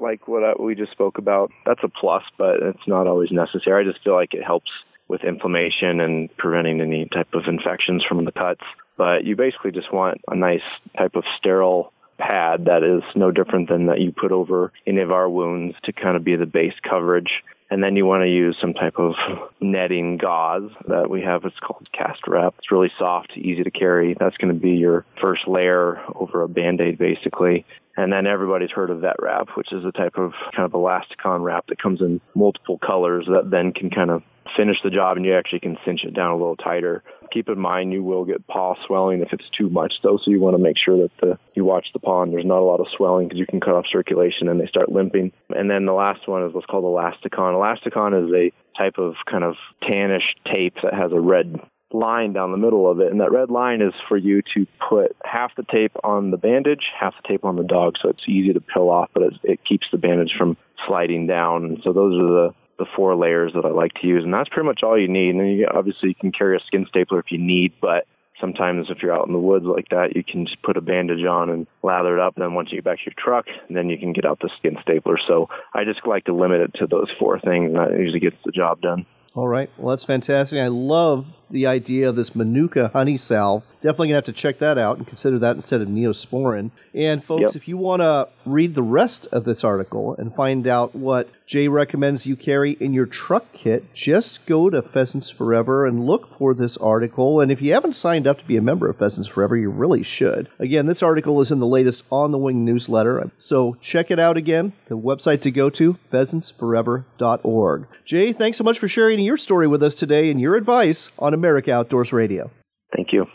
like 0.00 0.26
what 0.28 0.42
uh, 0.42 0.54
we 0.58 0.74
just 0.74 0.92
spoke 0.92 1.18
about, 1.18 1.50
that's 1.64 1.82
a 1.82 1.88
plus, 1.88 2.22
but 2.36 2.62
it's 2.62 2.86
not 2.86 3.06
always 3.06 3.30
necessary. 3.30 3.84
I 3.84 3.90
just 3.90 4.02
feel 4.02 4.14
like 4.14 4.34
it 4.34 4.44
helps 4.44 4.70
with 5.08 5.22
inflammation 5.22 6.00
and 6.00 6.36
preventing 6.36 6.80
any 6.80 7.06
type 7.06 7.32
of 7.32 7.44
infections 7.46 8.04
from 8.04 8.24
the 8.24 8.32
cuts 8.32 8.64
but 8.96 9.24
you 9.24 9.36
basically 9.36 9.72
just 9.72 9.92
want 9.92 10.20
a 10.28 10.34
nice 10.34 10.62
type 10.96 11.16
of 11.16 11.24
sterile 11.38 11.92
pad 12.18 12.64
that 12.66 12.82
is 12.82 13.02
no 13.14 13.30
different 13.30 13.68
than 13.68 13.86
that 13.86 14.00
you 14.00 14.12
put 14.12 14.32
over 14.32 14.72
any 14.86 15.00
of 15.00 15.10
our 15.12 15.28
wounds 15.28 15.76
to 15.84 15.92
kind 15.92 16.16
of 16.16 16.24
be 16.24 16.36
the 16.36 16.46
base 16.46 16.74
coverage. 16.88 17.42
And 17.68 17.82
then 17.82 17.96
you 17.96 18.06
want 18.06 18.22
to 18.22 18.28
use 18.28 18.56
some 18.60 18.74
type 18.74 18.94
of 18.98 19.14
netting 19.60 20.18
gauze 20.18 20.70
that 20.86 21.10
we 21.10 21.22
have. 21.22 21.44
It's 21.44 21.58
called 21.58 21.88
cast 21.92 22.20
wrap. 22.28 22.54
It's 22.58 22.70
really 22.70 22.92
soft, 22.96 23.32
easy 23.36 23.64
to 23.64 23.70
carry. 23.72 24.14
That's 24.18 24.36
going 24.36 24.54
to 24.54 24.60
be 24.60 24.72
your 24.72 25.04
first 25.20 25.48
layer 25.48 26.00
over 26.14 26.42
a 26.42 26.48
band-aid 26.48 26.96
basically. 26.98 27.66
And 27.96 28.12
then 28.12 28.26
everybody's 28.26 28.70
heard 28.70 28.90
of 28.90 29.00
vet 29.00 29.16
wrap, 29.20 29.48
which 29.56 29.72
is 29.72 29.84
a 29.84 29.90
type 29.90 30.16
of 30.16 30.32
kind 30.54 30.66
of 30.66 30.72
Elastikon 30.72 31.42
wrap 31.42 31.66
that 31.68 31.82
comes 31.82 32.00
in 32.00 32.20
multiple 32.34 32.78
colors 32.78 33.26
that 33.28 33.50
then 33.50 33.72
can 33.72 33.90
kind 33.90 34.10
of 34.10 34.22
finish 34.56 34.78
the 34.82 34.90
job 34.90 35.16
and 35.16 35.26
you 35.26 35.34
actually 35.34 35.60
can 35.60 35.76
cinch 35.84 36.04
it 36.04 36.14
down 36.14 36.30
a 36.30 36.36
little 36.36 36.56
tighter 36.56 37.02
keep 37.36 37.48
in 37.48 37.58
mind 37.58 37.92
you 37.92 38.02
will 38.02 38.24
get 38.24 38.46
paw 38.46 38.74
swelling 38.86 39.20
if 39.20 39.32
it's 39.32 39.48
too 39.56 39.68
much 39.68 39.94
though, 40.02 40.18
so 40.22 40.30
you 40.30 40.40
want 40.40 40.56
to 40.56 40.62
make 40.62 40.76
sure 40.78 40.96
that 41.02 41.10
the 41.20 41.38
you 41.54 41.64
watch 41.64 41.86
the 41.92 41.98
paw 41.98 42.22
and 42.22 42.32
there's 42.32 42.44
not 42.44 42.60
a 42.60 42.64
lot 42.64 42.80
of 42.80 42.86
swelling 42.96 43.28
because 43.28 43.38
you 43.38 43.46
can 43.46 43.60
cut 43.60 43.74
off 43.74 43.86
circulation 43.90 44.48
and 44.48 44.60
they 44.60 44.66
start 44.66 44.90
limping. 44.90 45.32
And 45.54 45.70
then 45.70 45.86
the 45.86 45.92
last 45.92 46.26
one 46.28 46.44
is 46.44 46.54
what's 46.54 46.66
called 46.66 46.84
Elastikon. 46.84 47.54
Elastikon 47.54 48.26
is 48.26 48.32
a 48.34 48.52
type 48.76 48.98
of 48.98 49.14
kind 49.30 49.44
of 49.44 49.54
tannish 49.82 50.34
tape 50.44 50.74
that 50.82 50.94
has 50.94 51.12
a 51.12 51.20
red 51.20 51.60
line 51.92 52.32
down 52.32 52.50
the 52.50 52.58
middle 52.58 52.90
of 52.90 53.00
it, 53.00 53.10
and 53.10 53.20
that 53.20 53.32
red 53.32 53.50
line 53.50 53.80
is 53.80 53.94
for 54.08 54.16
you 54.16 54.42
to 54.54 54.66
put 54.88 55.16
half 55.24 55.54
the 55.56 55.62
tape 55.62 55.92
on 56.02 56.30
the 56.30 56.36
bandage, 56.36 56.90
half 56.98 57.14
the 57.22 57.28
tape 57.28 57.44
on 57.44 57.56
the 57.56 57.62
dog, 57.62 57.94
so 58.00 58.08
it's 58.08 58.28
easy 58.28 58.52
to 58.52 58.60
peel 58.60 58.90
off, 58.90 59.08
but 59.14 59.22
it, 59.22 59.32
it 59.44 59.64
keeps 59.64 59.86
the 59.92 59.98
bandage 59.98 60.34
from 60.36 60.56
sliding 60.86 61.26
down. 61.26 61.80
So 61.84 61.92
those 61.92 62.14
are 62.18 62.26
the 62.26 62.54
the 62.78 62.86
four 62.96 63.14
layers 63.16 63.52
that 63.54 63.64
I 63.64 63.70
like 63.70 63.94
to 64.02 64.06
use, 64.06 64.24
and 64.24 64.32
that's 64.32 64.48
pretty 64.48 64.66
much 64.66 64.82
all 64.82 64.98
you 64.98 65.08
need. 65.08 65.34
And 65.34 65.58
you, 65.58 65.66
obviously 65.72 66.10
you 66.10 66.14
can 66.14 66.32
carry 66.32 66.56
a 66.56 66.60
skin 66.66 66.86
stapler 66.88 67.18
if 67.20 67.30
you 67.30 67.38
need, 67.38 67.72
but 67.80 68.06
sometimes 68.40 68.90
if 68.90 69.02
you're 69.02 69.14
out 69.14 69.26
in 69.26 69.32
the 69.32 69.38
woods 69.38 69.64
like 69.64 69.88
that, 69.88 70.14
you 70.14 70.22
can 70.22 70.46
just 70.46 70.60
put 70.62 70.76
a 70.76 70.80
bandage 70.82 71.24
on 71.24 71.48
and 71.48 71.66
lather 71.82 72.18
it 72.18 72.20
up. 72.22 72.36
And 72.36 72.42
then 72.44 72.54
once 72.54 72.70
you 72.70 72.76
get 72.78 72.84
back 72.84 72.98
to 72.98 73.04
your 73.06 73.14
truck, 73.16 73.46
then 73.70 73.88
you 73.88 73.96
can 73.98 74.12
get 74.12 74.26
out 74.26 74.40
the 74.40 74.50
skin 74.58 74.76
stapler. 74.82 75.18
So 75.26 75.48
I 75.72 75.84
just 75.84 76.06
like 76.06 76.24
to 76.26 76.34
limit 76.34 76.60
it 76.60 76.74
to 76.74 76.86
those 76.86 77.10
four 77.18 77.40
things, 77.40 77.68
and 77.74 77.76
that 77.76 77.98
usually 77.98 78.20
gets 78.20 78.36
the 78.44 78.52
job 78.52 78.80
done. 78.82 79.06
All 79.34 79.48
right. 79.48 79.68
Well, 79.76 79.90
that's 79.94 80.04
fantastic. 80.04 80.58
I 80.58 80.68
love 80.68 81.26
the 81.50 81.66
idea 81.66 82.08
of 82.08 82.16
this 82.16 82.34
Manuka 82.34 82.88
honey 82.94 83.18
salve. 83.18 83.64
Definitely 83.82 84.08
going 84.08 84.12
to 84.12 84.14
have 84.16 84.24
to 84.24 84.32
check 84.32 84.58
that 84.60 84.78
out 84.78 84.96
and 84.96 85.06
consider 85.06 85.38
that 85.40 85.56
instead 85.56 85.82
of 85.82 85.88
Neosporin. 85.88 86.70
And, 86.94 87.22
folks, 87.22 87.42
Yep. 87.42 87.56
if 87.56 87.68
you 87.68 87.76
want 87.76 88.00
to 88.00 88.28
read 88.46 88.74
the 88.74 88.82
rest 88.82 89.26
of 89.32 89.44
this 89.44 89.62
article 89.62 90.14
and 90.18 90.34
find 90.34 90.66
out 90.66 90.94
what 90.94 91.28
Jay 91.46 91.68
recommends 91.68 92.26
you 92.26 92.34
carry 92.34 92.72
in 92.72 92.92
your 92.92 93.06
truck 93.06 93.52
kit, 93.52 93.94
just 93.94 94.44
go 94.46 94.68
to 94.68 94.82
Pheasants 94.82 95.30
Forever 95.30 95.86
and 95.86 96.04
look 96.04 96.36
for 96.36 96.54
this 96.54 96.76
article. 96.76 97.40
And 97.40 97.52
if 97.52 97.62
you 97.62 97.72
haven't 97.72 97.94
signed 97.94 98.26
up 98.26 98.38
to 98.38 98.44
be 98.44 98.56
a 98.56 98.62
member 98.62 98.90
of 98.90 98.98
Pheasants 98.98 99.28
Forever, 99.28 99.56
you 99.56 99.70
really 99.70 100.02
should. 100.02 100.48
Again, 100.58 100.86
this 100.86 101.04
article 101.04 101.40
is 101.40 101.52
in 101.52 101.60
the 101.60 101.66
latest 101.66 102.02
On 102.10 102.32
the 102.32 102.38
Wing 102.38 102.64
newsletter. 102.64 103.30
So 103.38 103.74
check 103.80 104.10
it 104.10 104.18
out 104.18 104.36
again. 104.36 104.72
The 104.88 104.98
website 104.98 105.40
to 105.42 105.52
go 105.52 105.70
to, 105.70 105.98
pheasantsforever.org. 106.12 107.86
Jay, 108.04 108.32
thanks 108.32 108.58
so 108.58 108.64
much 108.64 108.80
for 108.80 108.88
sharing 108.88 109.20
your 109.20 109.36
story 109.36 109.68
with 109.68 109.84
us 109.84 109.94
today 109.94 110.30
and 110.30 110.40
your 110.40 110.56
advice 110.56 111.10
on 111.18 111.32
America 111.32 111.72
Outdoors 111.72 112.12
Radio. 112.12 112.50
Thank 112.94 113.12
you. 113.12 113.26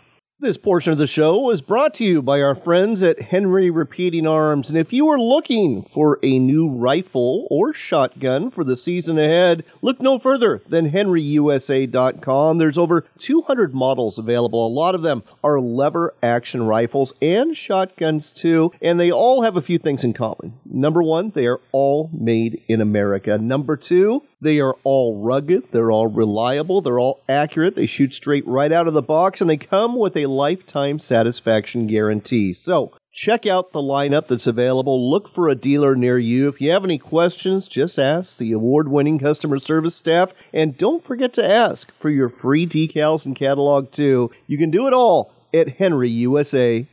This 0.42 0.58
portion 0.58 0.92
of 0.92 0.98
the 0.98 1.06
show 1.06 1.52
is 1.52 1.62
brought 1.62 1.94
to 1.94 2.04
you 2.04 2.24
by 2.24 2.42
our 2.42 2.56
friends 2.56 3.04
at 3.04 3.22
Henry 3.22 3.70
Repeating 3.70 4.26
Arms. 4.26 4.70
And 4.70 4.80
if 4.80 4.92
you 4.92 5.08
are 5.10 5.20
looking 5.20 5.88
for 5.94 6.18
a 6.24 6.40
new 6.40 6.68
rifle 6.68 7.46
or 7.52 7.76
shotgun 7.76 8.50
for 8.50 8.64
the 8.64 8.76
season 8.76 9.20
ahead, 9.20 9.64
look 9.84 10.02
no 10.02 10.18
further 10.18 10.64
than 10.68 10.90
henryusa.com. 10.90 12.58
There's 12.58 12.80
over 12.80 13.06
200 13.20 13.76
models 13.76 14.18
available. 14.18 14.66
A 14.66 14.74
lot 14.74 14.96
of 14.96 15.04
them 15.04 15.22
are 15.44 15.60
lever 15.60 16.16
action 16.24 16.64
rifles 16.64 17.14
and 17.22 17.56
shotguns 17.56 18.32
too, 18.32 18.72
and 18.82 19.00
they 19.00 19.12
all 19.12 19.44
have 19.44 19.56
a 19.56 19.62
few 19.62 19.78
things 19.78 20.04
in 20.04 20.14
common. 20.14 20.54
Number 20.66 21.04
one, 21.04 21.30
they 21.36 21.46
are 21.46 21.62
all 21.72 22.10
made 22.12 22.64
in 22.68 22.82
America. 22.82 23.38
Number 23.38 23.78
two, 23.78 24.24
they 24.42 24.60
are 24.60 24.76
all 24.84 25.22
rugged, 25.24 25.72
they're 25.72 25.92
all 25.92 26.08
reliable, 26.08 26.82
they're 26.82 27.00
all 27.00 27.22
accurate, 27.30 27.76
they 27.76 27.86
shoot 27.86 28.14
straight 28.14 28.46
right 28.48 28.72
out 28.72 28.88
of 28.88 28.94
the 28.94 29.02
box, 29.02 29.40
and 29.40 29.50
they 29.50 29.58
come 29.58 29.96
with 29.98 30.18
a 30.18 30.26
lifetime 30.26 31.00
satisfaction 31.00 31.88
guarantee. 31.88 32.54
So, 32.54 32.92
check 33.14 33.46
out 33.46 33.72
the 33.72 33.80
lineup 33.80 34.28
that's 34.28 34.48
available. 34.48 35.10
Look 35.10 35.30
for 35.30 35.48
a 35.48 35.56
dealer 35.56 35.96
near 35.96 36.18
you. 36.18 36.48
If 36.48 36.60
you 36.60 36.72
have 36.72 36.84
any 36.84 36.98
questions, 36.98 37.68
just 37.68 38.00
ask 38.00 38.38
the 38.38 38.52
award 38.52 38.88
winning 38.88 39.20
customer 39.20 39.60
service 39.60 39.96
staff. 39.96 40.34
And 40.54 40.78
don't 40.78 41.04
forget 41.04 41.34
to 41.34 41.46
ask 41.48 41.92
for 42.00 42.10
your 42.10 42.30
free 42.30 42.66
decals 42.68 43.26
and 43.26 43.36
catalog, 43.36 43.92
too. 43.92 44.32
You 44.48 44.58
can 44.58 44.72
do 44.72 44.88
it 44.88 44.94
all 44.94 45.32
at 45.54 45.78
henryusa.com. 45.78 46.88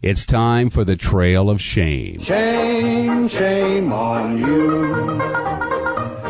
It's 0.00 0.24
time 0.24 0.70
for 0.70 0.84
the 0.84 0.94
Trail 0.94 1.50
of 1.50 1.60
Shame. 1.60 2.20
Shame, 2.20 3.26
shame 3.26 3.92
on 3.92 4.38
you. 4.38 5.67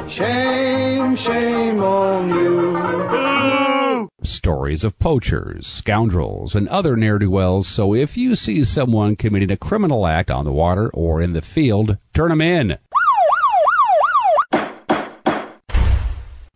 Shame, 0.08 1.16
shame 1.16 1.82
on 1.82 2.30
you. 2.30 4.08
Stories 4.22 4.82
of 4.82 4.98
poachers, 4.98 5.66
scoundrels, 5.66 6.56
and 6.56 6.66
other 6.68 6.96
ne'er 6.96 7.18
do 7.18 7.30
wells. 7.30 7.68
So 7.68 7.94
if 7.94 8.16
you 8.16 8.34
see 8.34 8.64
someone 8.64 9.16
committing 9.16 9.50
a 9.50 9.56
criminal 9.58 10.06
act 10.06 10.30
on 10.30 10.46
the 10.46 10.52
water 10.52 10.88
or 10.94 11.20
in 11.20 11.34
the 11.34 11.42
field, 11.42 11.98
turn 12.14 12.30
them 12.30 12.40
in. 12.40 12.78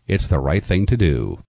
It's 0.06 0.26
the 0.26 0.38
right 0.38 0.64
thing 0.64 0.86
to 0.86 0.96
do. 0.96 1.42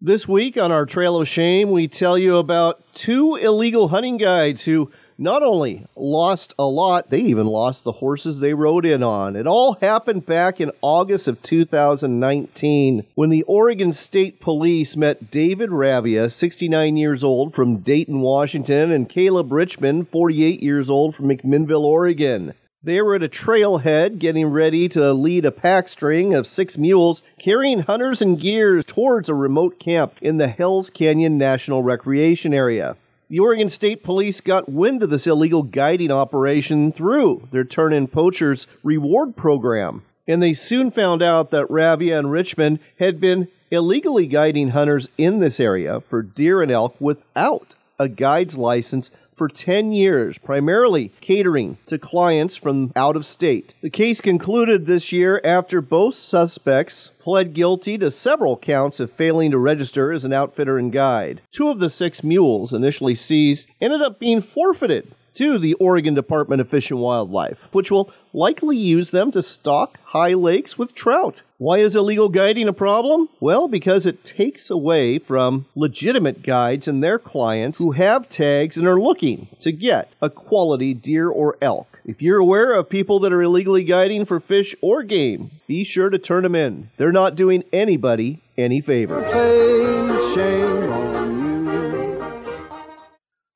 This 0.00 0.26
week 0.26 0.56
on 0.56 0.72
our 0.72 0.86
Trail 0.86 1.20
of 1.20 1.28
Shame, 1.28 1.70
we 1.70 1.86
tell 1.86 2.18
you 2.18 2.36
about 2.36 2.82
two 2.94 3.36
illegal 3.36 3.88
hunting 3.88 4.16
guides 4.16 4.64
who 4.64 4.90
not 5.22 5.44
only 5.44 5.86
lost 5.94 6.52
a 6.58 6.64
lot, 6.64 7.08
they 7.08 7.20
even 7.20 7.46
lost 7.46 7.84
the 7.84 7.92
horses 7.92 8.40
they 8.40 8.54
rode 8.54 8.84
in 8.84 9.04
on. 9.04 9.36
It 9.36 9.46
all 9.46 9.74
happened 9.74 10.26
back 10.26 10.60
in 10.60 10.72
August 10.82 11.28
of 11.28 11.40
2019 11.42 13.06
when 13.14 13.30
the 13.30 13.44
Oregon 13.44 13.92
State 13.92 14.40
Police 14.40 14.96
met 14.96 15.30
David 15.30 15.70
Ravia, 15.70 16.30
69 16.30 16.96
years 16.96 17.22
old 17.22 17.54
from 17.54 17.78
Dayton, 17.78 18.20
Washington, 18.20 18.90
and 18.90 19.08
Caleb 19.08 19.52
Richmond, 19.52 20.08
48 20.08 20.60
years 20.60 20.90
old 20.90 21.14
from 21.14 21.28
McMinnville, 21.28 21.84
Oregon. 21.84 22.54
They 22.82 23.00
were 23.00 23.14
at 23.14 23.22
a 23.22 23.28
trailhead 23.28 24.18
getting 24.18 24.46
ready 24.46 24.88
to 24.88 25.12
lead 25.12 25.44
a 25.44 25.52
pack 25.52 25.88
string 25.88 26.34
of 26.34 26.48
six 26.48 26.76
mules 26.76 27.22
carrying 27.38 27.82
hunters 27.82 28.20
and 28.20 28.40
gear 28.40 28.82
towards 28.82 29.28
a 29.28 29.36
remote 29.36 29.78
camp 29.78 30.14
in 30.20 30.38
the 30.38 30.48
Hells 30.48 30.90
Canyon 30.90 31.38
National 31.38 31.84
Recreation 31.84 32.52
Area. 32.52 32.96
The 33.32 33.40
Oregon 33.40 33.70
State 33.70 34.02
Police 34.02 34.42
got 34.42 34.68
wind 34.68 35.02
of 35.02 35.08
this 35.08 35.26
illegal 35.26 35.62
guiding 35.62 36.10
operation 36.10 36.92
through 36.92 37.48
their 37.50 37.64
Turn 37.64 37.94
In 37.94 38.06
Poachers 38.06 38.66
reward 38.82 39.36
program, 39.36 40.02
and 40.28 40.42
they 40.42 40.52
soon 40.52 40.90
found 40.90 41.22
out 41.22 41.50
that 41.50 41.66
Ravia 41.68 42.18
and 42.18 42.30
Richmond 42.30 42.78
had 42.98 43.20
been 43.20 43.48
illegally 43.70 44.26
guiding 44.26 44.72
hunters 44.72 45.08
in 45.16 45.38
this 45.38 45.60
area 45.60 46.02
for 46.02 46.20
deer 46.20 46.60
and 46.60 46.70
elk 46.70 46.94
without 47.00 47.68
a 48.02 48.08
guide's 48.08 48.56
license 48.56 49.10
for 49.34 49.48
10 49.48 49.92
years, 49.92 50.38
primarily 50.38 51.10
catering 51.20 51.78
to 51.86 51.98
clients 51.98 52.56
from 52.56 52.92
out 52.94 53.16
of 53.16 53.24
state. 53.24 53.74
The 53.80 53.90
case 53.90 54.20
concluded 54.20 54.86
this 54.86 55.10
year 55.12 55.40
after 55.42 55.80
both 55.80 56.14
suspects 56.14 57.12
pled 57.18 57.54
guilty 57.54 57.96
to 57.98 58.10
several 58.10 58.56
counts 58.56 59.00
of 59.00 59.10
failing 59.10 59.50
to 59.52 59.58
register 59.58 60.12
as 60.12 60.24
an 60.24 60.32
outfitter 60.32 60.78
and 60.78 60.92
guide. 60.92 61.40
Two 61.50 61.68
of 61.70 61.78
the 61.78 61.90
six 61.90 62.22
mules 62.22 62.72
initially 62.72 63.14
seized 63.14 63.66
ended 63.80 64.02
up 64.02 64.18
being 64.18 64.42
forfeited 64.42 65.14
to 65.34 65.58
the 65.58 65.74
Oregon 65.74 66.14
Department 66.14 66.60
of 66.60 66.68
Fish 66.68 66.90
and 66.90 67.00
Wildlife, 67.00 67.58
which 67.72 67.90
will 67.90 68.12
likely 68.32 68.76
use 68.76 69.10
them 69.10 69.32
to 69.32 69.42
stock 69.42 69.98
high 70.04 70.34
lakes 70.34 70.78
with 70.78 70.94
trout. 70.94 71.42
Why 71.58 71.78
is 71.78 71.94
illegal 71.94 72.28
guiding 72.28 72.68
a 72.68 72.72
problem? 72.72 73.28
Well, 73.40 73.68
because 73.68 74.06
it 74.06 74.24
takes 74.24 74.70
away 74.70 75.18
from 75.18 75.66
legitimate 75.74 76.42
guides 76.42 76.88
and 76.88 77.02
their 77.02 77.18
clients 77.18 77.78
who 77.78 77.92
have 77.92 78.28
tags 78.28 78.76
and 78.76 78.86
are 78.86 79.00
looking 79.00 79.48
to 79.60 79.72
get 79.72 80.12
a 80.20 80.28
quality 80.28 80.94
deer 80.94 81.28
or 81.28 81.56
elk. 81.62 82.00
If 82.04 82.20
you're 82.20 82.38
aware 82.38 82.74
of 82.74 82.88
people 82.88 83.20
that 83.20 83.32
are 83.32 83.42
illegally 83.42 83.84
guiding 83.84 84.26
for 84.26 84.40
fish 84.40 84.74
or 84.80 85.04
game, 85.04 85.52
be 85.68 85.84
sure 85.84 86.10
to 86.10 86.18
turn 86.18 86.42
them 86.42 86.56
in. 86.56 86.90
They're 86.96 87.12
not 87.12 87.36
doing 87.36 87.62
anybody 87.72 88.42
any 88.58 88.80
favors. 88.80 89.26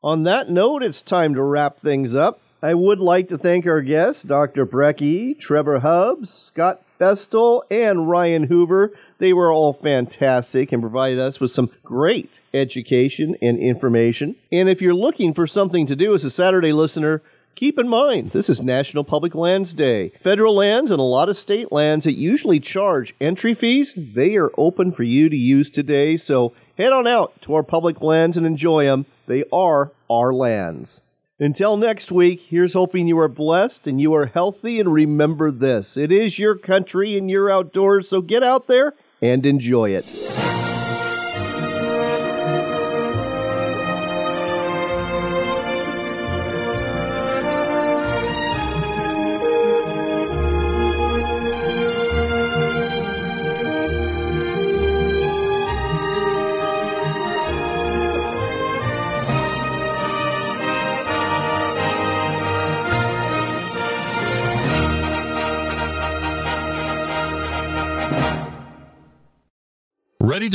On 0.06 0.22
that 0.22 0.48
note, 0.48 0.84
it's 0.84 1.02
time 1.02 1.34
to 1.34 1.42
wrap 1.42 1.80
things 1.80 2.14
up. 2.14 2.38
I 2.62 2.74
would 2.74 3.00
like 3.00 3.26
to 3.28 3.36
thank 3.36 3.66
our 3.66 3.82
guests, 3.82 4.22
Dr. 4.22 4.64
Brecky, 4.64 5.36
Trevor 5.36 5.80
Hubbs, 5.80 6.32
Scott 6.32 6.80
Bestul, 7.00 7.62
and 7.72 8.08
Ryan 8.08 8.44
Hoover. 8.44 8.92
They 9.18 9.32
were 9.32 9.50
all 9.50 9.72
fantastic 9.72 10.70
and 10.70 10.80
provided 10.80 11.18
us 11.18 11.40
with 11.40 11.50
some 11.50 11.72
great 11.82 12.30
education 12.54 13.36
and 13.42 13.58
information. 13.58 14.36
And 14.52 14.68
if 14.68 14.80
you're 14.80 14.94
looking 14.94 15.34
for 15.34 15.48
something 15.48 15.86
to 15.86 15.96
do 15.96 16.14
as 16.14 16.24
a 16.24 16.30
Saturday 16.30 16.72
listener, 16.72 17.20
Keep 17.56 17.78
in 17.78 17.88
mind, 17.88 18.32
this 18.32 18.50
is 18.50 18.62
National 18.62 19.02
Public 19.02 19.34
Lands 19.34 19.72
Day. 19.72 20.10
Federal 20.22 20.54
lands 20.54 20.90
and 20.90 21.00
a 21.00 21.02
lot 21.02 21.30
of 21.30 21.38
state 21.38 21.72
lands 21.72 22.04
that 22.04 22.12
usually 22.12 22.60
charge 22.60 23.14
entry 23.18 23.54
fees, 23.54 23.94
they 23.96 24.36
are 24.36 24.50
open 24.58 24.92
for 24.92 25.04
you 25.04 25.30
to 25.30 25.36
use 25.36 25.70
today. 25.70 26.18
So 26.18 26.52
head 26.76 26.92
on 26.92 27.06
out 27.06 27.40
to 27.42 27.54
our 27.54 27.62
public 27.62 28.00
lands 28.00 28.36
and 28.36 28.46
enjoy 28.46 28.84
them. 28.84 29.06
They 29.26 29.44
are 29.52 29.92
our 30.10 30.32
lands. 30.32 31.00
Until 31.38 31.76
next 31.76 32.10
week, 32.10 32.46
here's 32.48 32.72
hoping 32.72 33.06
you 33.06 33.18
are 33.18 33.28
blessed 33.28 33.86
and 33.86 34.00
you 34.00 34.14
are 34.14 34.26
healthy. 34.26 34.80
And 34.80 34.92
remember 34.92 35.50
this 35.50 35.96
it 35.96 36.10
is 36.10 36.38
your 36.38 36.56
country 36.56 37.18
and 37.18 37.30
you're 37.30 37.50
outdoors, 37.50 38.08
so 38.08 38.22
get 38.22 38.42
out 38.42 38.66
there 38.68 38.94
and 39.20 39.44
enjoy 39.44 39.90
it. 39.90 40.06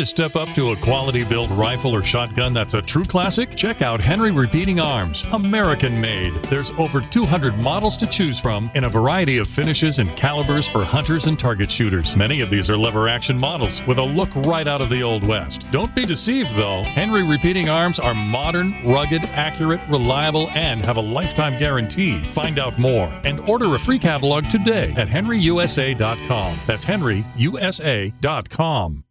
To 0.02 0.06
step 0.08 0.36
up 0.36 0.49
to 0.56 0.72
a 0.72 0.76
quality 0.78 1.24
built 1.24 1.52
rifle 1.52 1.93
or 1.93 2.02
shotgun 2.02 2.54
that's 2.54 2.74
a 2.74 2.82
true 2.82 3.06
classic? 3.06 3.56
Check 3.56 3.84
out 3.84 4.02
Henry 4.02 4.32
Repeating 4.32 4.80
Arms, 4.80 5.24
American 5.32 6.02
made. 6.02 6.34
There's 6.45 6.72
over 6.72 7.02
200 7.02 7.56
models 7.56 7.97
to 7.97 8.08
choose 8.08 8.39
from 8.39 8.72
in 8.74 8.86
a 8.86 8.89
variety 8.89 9.38
of 9.38 9.47
finishes 9.47 9.99
and 9.99 10.10
calibers 10.16 10.66
for 10.66 10.84
hunters 10.84 11.28
and 11.28 11.38
target 11.38 11.72
shooters. 11.72 12.16
Many 12.16 12.41
of 12.41 12.49
these 12.49 12.68
are 12.68 12.78
lever 12.78 13.08
action 13.08 13.38
models 13.38 13.80
with 13.86 13.99
a 13.99 14.04
look 14.04 14.36
right 14.38 14.68
out 14.68 14.82
of 14.82 14.89
the 14.89 15.04
Old 15.04 15.24
West. 15.24 15.72
Don't 15.72 15.93
be 15.93 16.04
deceived 16.04 16.56
though. 16.56 16.82
Henry 16.82 17.22
Repeating 17.22 17.70
Arms 17.70 17.99
are 17.99 18.16
modern, 18.16 18.82
rugged, 18.82 19.26
accurate, 19.26 19.88
reliable, 19.88 20.49
and 20.52 20.84
have 20.84 20.97
a 20.97 21.02
lifetime 21.02 21.60
guarantee. 21.60 22.24
Find 22.24 22.58
out 22.58 22.80
more 22.80 23.14
and 23.24 23.39
order 23.41 23.76
a 23.76 23.80
free 23.80 23.99
catalog 23.99 24.49
today 24.49 24.95
at 24.97 25.08
henryusa.com. 25.08 26.58
That's 26.66 26.86
henryusa.com. 26.86 29.04